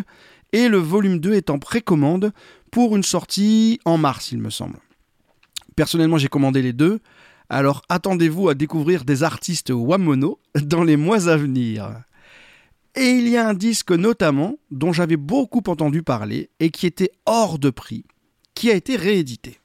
et 0.51 0.67
le 0.67 0.79
volume 0.79 1.19
2 1.19 1.33
est 1.33 1.51
en 1.51 1.59
précommande 1.59 2.33
pour 2.71 2.95
une 2.95 3.03
sortie 3.03 3.79
en 3.85 3.99
mars, 3.99 4.31
il 4.31 4.39
me 4.39 4.49
semble. 4.49 4.79
Personnellement, 5.75 6.17
j'ai 6.17 6.27
commandé 6.27 6.61
les 6.61 6.73
deux, 6.73 6.99
alors 7.49 7.81
attendez-vous 7.89 8.49
à 8.49 8.53
découvrir 8.53 9.05
des 9.05 9.23
artistes 9.23 9.71
Wamono 9.71 10.39
dans 10.55 10.83
les 10.83 10.97
mois 10.97 11.29
à 11.29 11.37
venir. 11.37 12.03
Et 12.95 13.09
il 13.09 13.27
y 13.27 13.37
a 13.37 13.47
un 13.47 13.53
disque 13.53 13.91
notamment 13.91 14.57
dont 14.69 14.93
j'avais 14.93 15.17
beaucoup 15.17 15.63
entendu 15.67 16.03
parler 16.03 16.49
et 16.59 16.69
qui 16.69 16.85
était 16.85 17.11
hors 17.25 17.57
de 17.57 17.69
prix, 17.71 18.05
qui 18.53 18.69
a 18.69 18.75
été 18.75 18.95
réédité. 18.95 19.59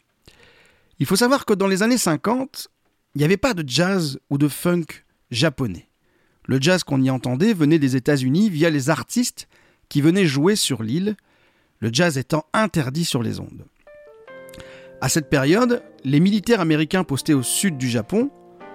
Il 0.99 1.07
faut 1.07 1.17
savoir 1.17 1.45
que 1.45 1.53
dans 1.53 1.67
les 1.67 1.83
années 1.83 1.99
50, 1.99 2.69
il 3.15 3.19
n'y 3.19 3.25
avait 3.25 3.37
pas 3.37 3.55
de 3.55 3.69
jazz 3.69 4.19
ou 4.31 4.39
de 4.39 4.49
funk 4.49 4.87
japonais. 5.31 5.89
Le 6.45 6.61
jazz 6.61 6.83
qu'on 6.83 7.03
y 7.03 7.11
entendait 7.11 7.53
venait 7.53 7.79
des 7.79 7.97
États-Unis 7.97 8.49
via 8.49 8.71
les 8.71 8.89
artistes 8.89 9.49
qui 9.91 10.01
venaient 10.01 10.27
jouer 10.27 10.57
sur 10.57 10.83
l'île, 10.83 11.17
le 11.81 11.91
jazz 11.93 12.17
étant 12.17 12.47
interdit 12.55 13.05
sur 13.05 13.23
les 13.23 13.41
ondes. 13.41 13.67
À 15.01 15.09
cette 15.09 15.30
période, 15.30 15.82
les 16.05 16.18
militaires 16.18 16.61
américains 16.61 17.05
postés 17.05 17.34
au 17.34 17.44
sud 17.44 17.78
du 17.78 17.88
Japon 17.88 18.30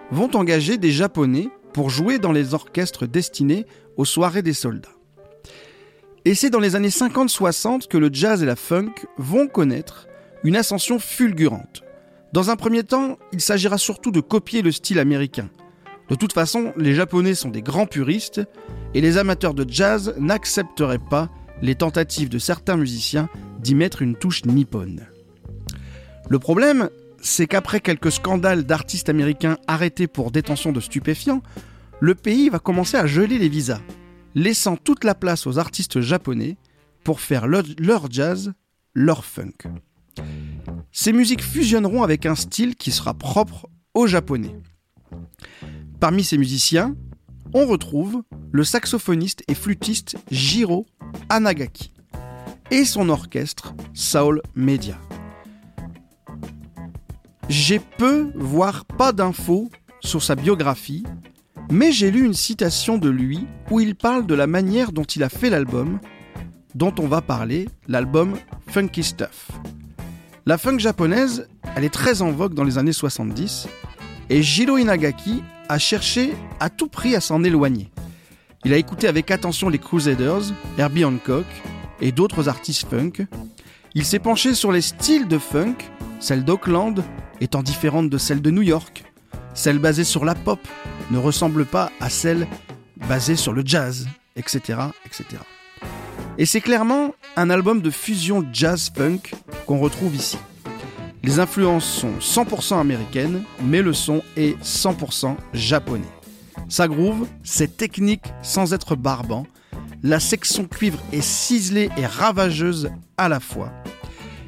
vont 0.09 0.33
engager 0.35 0.77
des 0.77 0.91
Japonais 0.91 1.49
pour 1.73 1.89
jouer 1.89 2.17
dans 2.17 2.31
les 2.31 2.53
orchestres 2.53 3.07
destinés 3.07 3.65
aux 3.97 4.05
soirées 4.05 4.41
des 4.41 4.53
soldats. 4.53 4.95
Et 6.23 6.33
c'est 6.33 6.49
dans 6.49 6.61
les 6.61 6.77
années 6.77 6.87
50-60 6.87 7.87
que 7.87 7.97
le 7.97 8.09
jazz 8.11 8.41
et 8.41 8.45
la 8.45 8.55
funk 8.55 8.93
vont 9.17 9.47
connaître 9.47 10.07
une 10.45 10.55
ascension 10.55 10.97
fulgurante. 10.97 11.83
Dans 12.31 12.49
un 12.49 12.55
premier 12.55 12.83
temps, 12.83 13.17
il 13.33 13.41
s'agira 13.41 13.77
surtout 13.77 14.11
de 14.11 14.21
copier 14.21 14.61
le 14.61 14.71
style 14.71 14.99
américain. 14.99 15.49
De 16.09 16.15
toute 16.15 16.33
façon, 16.33 16.73
les 16.77 16.95
Japonais 16.95 17.35
sont 17.35 17.49
des 17.49 17.61
grands 17.61 17.85
puristes 17.85 18.41
et 18.93 19.01
les 19.01 19.17
amateurs 19.17 19.53
de 19.53 19.65
jazz 19.67 20.15
n'accepteraient 20.17 20.99
pas 20.99 21.29
les 21.61 21.75
tentatives 21.75 22.29
de 22.29 22.39
certains 22.39 22.77
musiciens 22.77 23.27
d'y 23.59 23.75
mettre 23.75 24.01
une 24.01 24.15
touche 24.15 24.45
nippone. 24.45 25.05
Le 26.29 26.39
problème, 26.39 26.89
c'est 27.21 27.47
qu'après 27.47 27.79
quelques 27.79 28.11
scandales 28.11 28.63
d'artistes 28.63 29.09
américains 29.09 29.57
arrêtés 29.67 30.07
pour 30.07 30.31
détention 30.31 30.71
de 30.71 30.79
stupéfiants, 30.79 31.41
le 31.99 32.15
pays 32.15 32.49
va 32.49 32.59
commencer 32.59 32.97
à 32.97 33.07
geler 33.07 33.37
les 33.37 33.49
visas, 33.49 33.81
laissant 34.35 34.75
toute 34.75 35.03
la 35.03 35.15
place 35.15 35.47
aux 35.47 35.57
artistes 35.57 36.01
japonais 36.01 36.57
pour 37.03 37.21
faire 37.21 37.47
leur, 37.47 38.11
jazz, 38.11 38.53
leur 38.93 39.25
funk. 39.25 39.53
Ces 40.91 41.13
musiques 41.13 41.43
fusionneront 41.43 42.03
avec 42.03 42.25
un 42.25 42.35
style 42.35 42.75
qui 42.75 42.91
sera 42.91 43.13
propre 43.13 43.69
aux 43.93 44.07
japonais. 44.07 44.55
Parmi 45.99 46.23
ces 46.23 46.37
musiciens, 46.37 46.95
on 47.53 47.65
retrouve 47.65 48.23
le 48.51 48.63
saxophoniste 48.63 49.43
et 49.47 49.55
flûtiste 49.55 50.17
Jiro 50.31 50.85
Anagaki 51.29 51.93
et 52.71 52.85
son 52.85 53.09
orchestre 53.09 53.73
Soul 53.93 54.41
Media. 54.55 54.97
J'ai 57.49 57.79
peu, 57.79 58.31
voire 58.35 58.85
pas 58.85 59.11
d'infos 59.11 59.69
sur 59.99 60.23
sa 60.23 60.35
biographie, 60.35 61.03
mais 61.69 61.91
j'ai 61.91 62.09
lu 62.09 62.25
une 62.25 62.33
citation 62.33 62.97
de 62.97 63.09
lui 63.09 63.45
où 63.69 63.79
il 63.79 63.95
parle 63.95 64.25
de 64.25 64.33
la 64.33 64.47
manière 64.47 64.91
dont 64.91 65.03
il 65.03 65.23
a 65.23 65.29
fait 65.29 65.49
l'album, 65.49 65.99
dont 66.73 66.93
on 66.99 67.07
va 67.07 67.21
parler, 67.21 67.67
l'album 67.87 68.35
Funky 68.67 69.03
Stuff. 69.03 69.51
La 70.45 70.57
funk 70.57 70.79
japonaise, 70.79 71.47
elle 71.75 71.83
est 71.83 71.93
très 71.93 72.21
en 72.21 72.31
vogue 72.31 72.53
dans 72.53 72.63
les 72.63 72.77
années 72.77 72.93
70, 72.93 73.67
et 74.29 74.41
Jiro 74.41 74.77
Inagaki 74.77 75.43
a 75.69 75.77
cherché 75.77 76.33
à 76.59 76.69
tout 76.69 76.87
prix 76.87 77.15
à 77.15 77.21
s'en 77.21 77.43
éloigner. 77.43 77.91
Il 78.65 78.73
a 78.73 78.77
écouté 78.77 79.07
avec 79.07 79.31
attention 79.31 79.67
les 79.67 79.79
Crusaders, 79.79 80.53
Herbie 80.77 81.03
Hancock 81.05 81.45
et 81.99 82.13
d'autres 82.13 82.47
artistes 82.47 82.87
funk. 82.89 83.25
Il 83.93 84.05
s'est 84.05 84.19
penché 84.19 84.53
sur 84.53 84.71
les 84.71 84.81
styles 84.81 85.27
de 85.27 85.37
funk, 85.37 85.75
celle 86.19 86.45
d'Auckland 86.45 87.03
étant 87.41 87.63
différente 87.63 88.09
de 88.09 88.17
celle 88.17 88.41
de 88.41 88.51
New 88.51 88.61
York. 88.61 89.03
Celle 89.53 89.79
basée 89.79 90.03
sur 90.03 90.25
la 90.25 90.35
pop 90.35 90.59
ne 91.11 91.17
ressemble 91.17 91.65
pas 91.65 91.91
à 91.99 92.09
celle 92.09 92.47
basée 93.07 93.35
sur 93.35 93.53
le 93.53 93.63
jazz, 93.65 94.07
etc. 94.35 94.79
etc. 95.05 95.41
Et 96.37 96.45
c'est 96.45 96.61
clairement 96.61 97.13
un 97.35 97.49
album 97.49 97.81
de 97.81 97.89
fusion 97.91 98.45
jazz-funk 98.51 99.35
qu'on 99.65 99.79
retrouve 99.79 100.15
ici. 100.15 100.37
Les 101.23 101.39
influences 101.39 101.85
sont 101.85 102.13
100% 102.19 102.79
américaines, 102.79 103.43
mais 103.61 103.81
le 103.81 103.93
son 103.93 104.21
est 104.35 104.59
100% 104.61 105.35
japonais. 105.53 106.03
Sa 106.67 106.87
groove, 106.87 107.27
c'est 107.43 107.77
technique 107.77 108.25
sans 108.41 108.73
être 108.73 108.95
barbant. 108.95 109.45
La 110.01 110.19
section 110.19 110.65
cuivre 110.65 110.99
est 111.13 111.21
ciselée 111.21 111.89
et 111.97 112.05
ravageuse 112.05 112.91
à 113.17 113.29
la 113.29 113.39
fois. 113.39 113.71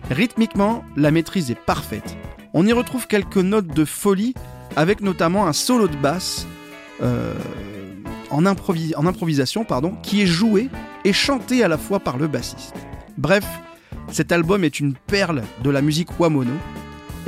Rythmiquement, 0.10 0.84
la 0.98 1.12
maîtrise 1.12 1.50
est 1.50 1.60
parfaite. 1.60 2.18
On 2.58 2.66
y 2.66 2.72
retrouve 2.72 3.06
quelques 3.06 3.36
notes 3.36 3.68
de 3.68 3.84
folie, 3.84 4.34
avec 4.78 5.02
notamment 5.02 5.46
un 5.46 5.52
solo 5.52 5.90
de 5.90 5.96
basse 5.98 6.48
euh, 7.04 7.34
en, 8.30 8.46
improvis- 8.46 8.96
en 8.96 9.06
improvisation 9.06 9.68
qui 10.02 10.22
est 10.22 10.26
joué 10.26 10.70
et 11.04 11.12
chanté 11.12 11.66
à 11.66 11.68
la 11.68 11.78
fois 11.78 12.00
par 12.00 12.18
le 12.18 12.28
bassiste. 12.28 12.74
Bref, 13.18 13.46
cet 14.10 14.32
album 14.32 14.64
est 14.64 14.80
une 14.80 14.94
perle 14.94 15.44
de 15.66 15.70
la 15.70 15.82
musique 15.82 16.18
Wamono, 16.18 16.54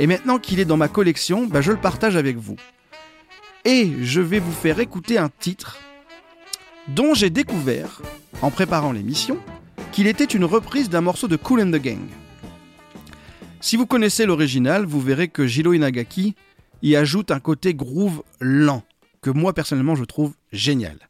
et 0.00 0.06
maintenant 0.06 0.38
qu'il 0.38 0.60
est 0.60 0.64
dans 0.64 0.78
ma 0.78 0.88
collection, 0.88 1.46
bah, 1.46 1.60
je 1.60 1.72
le 1.72 1.78
partage 1.78 2.16
avec 2.16 2.38
vous. 2.38 2.56
Et 3.66 3.92
je 4.00 4.22
vais 4.22 4.38
vous 4.38 4.52
faire 4.52 4.80
écouter 4.80 5.18
un 5.18 5.28
titre 5.28 5.76
dont 6.88 7.12
j'ai 7.12 7.28
découvert, 7.28 8.00
en 8.40 8.50
préparant 8.50 8.92
l'émission, 8.92 9.36
qu'il 9.92 10.06
était 10.06 10.24
une 10.24 10.46
reprise 10.46 10.88
d'un 10.88 11.02
morceau 11.02 11.28
de 11.28 11.36
Cool 11.36 11.60
and 11.60 11.70
the 11.72 11.82
Gang. 11.82 11.98
Si 13.60 13.76
vous 13.76 13.86
connaissez 13.86 14.24
l'original, 14.24 14.84
vous 14.84 15.00
verrez 15.00 15.28
que 15.28 15.46
Jiro 15.46 15.72
Inagaki 15.72 16.36
y 16.82 16.94
ajoute 16.94 17.32
un 17.32 17.40
côté 17.40 17.74
groove 17.74 18.22
lent, 18.40 18.84
que 19.20 19.30
moi 19.30 19.52
personnellement 19.52 19.96
je 19.96 20.04
trouve 20.04 20.34
génial. 20.52 21.08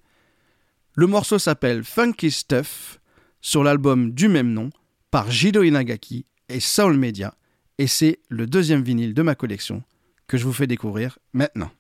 Le 0.95 1.07
morceau 1.07 1.39
s'appelle 1.39 1.85
Funky 1.85 2.31
Stuff, 2.31 3.01
sur 3.43 3.63
l'album 3.63 4.13
du 4.13 4.29
même 4.29 4.53
nom, 4.53 4.71
par 5.11 5.31
Jiro 5.31 5.63
Inagaki 5.63 6.25
et 6.49 6.61
Soul 6.61 6.97
Media, 6.97 7.35
et 7.77 7.87
c'est 7.87 8.19
le 8.31 8.47
deuxième 8.47 8.83
vinyle 8.83 9.15
de 9.15 9.23
ma 9.23 9.35
collection 9.35 9.83
que 10.27 10.39
je 10.39 10.45
vous 10.45 10.53
fais 10.53 10.67
découvrir 10.67 11.19
maintenant. 11.35 11.71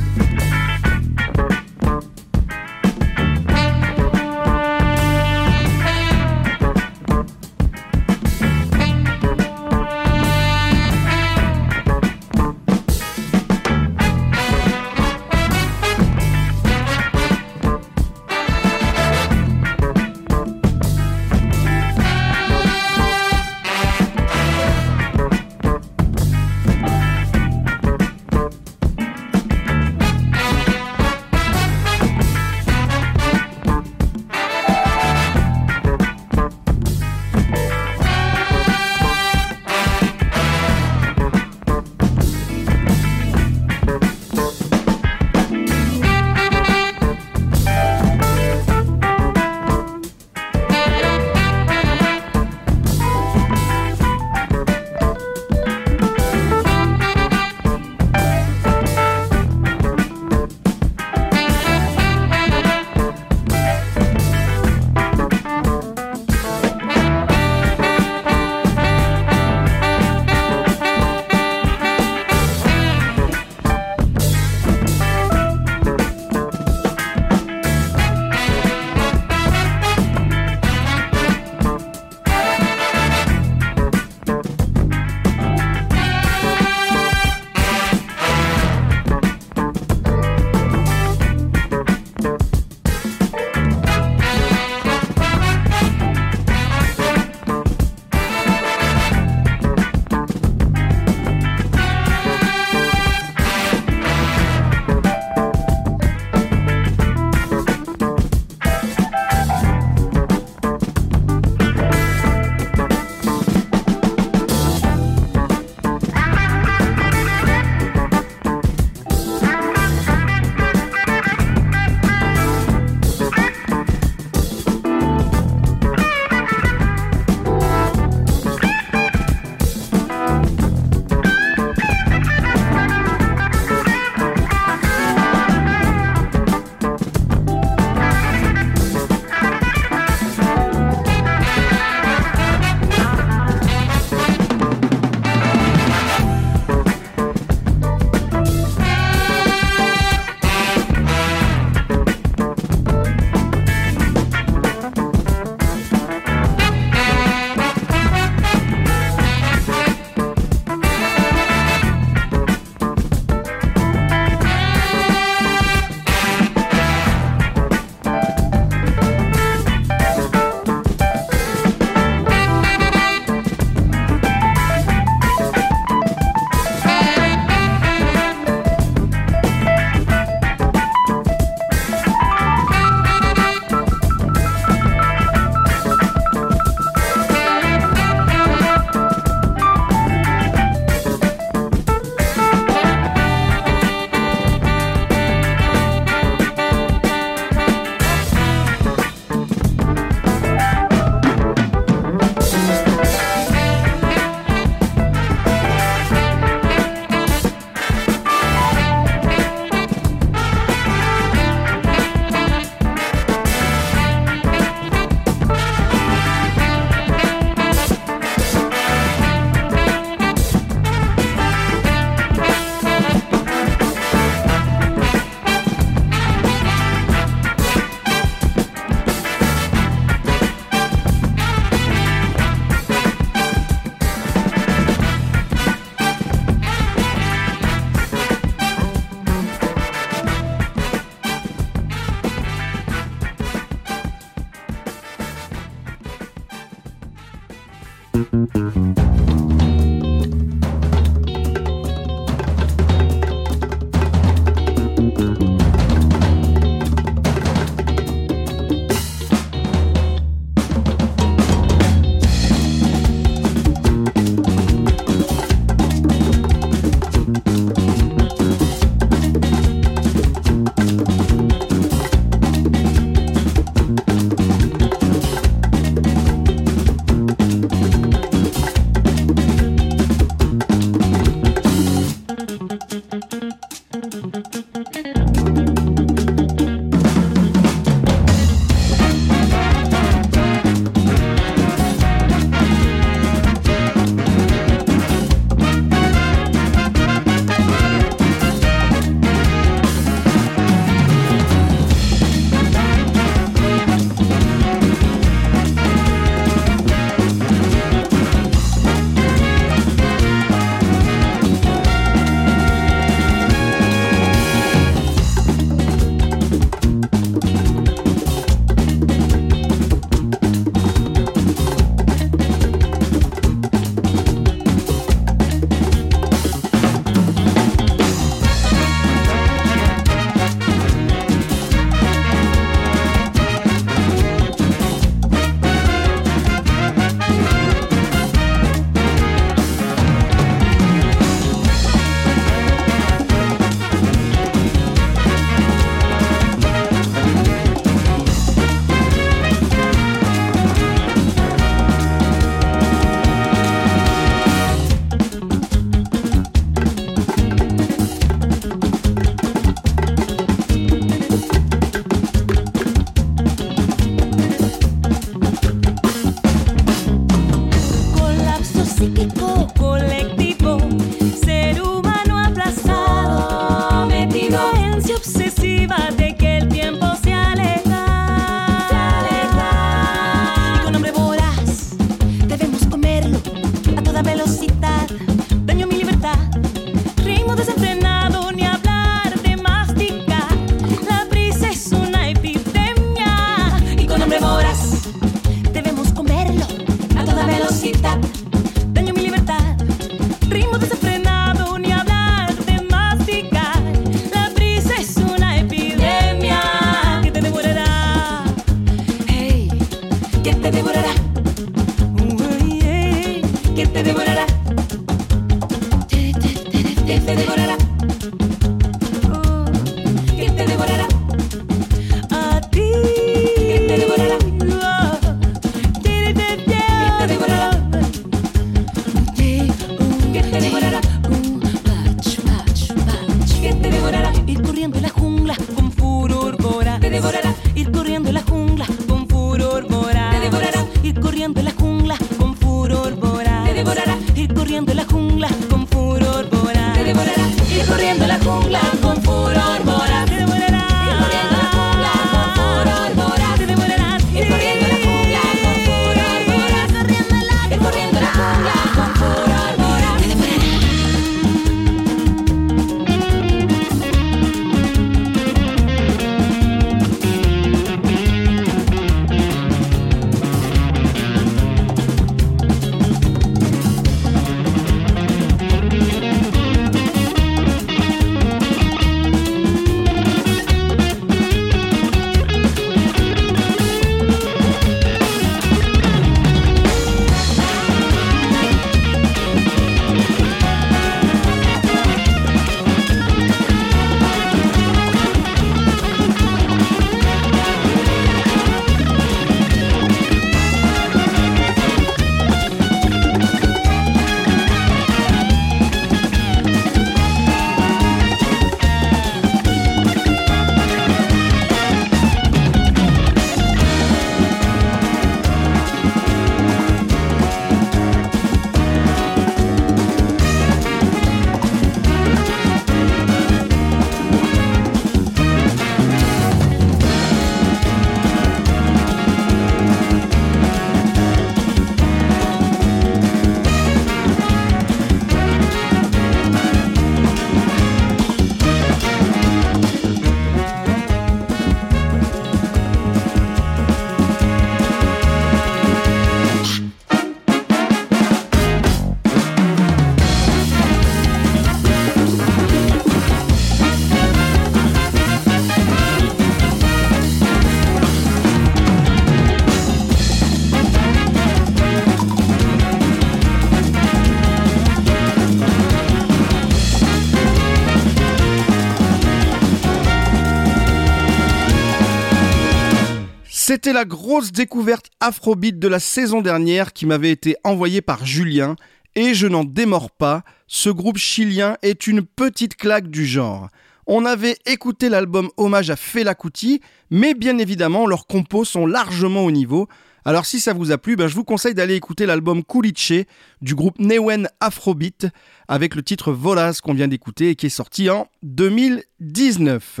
C'était 573.76 573.92
la 573.92 574.06
grosse 574.06 574.52
découverte 574.52 575.10
afrobeat 575.20 575.78
de 575.78 575.86
la 575.86 576.00
saison 576.00 576.40
dernière 576.40 576.94
qui 576.94 577.04
m'avait 577.04 577.30
été 577.30 577.56
envoyée 577.62 578.00
par 578.00 578.24
Julien 578.24 578.74
et 579.14 579.34
je 579.34 579.46
n'en 579.46 579.64
démords 579.64 580.12
pas, 580.12 580.44
ce 580.66 580.88
groupe 580.88 581.18
chilien 581.18 581.76
est 581.82 582.06
une 582.06 582.22
petite 582.22 582.76
claque 582.76 583.08
du 583.08 583.26
genre. 583.26 583.68
On 584.06 584.24
avait 584.24 584.56
écouté 584.64 585.10
l'album 585.10 585.50
hommage 585.58 585.90
à 585.90 585.96
Fela 585.96 586.34
Kuti, 586.34 586.80
mais 587.10 587.34
bien 587.34 587.58
évidemment 587.58 588.06
leurs 588.06 588.26
compos 588.26 588.64
sont 588.64 588.86
largement 588.86 589.44
au 589.44 589.50
niveau. 589.50 589.88
Alors 590.24 590.46
si 590.46 590.58
ça 590.58 590.72
vous 590.72 590.90
a 590.90 590.96
plu, 590.96 591.14
ben, 591.14 591.28
je 591.28 591.34
vous 591.34 591.44
conseille 591.44 591.74
d'aller 591.74 591.96
écouter 591.96 592.24
l'album 592.24 592.64
Kuliche 592.64 593.26
du 593.60 593.74
groupe 593.74 593.98
Newen 593.98 594.48
Afrobeat 594.58 595.26
avec 595.68 595.96
le 595.96 596.02
titre 596.02 596.32
Volas 596.32 596.80
qu'on 596.82 596.94
vient 596.94 597.08
d'écouter 597.08 597.50
et 597.50 597.56
qui 597.56 597.66
est 597.66 597.68
sorti 597.68 598.08
en 598.08 598.26
2019. 598.42 600.00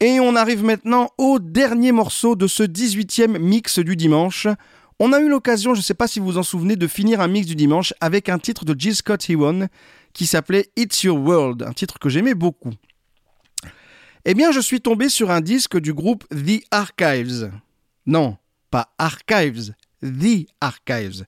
Et 0.00 0.20
on 0.20 0.36
arrive 0.36 0.62
maintenant 0.62 1.10
au 1.18 1.40
dernier 1.40 1.90
morceau 1.90 2.36
de 2.36 2.46
ce 2.46 2.62
18e 2.62 3.36
mix 3.38 3.80
du 3.80 3.96
dimanche. 3.96 4.46
On 5.00 5.12
a 5.12 5.18
eu 5.18 5.28
l'occasion, 5.28 5.74
je 5.74 5.80
ne 5.80 5.84
sais 5.84 5.94
pas 5.94 6.06
si 6.06 6.20
vous 6.20 6.26
vous 6.26 6.38
en 6.38 6.44
souvenez, 6.44 6.76
de 6.76 6.86
finir 6.86 7.20
un 7.20 7.26
mix 7.26 7.48
du 7.48 7.56
dimanche 7.56 7.92
avec 8.00 8.28
un 8.28 8.38
titre 8.38 8.64
de 8.64 8.78
Jill 8.78 8.94
Scott 8.94 9.28
Heron 9.28 9.66
qui 10.12 10.26
s'appelait 10.26 10.70
It's 10.76 11.02
Your 11.02 11.18
World, 11.18 11.64
un 11.64 11.72
titre 11.72 11.98
que 11.98 12.08
j'aimais 12.08 12.34
beaucoup. 12.34 12.70
Eh 14.24 14.34
bien, 14.34 14.52
je 14.52 14.60
suis 14.60 14.80
tombé 14.80 15.08
sur 15.08 15.32
un 15.32 15.40
disque 15.40 15.78
du 15.80 15.92
groupe 15.92 16.24
The 16.28 16.62
Archives. 16.70 17.50
Non, 18.06 18.36
pas 18.70 18.94
Archives, 18.98 19.74
The 20.02 20.46
Archives. 20.60 21.24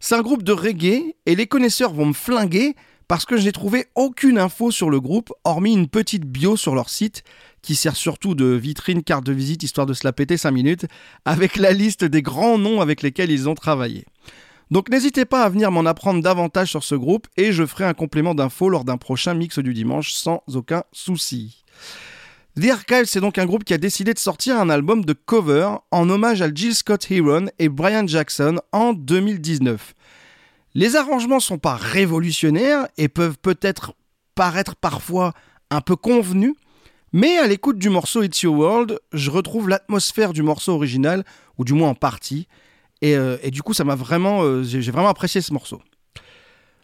C'est 0.00 0.14
un 0.14 0.22
groupe 0.22 0.44
de 0.44 0.52
reggae 0.52 1.14
et 1.26 1.34
les 1.34 1.46
connaisseurs 1.46 1.92
vont 1.92 2.06
me 2.06 2.12
flinguer 2.14 2.74
parce 3.06 3.24
que 3.24 3.36
je 3.36 3.44
n'ai 3.44 3.52
trouvé 3.52 3.86
aucune 3.94 4.38
info 4.38 4.70
sur 4.70 4.90
le 4.90 5.00
groupe, 5.00 5.32
hormis 5.44 5.72
une 5.72 5.88
petite 5.88 6.24
bio 6.24 6.56
sur 6.56 6.74
leur 6.74 6.90
site 6.90 7.22
qui 7.68 7.74
sert 7.74 7.96
surtout 7.96 8.34
de 8.34 8.46
vitrine 8.46 9.02
carte 9.02 9.26
de 9.26 9.32
visite 9.34 9.62
histoire 9.62 9.84
de 9.84 9.92
se 9.92 10.06
la 10.06 10.14
péter 10.14 10.38
5 10.38 10.52
minutes, 10.52 10.86
avec 11.26 11.56
la 11.56 11.70
liste 11.70 12.02
des 12.02 12.22
grands 12.22 12.56
noms 12.56 12.80
avec 12.80 13.02
lesquels 13.02 13.30
ils 13.30 13.46
ont 13.46 13.54
travaillé. 13.54 14.06
Donc 14.70 14.88
n'hésitez 14.88 15.26
pas 15.26 15.42
à 15.42 15.50
venir 15.50 15.70
m'en 15.70 15.84
apprendre 15.84 16.22
davantage 16.22 16.70
sur 16.70 16.82
ce 16.82 16.94
groupe 16.94 17.26
et 17.36 17.52
je 17.52 17.66
ferai 17.66 17.84
un 17.84 17.92
complément 17.92 18.34
d'infos 18.34 18.70
lors 18.70 18.86
d'un 18.86 18.96
prochain 18.96 19.34
mix 19.34 19.58
du 19.58 19.74
dimanche 19.74 20.12
sans 20.12 20.42
aucun 20.54 20.82
souci. 20.92 21.62
The 22.58 22.70
Archive, 22.70 23.04
c'est 23.04 23.20
donc 23.20 23.36
un 23.36 23.44
groupe 23.44 23.64
qui 23.64 23.74
a 23.74 23.78
décidé 23.78 24.14
de 24.14 24.18
sortir 24.18 24.58
un 24.58 24.70
album 24.70 25.04
de 25.04 25.12
cover 25.12 25.68
en 25.90 26.08
hommage 26.08 26.40
à 26.40 26.48
Jill 26.50 26.74
Scott 26.74 27.10
Heron 27.10 27.48
et 27.58 27.68
Brian 27.68 28.06
Jackson 28.06 28.60
en 28.72 28.94
2019. 28.94 29.94
Les 30.72 30.96
arrangements 30.96 31.40
sont 31.40 31.58
pas 31.58 31.76
révolutionnaires 31.76 32.88
et 32.96 33.08
peuvent 33.08 33.36
peut-être 33.36 33.92
paraître 34.34 34.74
parfois 34.74 35.34
un 35.70 35.82
peu 35.82 35.96
convenus, 35.96 36.54
mais 37.12 37.38
à 37.38 37.46
l'écoute 37.46 37.78
du 37.78 37.88
morceau 37.88 38.22
It's 38.22 38.42
Your 38.42 38.56
World, 38.56 38.98
je 39.12 39.30
retrouve 39.30 39.68
l'atmosphère 39.68 40.32
du 40.32 40.42
morceau 40.42 40.72
original, 40.72 41.24
ou 41.56 41.64
du 41.64 41.72
moins 41.72 41.90
en 41.90 41.94
partie, 41.94 42.46
et, 43.00 43.16
euh, 43.16 43.36
du 43.50 43.62
coup 43.62 43.74
ça 43.74 43.84
m'a 43.84 43.94
vraiment, 43.94 44.42
euh, 44.42 44.62
j'ai 44.62 44.90
vraiment 44.90 45.08
apprécié 45.08 45.40
ce 45.40 45.52
morceau. 45.52 45.80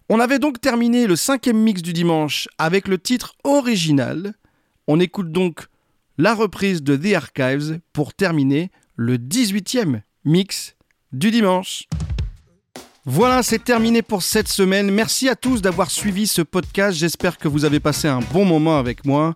On 0.08 0.20
avait 0.20 0.38
donc 0.38 0.60
terminé 0.60 1.06
le 1.06 1.16
cinquième 1.16 1.58
mix 1.58 1.82
du 1.82 1.92
dimanche 1.92 2.48
avec 2.58 2.88
le 2.88 2.98
titre 2.98 3.36
original. 3.42 4.34
On 4.86 5.00
écoute 5.00 5.32
donc 5.32 5.66
la 6.18 6.34
reprise 6.34 6.82
de 6.82 6.96
The 6.96 7.14
Archives 7.14 7.80
pour 7.92 8.12
terminer 8.12 8.70
le 8.96 9.16
18e 9.16 10.02
mix 10.24 10.76
du 11.12 11.30
dimanche. 11.30 11.88
Voilà, 13.06 13.42
c'est 13.42 13.62
terminé 13.62 14.02
pour 14.02 14.22
cette 14.22 14.48
semaine. 14.48 14.90
Merci 14.90 15.28
à 15.28 15.36
tous 15.36 15.60
d'avoir 15.60 15.90
suivi 15.90 16.26
ce 16.26 16.42
podcast. 16.42 16.96
J'espère 16.96 17.36
que 17.36 17.48
vous 17.48 17.64
avez 17.64 17.80
passé 17.80 18.08
un 18.08 18.20
bon 18.20 18.44
moment 18.44 18.78
avec 18.78 19.04
moi. 19.04 19.34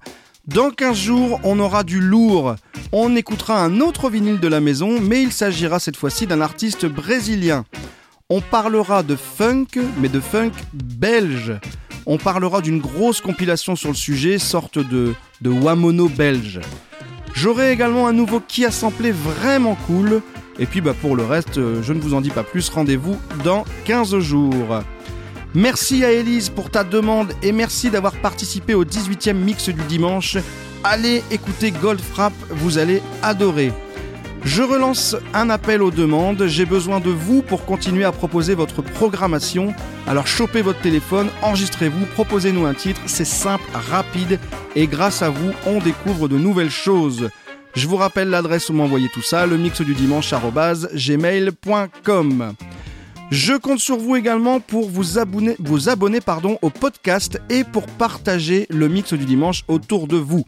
Dans 0.49 0.71
15 0.71 0.97
jours, 0.97 1.41
on 1.45 1.59
aura 1.59 1.85
du 1.85 2.01
lourd. 2.01 2.57
On 2.91 3.15
écoutera 3.17 3.63
un 3.63 3.83
autre 3.83 4.09
vinyle 4.09 4.41
de 4.41 4.49
la 4.49 4.61
maison, 4.61 4.99
mais 4.99 5.21
il 5.23 5.31
s'agira 5.31 5.79
cette 5.79 5.99
fois-ci 5.99 6.27
d'un 6.27 6.41
artiste 6.41 6.87
brésilien. 6.87 7.67
On 8.31 8.41
parlera 8.41 9.03
de 9.03 9.15
funk, 9.15 9.67
mais 10.01 10.09
de 10.09 10.21
funk 10.21 10.53
belge. 10.73 11.53
On 12.07 12.17
parlera 12.17 12.63
d'une 12.63 12.81
grosse 12.81 13.21
compilation 13.21 13.77
sur 13.77 13.91
le 13.91 13.95
sujet, 13.95 14.39
sorte 14.39 14.79
de, 14.79 15.13
de 15.43 15.51
Wamono 15.51 16.09
belge. 16.09 16.61
J'aurai 17.35 17.71
également 17.71 18.09
un 18.09 18.15
nouveau 18.15 18.41
qui 18.41 18.65
a 18.65 18.71
samplé 18.71 19.13
vraiment 19.13 19.77
cool. 19.87 20.23
Et 20.59 20.65
puis 20.65 20.81
bah, 20.81 20.95
pour 20.99 21.15
le 21.15 21.27
reste, 21.27 21.59
euh, 21.59 21.83
je 21.83 21.93
ne 21.93 22.01
vous 22.01 22.15
en 22.15 22.23
dis 22.23 22.31
pas 22.31 22.43
plus, 22.43 22.71
rendez-vous 22.71 23.19
dans 23.45 23.65
15 23.85 24.19
jours. 24.21 24.81
Merci 25.55 26.05
à 26.05 26.13
Elise 26.13 26.51
pour 26.51 26.71
ta 26.71 26.85
demande 26.85 27.33
et 27.43 27.53
merci 27.53 27.91
d'avoir 27.91 28.13
participé 28.13 28.75
au 28.75 28.85
18e 28.85 29.33
mix 29.33 29.71
du 29.71 29.83
dimanche. 29.85 30.37
Allez 30.85 31.23
écouter 31.31 31.71
Goldfrapp, 31.71 32.35
vous 32.51 32.79
allez 32.79 33.03
adorer. 33.23 33.73
Je 34.45 34.63
relance 34.63 35.17
un 35.35 35.51
appel 35.51 35.83
aux 35.83 35.91
demandes. 35.91 36.47
J'ai 36.47 36.65
besoin 36.65 37.01
de 37.01 37.11
vous 37.11 37.43
pour 37.43 37.65
continuer 37.65 38.05
à 38.05 38.13
proposer 38.13 38.55
votre 38.55 38.83
programmation. 38.83 39.75
Alors 40.07 40.27
chopez 40.27 40.63
votre 40.63 40.81
téléphone, 40.81 41.29
enregistrez-vous, 41.43 42.07
proposez-nous 42.15 42.67
un 42.67 42.75
titre. 42.75 43.01
C'est 43.07 43.25
simple, 43.25 43.65
rapide 43.73 44.39
et 44.77 44.87
grâce 44.87 45.23
à 45.23 45.31
vous, 45.31 45.53
on 45.67 45.81
découvre 45.81 46.29
de 46.29 46.37
nouvelles 46.39 46.71
choses. 46.71 47.31
Je 47.75 47.87
vous 47.87 47.97
rappelle 47.97 48.29
l'adresse 48.31 48.69
où 48.71 48.73
m'envoyer 48.75 49.09
tout 49.13 49.23
ça, 49.23 49.47
le 49.47 49.57
mix 49.57 49.81
du 49.83 49.95
dimanche 49.95 50.33
gmail.com. 50.95 52.55
Je 53.31 53.53
compte 53.53 53.79
sur 53.79 53.99
vous 53.99 54.17
également 54.17 54.59
pour 54.59 54.89
vous 54.89 55.19
abonner, 55.19 55.57
au 56.63 56.71
podcast 56.71 57.39
et 57.51 57.63
pour 57.63 57.87
partager 57.87 58.67
le 58.71 58.89
mix 58.89 59.13
du 59.13 59.27
dimanche 59.27 59.65
autour 59.69 60.07
de 60.07 60.17
vous. 60.17 60.47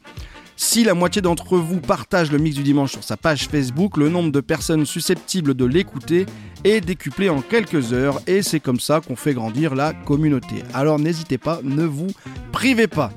Si 0.56 0.82
la 0.84 0.94
moitié 0.94 1.20
d'entre 1.20 1.58
vous 1.58 1.80
partage 1.80 2.32
le 2.32 2.38
mix 2.38 2.56
du 2.56 2.62
dimanche 2.62 2.92
sur 2.92 3.04
sa 3.04 3.18
page 3.18 3.48
Facebook, 3.48 3.98
le 3.98 4.08
nombre 4.08 4.32
de 4.32 4.40
personnes 4.40 4.86
susceptibles 4.86 5.54
de 5.54 5.64
l'écouter 5.66 6.24
est 6.64 6.80
décuplé 6.80 7.28
en 7.28 7.42
quelques 7.42 7.92
heures 7.92 8.20
et 8.26 8.42
c'est 8.42 8.60
comme 8.60 8.80
ça 8.80 9.00
qu'on 9.00 9.16
fait 9.16 9.34
grandir 9.34 9.74
la 9.74 9.92
communauté. 9.92 10.62
Alors 10.72 10.98
n'hésitez 10.98 11.38
pas, 11.38 11.60
ne 11.62 11.84
vous 11.84 12.08
privez 12.50 12.88
pas. 12.88 13.10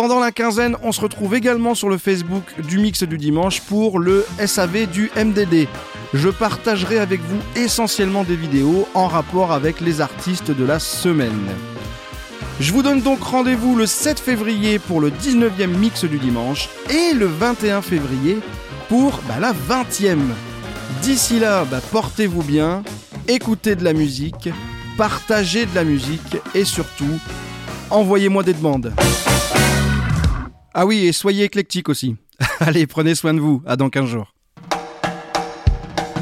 Pendant 0.00 0.18
la 0.18 0.32
quinzaine, 0.32 0.78
on 0.82 0.92
se 0.92 1.00
retrouve 1.02 1.34
également 1.34 1.74
sur 1.74 1.90
le 1.90 1.98
Facebook 1.98 2.44
du 2.66 2.78
Mix 2.78 3.02
du 3.02 3.18
Dimanche 3.18 3.60
pour 3.60 3.98
le 3.98 4.24
SAV 4.42 4.86
du 4.86 5.10
MDD. 5.14 5.68
Je 6.14 6.30
partagerai 6.30 6.98
avec 6.98 7.20
vous 7.20 7.36
essentiellement 7.54 8.24
des 8.24 8.34
vidéos 8.34 8.88
en 8.94 9.08
rapport 9.08 9.52
avec 9.52 9.82
les 9.82 10.00
artistes 10.00 10.52
de 10.52 10.64
la 10.64 10.78
semaine. 10.78 11.46
Je 12.60 12.72
vous 12.72 12.82
donne 12.82 13.02
donc 13.02 13.22
rendez-vous 13.22 13.76
le 13.76 13.84
7 13.84 14.18
février 14.18 14.78
pour 14.78 15.02
le 15.02 15.10
19e 15.10 15.66
mix 15.66 16.04
du 16.04 16.16
dimanche 16.16 16.70
et 16.88 17.12
le 17.12 17.26
21 17.26 17.82
février 17.82 18.38
pour 18.88 19.20
bah, 19.28 19.34
la 19.38 19.52
20e. 19.52 20.16
D'ici 21.02 21.38
là, 21.38 21.66
bah, 21.70 21.82
portez-vous 21.92 22.42
bien, 22.42 22.82
écoutez 23.28 23.76
de 23.76 23.84
la 23.84 23.92
musique, 23.92 24.48
partagez 24.96 25.66
de 25.66 25.74
la 25.74 25.84
musique 25.84 26.38
et 26.54 26.64
surtout, 26.64 27.18
envoyez-moi 27.90 28.42
des 28.42 28.54
demandes. 28.54 28.94
Ah 30.72 30.86
oui, 30.86 31.06
et 31.06 31.12
soyez 31.12 31.44
éclectiques 31.44 31.88
aussi. 31.88 32.16
Allez, 32.60 32.86
prenez 32.86 33.16
soin 33.16 33.34
de 33.34 33.40
vous. 33.40 33.60
À 33.66 33.76
dans 33.76 33.90
15 33.90 34.06
jours. 34.08 34.32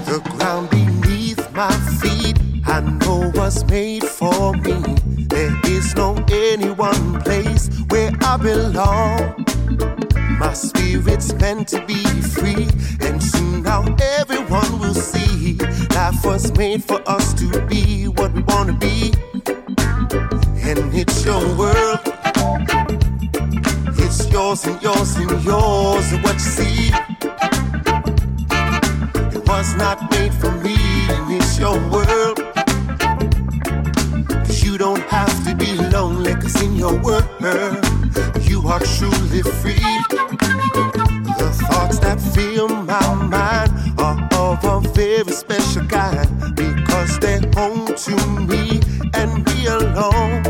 The 0.07 0.21
ground 0.39 0.71
beneath 0.71 1.37
my 1.55 1.71
feet, 2.01 2.39
I 2.67 2.81
know 2.81 3.31
was 3.35 3.63
made 3.67 4.05
for 4.05 4.55
me. 4.57 4.97
There 5.29 5.55
is 5.67 5.95
no 5.95 6.15
any 6.31 6.71
one 6.71 7.21
place 7.23 7.69
where 7.91 8.11
I 8.23 8.39
belong. 8.39 9.45
My 10.39 10.55
spirit's 10.55 11.35
meant 11.35 11.69
to 11.69 11.85
be 11.87 12.03
free, 12.23 12.69
and 13.03 13.23
soon 13.23 13.65
now 13.65 13.85
everyone 14.19 14.79
will 14.81 14.95
see. 14.95 15.59
Life 15.95 16.25
was 16.25 16.57
made 16.57 16.83
for 16.83 17.03
us 17.07 17.35
to 17.35 17.67
be 17.67 18.09
what 18.09 18.33
we 18.33 18.41
want 18.45 18.69
to 18.69 18.75
be, 18.75 19.13
and 20.63 20.95
it's 20.95 21.27
your 21.27 21.45
world. 21.55 22.01
Yours 24.39 24.65
and 24.67 24.81
yours 24.81 25.17
and 25.17 25.45
yours 25.45 26.13
and 26.13 26.23
what 26.23 26.35
you 26.35 26.39
see. 26.39 26.91
It 29.37 29.49
was 29.49 29.75
not 29.75 29.99
made 30.13 30.33
for 30.33 30.53
me, 30.63 30.77
and 31.11 31.33
it's 31.33 31.59
your 31.59 31.77
world. 31.91 32.39
You 34.63 34.79
don't 34.79 35.03
have 35.11 35.35
to 35.45 35.57
be 35.57 35.75
lonely, 35.91 36.35
cause 36.37 36.63
in 36.63 36.77
your 36.77 36.95
world, 37.03 37.27
you 38.49 38.63
are 38.69 38.79
truly 38.79 39.43
free. 39.59 39.91
The 41.41 41.51
thoughts 41.69 41.99
that 41.99 42.21
fill 42.33 42.69
my 42.69 43.15
mind 43.15 43.73
are 43.99 44.29
of 44.35 44.65
a 44.65 44.89
very 44.91 45.33
special 45.33 45.85
kind 45.87 46.55
because 46.55 47.19
they're 47.19 47.43
home 47.57 47.87
to 47.87 48.15
me 48.47 48.81
and 49.15 49.45
me 49.47 49.67
alone. 49.67 50.47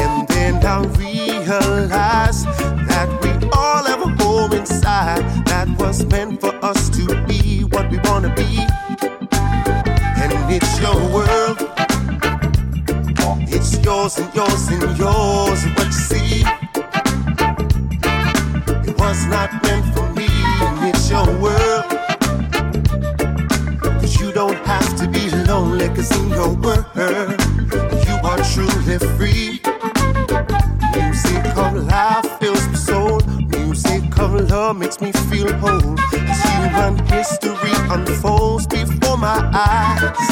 And 0.00 0.26
then 0.28 0.64
I 0.64 0.78
realize 1.46 2.44
that 2.88 3.08
we 3.22 3.30
all 3.50 3.84
have 3.84 4.00
a 4.00 4.22
home 4.22 4.52
inside 4.52 5.22
that 5.46 5.68
was 5.78 6.04
meant 6.06 6.40
for 6.40 6.54
us 6.64 6.88
to 6.90 7.04
be 7.26 7.64
what 7.64 7.90
we 7.90 7.98
want 7.98 8.24
to 8.24 8.32
be. 8.34 8.64
And 10.22 10.32
it's 10.50 10.80
your 10.80 10.96
world, 11.12 11.58
it's 13.48 13.78
yours 13.84 14.18
and 14.18 14.34
yours 14.34 14.68
and 14.68 14.98
yours. 14.98 15.64
And 15.64 15.74
what 15.76 15.86
you 15.86 15.92
see, 15.92 16.44
it 18.88 18.98
was 18.98 19.26
not 19.26 19.50
meant 19.62 19.86
for 19.94 20.08
me, 20.12 20.28
and 20.30 20.88
it's 20.88 21.10
your 21.10 21.26
world. 21.40 21.84
You 24.18 24.32
don't 24.32 24.56
have 24.66 24.96
to 24.96 25.06
be 25.08 25.30
lonely, 25.46 25.88
cause 25.88 26.10
in 26.18 26.30
your 26.30 26.54
world, 26.54 26.86
you 28.06 28.16
are 28.24 28.40
truly 28.52 28.98
free. 29.16 29.63
Love 34.68 34.78
makes 34.78 34.98
me 34.98 35.12
feel 35.28 35.52
whole. 35.58 35.94
As 36.32 36.40
human 36.52 36.96
history 37.06 37.74
unfolds 37.94 38.66
before 38.66 39.18
my 39.18 39.38
eyes. 39.52 40.28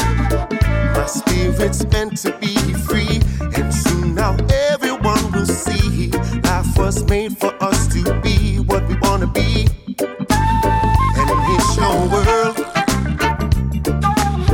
My 0.96 1.06
spirit's 1.06 1.84
meant 1.92 2.16
to 2.24 2.30
be 2.38 2.54
free, 2.86 3.20
and 3.56 3.68
soon 3.74 4.14
now 4.14 4.34
everyone 4.70 5.24
will 5.32 5.44
see. 5.64 6.08
Life 6.48 6.78
was 6.78 7.04
made 7.10 7.36
for 7.36 7.52
us 7.62 7.88
to 7.94 8.02
be 8.22 8.56
what 8.70 8.82
we 8.88 8.94
wanna 9.04 9.26
be. 9.26 9.66
And 11.20 11.28
it's 11.54 11.70
your 11.82 11.96
world. 12.14 12.56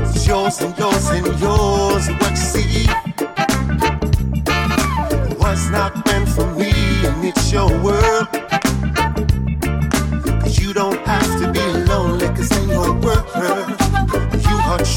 It's 0.03 0.27
yours 0.27 0.61
and 0.61 0.77
yours 0.77 1.07
and 1.17 1.27
yours. 1.45 2.05
What 2.21 2.31
you 2.31 2.47
see 2.55 2.87
was 5.45 5.71
not 5.71 5.93
meant 6.07 6.29
for 6.37 6.49
me, 6.61 6.73
and 7.07 7.25
it's 7.25 7.53
your 7.53 7.71
world. 7.85 8.48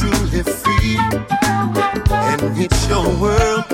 Truly 0.02 0.42
free. 0.42 0.98
And 2.10 2.42
it's 2.58 2.88
your 2.90 3.08
world. 3.22 3.66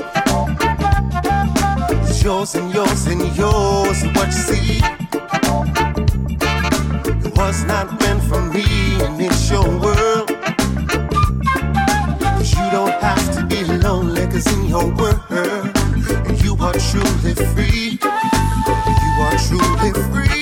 It's 2.03 2.21
yours 2.21 2.55
and 2.55 2.73
yours 2.73 3.07
and 3.07 3.21
yours. 3.37 4.03
What 4.15 4.27
you 4.27 4.43
see 4.47 4.81
it 7.23 7.37
was 7.37 7.63
not 7.63 7.87
meant 8.01 8.21
for 8.23 8.41
me, 8.41 8.65
and 9.05 9.21
it's 9.21 9.49
your 9.49 9.67
world. 9.83 10.27
Cause 12.37 12.51
you 12.57 12.65
don't 12.77 12.97
have 13.07 13.25
to 13.35 13.45
be 13.45 13.63
lonely, 13.85 14.27
cause 14.27 14.47
in 14.53 14.65
your 14.65 14.87
world, 14.99 15.21
you 16.43 16.57
are 16.59 16.77
truly 16.89 17.33
free. 17.53 17.99
You 19.03 19.11
are 19.25 19.37
truly 19.47 19.91
free. 20.11 20.36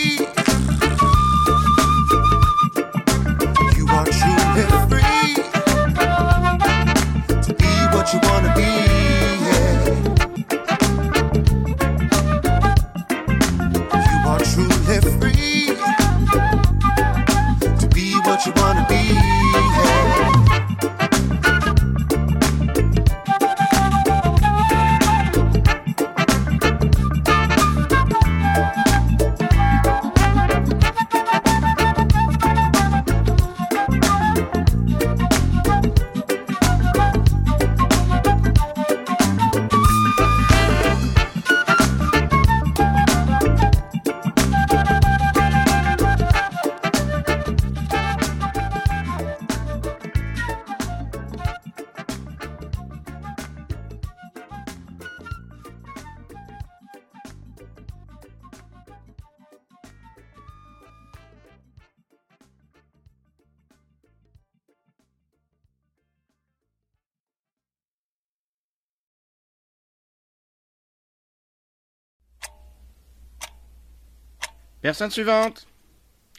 Personne 74.85 75.09
suivante. 75.09 75.65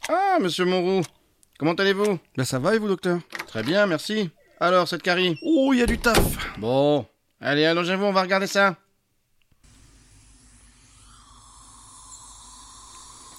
Ah, 0.08 0.38
monsieur 0.40 0.64
Monroux. 0.64 1.02
Comment 1.58 1.72
allez-vous? 1.72 2.20
Ben 2.36 2.44
ça 2.44 2.60
va 2.60 2.76
et 2.76 2.78
vous, 2.78 2.86
docteur? 2.86 3.18
Très 3.48 3.64
bien, 3.64 3.86
merci. 3.86 4.30
Alors, 4.60 4.86
cette 4.86 5.02
carie? 5.02 5.36
Oh, 5.42 5.72
il 5.72 5.80
y 5.80 5.82
a 5.82 5.86
du 5.86 5.98
taf. 5.98 6.16
Bon. 6.56 7.04
Allez, 7.40 7.64
allongez-vous, 7.64 8.04
on 8.04 8.12
va 8.12 8.22
regarder 8.22 8.46
ça. 8.46 8.76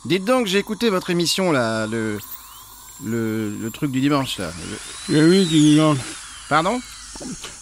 Dites 0.03 0.25
donc, 0.25 0.47
j'ai 0.47 0.57
écouté 0.57 0.89
votre 0.89 1.09
émission, 1.09 1.53
là, 1.53 1.87
le... 1.87 2.19
Le, 3.05 3.57
le 3.61 3.71
truc 3.71 3.93
du 3.93 4.01
dimanche, 4.01 4.39
là. 4.39 4.51
Le, 5.07 5.25
mix 5.25 5.49
du 5.49 5.57
dimanche. 5.57 5.99
Pardon? 6.49 6.81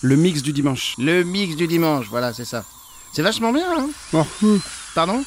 Le 0.02 0.16
mix 0.16 0.42
du 0.42 0.52
dimanche. 0.52 0.96
Le 0.98 1.22
mix 1.22 1.56
du 1.56 1.68
dimanche, 1.68 2.08
voilà, 2.10 2.34
c'est 2.34 2.44
ça. 2.44 2.66
C'est 3.14 3.22
vachement 3.22 3.54
bien, 3.54 3.68
hein? 3.72 4.26
Pardon? 4.96 5.24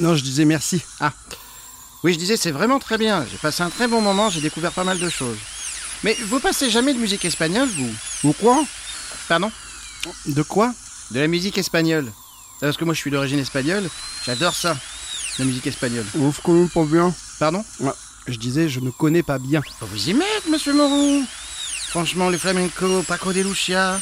Non, 0.00 0.16
je 0.16 0.24
disais 0.24 0.44
merci. 0.44 0.82
Ah. 0.98 1.12
Oui, 2.02 2.14
je 2.14 2.18
disais, 2.18 2.36
c'est 2.36 2.50
vraiment 2.50 2.78
très 2.78 2.96
bien. 2.96 3.26
J'ai 3.30 3.36
passé 3.36 3.62
un 3.62 3.70
très 3.70 3.86
bon 3.86 4.00
moment, 4.00 4.30
j'ai 4.30 4.40
découvert 4.40 4.72
pas 4.72 4.84
mal 4.84 4.98
de 4.98 5.08
choses. 5.10 5.36
Mais 6.02 6.16
vous 6.26 6.40
passez 6.40 6.70
jamais 6.70 6.94
de 6.94 6.98
musique 6.98 7.24
espagnole, 7.24 7.68
vous 7.68 7.90
Ou 8.24 8.32
quoi 8.32 8.64
Pardon 9.28 9.52
De 10.26 10.42
quoi 10.42 10.72
De 11.10 11.20
la 11.20 11.26
musique 11.26 11.58
espagnole. 11.58 12.10
Parce 12.60 12.76
que 12.76 12.84
moi, 12.84 12.94
je 12.94 13.00
suis 13.00 13.10
d'origine 13.10 13.38
espagnole, 13.38 13.88
j'adore 14.24 14.54
ça, 14.54 14.76
la 15.38 15.44
musique 15.44 15.66
espagnole. 15.66 16.06
On 16.18 16.32
se 16.32 16.40
connaît 16.40 16.68
pas 16.68 16.84
bien. 16.84 17.14
Pardon 17.38 17.64
Je 18.26 18.36
disais, 18.36 18.68
je 18.68 18.80
ne 18.80 18.90
connais 18.90 19.22
pas 19.22 19.38
bien. 19.38 19.62
Faut 19.78 19.86
vous 19.86 20.08
y 20.08 20.14
mettre, 20.14 20.48
monsieur 20.50 20.72
Moreau. 20.72 21.22
Franchement, 21.88 22.30
le 22.30 22.38
flamenco, 22.38 23.02
Paco 23.02 23.32
de 23.32 23.40
Lucia. 23.40 24.00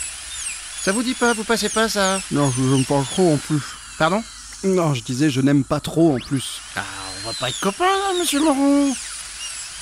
Ça 0.82 0.92
vous 0.92 1.02
dit 1.02 1.14
pas, 1.14 1.32
vous 1.34 1.44
passez 1.44 1.68
pas 1.68 1.88
ça 1.88 2.20
Non, 2.30 2.52
je 2.56 2.62
n'aime 2.62 2.84
pas 2.84 3.02
trop 3.10 3.32
en 3.34 3.36
plus. 3.36 3.62
Pardon 3.98 4.22
Non, 4.64 4.94
je 4.94 5.02
disais, 5.02 5.30
je 5.30 5.40
n'aime 5.40 5.64
pas 5.64 5.80
trop 5.80 6.16
en 6.16 6.18
plus. 6.18 6.60
Ah, 6.76 6.82
on 7.22 7.28
va 7.28 7.34
pas 7.34 7.48
être 7.48 7.60
copains, 7.60 7.84
là, 7.84 8.18
monsieur 8.18 8.40
Moreau. 8.40 8.88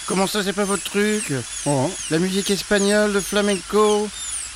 Comment 0.07 0.27
ça, 0.27 0.43
c'est 0.43 0.53
pas 0.53 0.65
votre 0.65 0.85
truc? 0.85 1.33
Oh. 1.65 1.91
La 2.11 2.19
musique 2.19 2.51
espagnole, 2.51 3.13
le 3.13 3.21
flamenco. 3.21 4.09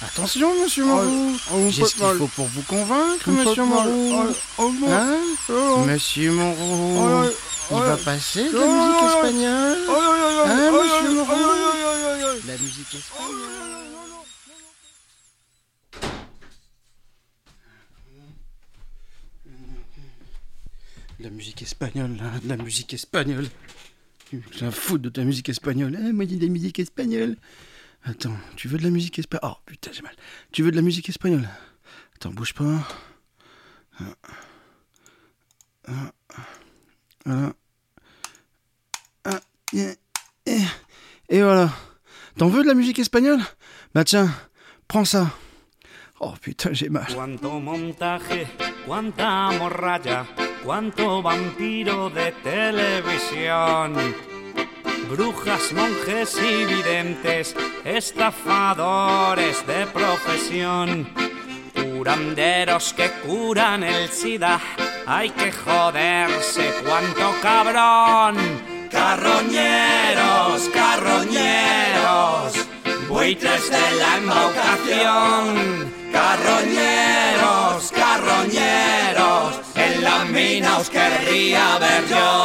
Attention, 0.02 0.50
monsieur 0.62 0.84
Moreau. 0.84 1.32
J'ai 1.70 1.84
ce 1.84 1.94
qu'il 1.94 2.18
faut 2.18 2.26
pour 2.28 2.46
vous 2.46 2.62
convaincre, 2.62 3.28
monsieur. 3.30 3.64
Moreau. 3.64 4.12
Oh, 4.58 4.72
oh, 4.82 4.86
Hein? 4.90 5.16
Oh. 5.50 5.78
Monsieur. 5.86 6.32
Oh, 6.38 7.22
ouais, 7.22 7.30
Il 7.72 7.76
va 7.78 7.96
passer 7.96 8.44
de 8.50 8.58
la 8.58 8.64
Oh, 8.64 8.70
musique 8.70 9.02
espagnole? 9.14 9.78
Oh. 9.88 9.92
Hein, 10.46 10.70
Oh, 10.72 10.82
monsieur 10.82 11.20
ouais. 11.20 12.40
La 12.46 12.52
musique 12.58 12.94
espagnole. 12.94 13.79
De 21.20 21.24
la 21.24 21.30
musique 21.30 21.60
espagnole, 21.60 22.16
de 22.42 22.48
la 22.48 22.56
musique 22.56 22.94
espagnole. 22.94 23.46
J'ai 24.52 24.64
un 24.64 24.70
foutre 24.70 25.02
de 25.02 25.10
ta 25.10 25.22
musique 25.22 25.50
espagnole. 25.50 25.94
Eh, 26.00 26.12
moi, 26.12 26.24
dis 26.24 26.36
de 26.38 26.46
la 26.46 26.50
musique 26.50 26.78
espagnole. 26.78 27.36
Attends, 28.04 28.34
tu 28.56 28.68
veux 28.68 28.78
de 28.78 28.82
la 28.84 28.88
musique 28.90 29.18
espagnole 29.18 29.52
Oh 29.52 29.58
putain, 29.66 29.90
j'ai 29.92 30.00
mal. 30.00 30.14
Tu 30.50 30.62
veux 30.62 30.70
de 30.70 30.76
la 30.76 30.82
musique 30.82 31.10
espagnole? 31.10 31.46
Attends, 32.16 32.30
bouge 32.30 32.54
pas. 32.54 32.88
Ah. 33.98 34.04
Ah. 35.88 36.12
Voilà. 37.26 37.52
Ah. 39.24 39.40
Et, 39.74 39.90
et- 40.46 40.64
et 41.28 41.42
voilà. 41.42 41.70
T'en 42.38 42.48
veux 42.48 42.62
de 42.62 42.68
la 42.68 42.74
musique 42.74 42.98
espagnole? 42.98 43.40
Bah 43.94 44.04
tiens, 44.04 44.32
prends 44.88 45.04
ça. 45.04 45.30
Oh 46.20 46.32
putain, 46.40 46.72
j'ai 46.72 46.88
mal. 46.88 47.06
Cuánto 50.64 51.22
vampiro 51.22 52.10
de 52.10 52.32
televisión. 52.42 53.94
Brujas, 55.08 55.72
monjes 55.72 56.38
y 56.38 56.66
videntes, 56.66 57.56
estafadores 57.84 59.66
de 59.66 59.86
profesión. 59.86 61.08
Curanderos 61.74 62.92
que 62.92 63.10
curan 63.26 63.82
el 63.82 64.10
SIDA, 64.10 64.60
hay 65.06 65.30
que 65.30 65.50
joderse, 65.50 66.74
cuánto 66.86 67.34
cabrón. 67.40 68.36
Carroñeros, 68.90 70.68
carroñeros, 70.74 72.52
buitres 73.08 73.70
de 73.70 73.96
la 73.98 74.16
embaucación. 74.18 75.90
Carroñeros, 76.12 77.92
carroñeros, 77.92 78.89
la 80.00 80.24
mina 80.24 80.78
os 80.78 80.90
querría 80.90 81.78
ver 81.78 82.08
yo. 82.08 82.44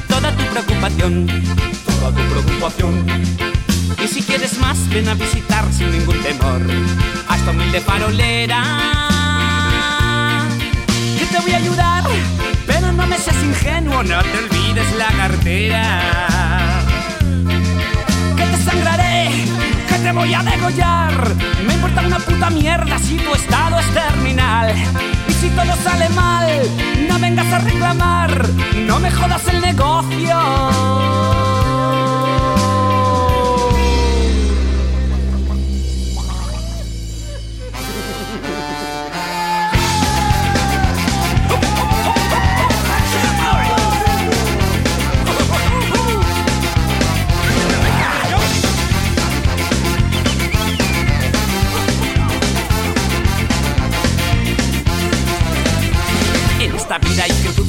Toda 0.08 0.36
tu 0.36 0.44
preocupación, 0.44 1.26
toda 1.86 2.10
tu 2.10 2.22
preocupación. 2.30 3.06
Y 4.02 4.08
si 4.08 4.22
quieres 4.22 4.58
más, 4.58 4.88
ven 4.88 5.08
a 5.08 5.14
visitar 5.14 5.64
sin 5.72 5.92
ningún 5.92 6.20
temor 6.22 6.60
a 7.28 7.36
esta 7.36 7.50
humilde 7.50 7.80
farolera. 7.80 8.62
Que 11.18 11.26
te 11.26 11.38
voy 11.40 11.52
a 11.52 11.58
ayudar, 11.58 12.04
pero 12.66 12.92
no 12.92 13.06
me 13.06 13.18
seas 13.18 13.42
ingenuo, 13.42 14.02
no 14.02 14.22
te 14.22 14.38
olvides 14.38 14.86
la 14.96 15.08
cartera. 15.16 16.00
Que 18.36 18.44
te 18.44 18.56
sangraré, 18.64 19.30
que 19.88 19.94
te 19.94 20.12
voy 20.12 20.34
a 20.34 20.42
degollar. 20.42 21.34
Me 21.66 21.74
importa 21.74 22.02
una 22.02 22.18
puta 22.18 22.50
mierda 22.50 22.98
si 22.98 23.16
tu 23.16 23.34
estado 23.34 23.78
es 23.78 23.86
terminal. 23.94 24.74
Y 25.28 25.32
si 25.32 25.48
todo 25.50 25.74
sale 25.82 26.08
mal, 26.10 26.48
no 27.08 27.18
vengas 27.18 27.52
a 27.52 27.58
reclamar, 27.58 28.48
no 28.86 28.98
me 28.98 29.10
jodas 29.10 29.46
el 29.48 29.60
negocio. 29.60 31.51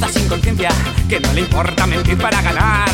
Sin 0.08 0.28
conciencia 0.28 0.70
que 1.08 1.20
no 1.20 1.32
le 1.32 1.40
importa 1.40 1.86
mentir 1.86 2.18
para 2.18 2.40
ganar. 2.42 2.90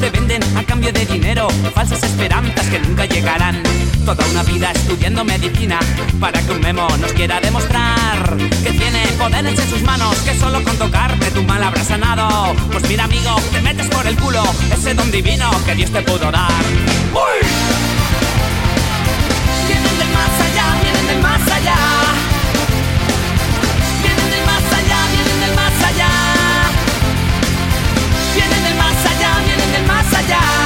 Te 0.00 0.10
venden 0.10 0.42
a 0.56 0.62
cambio 0.64 0.92
de 0.92 1.04
dinero 1.06 1.48
falsas 1.74 2.02
esperanzas 2.02 2.66
que 2.66 2.78
nunca 2.80 3.04
llegarán. 3.04 3.62
Toda 4.04 4.24
una 4.28 4.42
vida 4.42 4.72
estudiando 4.72 5.24
medicina 5.24 5.78
para 6.18 6.40
que 6.42 6.52
un 6.52 6.60
memo 6.60 6.88
nos 6.98 7.12
quiera 7.12 7.40
demostrar 7.40 8.36
que 8.62 8.72
tiene 8.72 9.06
poderes 9.18 9.58
en 9.58 9.70
sus 9.70 9.82
manos, 9.82 10.16
que 10.18 10.34
solo 10.38 10.62
con 10.64 10.76
tocarte 10.76 11.30
tu 11.30 11.42
mal 11.44 11.62
habrá 11.62 11.84
sanado. 11.84 12.54
Pues 12.72 12.88
mira, 12.88 13.04
amigo, 13.04 13.36
te 13.52 13.60
metes 13.60 13.86
por 13.88 14.06
el 14.06 14.16
culo 14.16 14.42
ese 14.72 14.94
don 14.94 15.10
divino 15.10 15.50
que 15.66 15.74
Dios 15.74 15.90
te 15.90 16.02
pudo 16.02 16.30
dar. 16.30 16.50
¡Uy! 17.12 17.69
ya. 30.30 30.59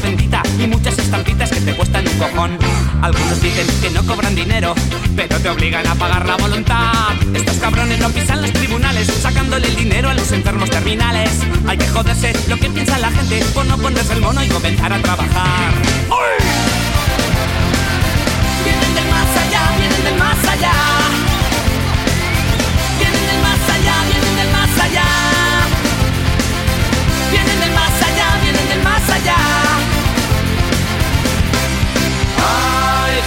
Bendita 0.00 0.42
y 0.58 0.66
muchas 0.66 0.98
estampitas 0.98 1.50
que 1.50 1.60
te 1.60 1.74
cuestan 1.74 2.06
un 2.06 2.18
cojón. 2.18 2.58
Algunos 3.02 3.40
dicen 3.40 3.66
que 3.80 3.90
no 3.90 4.04
cobran 4.04 4.34
dinero, 4.34 4.74
pero 5.16 5.38
te 5.38 5.48
obligan 5.48 5.86
a 5.86 5.94
pagar 5.94 6.26
la 6.26 6.36
voluntad. 6.36 7.12
Estos 7.34 7.56
cabrones 7.58 7.98
no 7.98 8.10
pisan 8.10 8.42
los 8.42 8.52
tribunales, 8.52 9.06
sacándole 9.06 9.68
el 9.68 9.76
dinero 9.76 10.10
a 10.10 10.14
los 10.14 10.30
enfermos 10.32 10.70
terminales. 10.70 11.30
Hay 11.66 11.78
que 11.78 11.88
joderse 11.88 12.32
lo 12.48 12.56
que 12.56 12.70
piensa 12.70 12.98
la 12.98 13.10
gente 13.10 13.44
por 13.54 13.66
no 13.66 13.78
ponerse 13.78 14.12
el 14.12 14.20
mono 14.20 14.42
y 14.42 14.48
comenzar 14.48 14.92
a 14.92 14.98
trabajar. 15.00 15.72
¡Uy! 16.08 16.69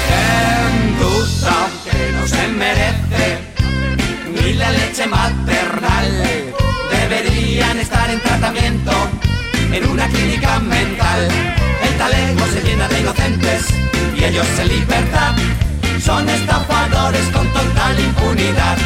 Gentuza 0.09 1.55
que 1.83 2.11
no 2.11 2.27
se 2.27 2.47
merece 2.47 3.39
ni 4.33 4.53
la 4.53 4.71
leche 4.71 5.05
maternal. 5.07 6.23
Deberían 6.91 7.79
estar 7.79 8.09
en 8.09 8.19
tratamiento 8.21 8.91
en 9.71 9.87
una 9.89 10.07
clínica 10.07 10.59
mental. 10.59 11.27
El 11.83 11.97
talego 11.97 12.45
se 12.53 12.61
llena 12.61 12.87
de 12.87 12.99
inocentes 12.99 13.65
y 14.17 14.23
ellos 14.23 14.47
en 14.59 14.67
libertad. 14.67 15.33
Son 16.03 16.27
estafadores 16.29 17.25
con 17.33 17.47
total 17.53 17.99
impunidad. 17.99 18.77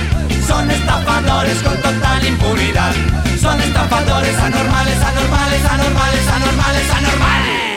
Son 0.48 0.69
estafadores 0.69 1.57
con 1.64 1.76
total 1.81 2.26
impunidad. 2.26 2.94
Son 3.41 3.60
estafadores 3.61 4.38
anormales, 4.38 4.98
anormales, 5.02 5.65
anormales, 5.65 6.27
anormales, 6.27 6.89
anormales. 6.91 7.77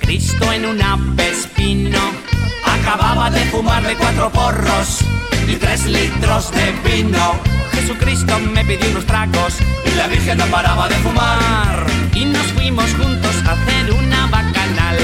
Cristo 0.00 0.52
en 0.52 0.66
un 0.66 0.82
apespino. 0.82 1.98
Acababa 2.64 3.30
de 3.30 3.40
fumarme 3.46 3.94
cuatro 3.96 4.30
porros 4.30 5.00
y 5.46 5.56
tres 5.56 5.86
litros 5.86 6.50
de 6.52 6.72
vino. 6.84 7.34
Jesucristo 7.72 8.38
me 8.38 8.64
pidió 8.64 8.90
unos 8.90 9.06
tragos 9.06 9.54
y 9.84 9.96
la 9.96 10.06
Virgen 10.08 10.38
no 10.38 10.46
paraba 10.46 10.88
de 10.88 10.96
fumar. 10.96 11.86
Y 12.14 12.24
nos 12.24 12.46
fuimos 12.52 12.90
juntos 12.94 13.34
a 13.46 13.52
hacer 13.52 13.92
una 13.92 14.26
bacanal. 14.26 14.98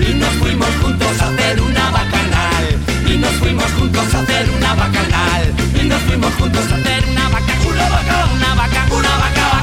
Y 0.00 0.14
nos 0.14 0.32
fuimos 0.34 0.68
juntos 0.82 1.20
a 1.20 1.28
hacer 1.28 1.60
una 1.60 1.90
bacanal. 1.90 2.64
Y 3.06 3.16
nos 3.18 3.32
fuimos 3.32 3.70
juntos 3.72 4.14
a 4.14 4.20
hacer 4.20 4.50
una 4.50 4.74
bacanal. 4.74 5.54
Y 5.74 5.84
nos 5.86 6.00
fuimos 6.02 6.34
juntos 6.34 6.64
a 6.72 6.74
hacer 6.74 7.04
una 7.10 7.28
vaca. 7.28 7.52
Una 7.68 7.88
vaca, 7.88 8.28
una 8.34 8.54
vaca, 8.54 8.86
una 8.90 9.16
vaca. 9.18 9.57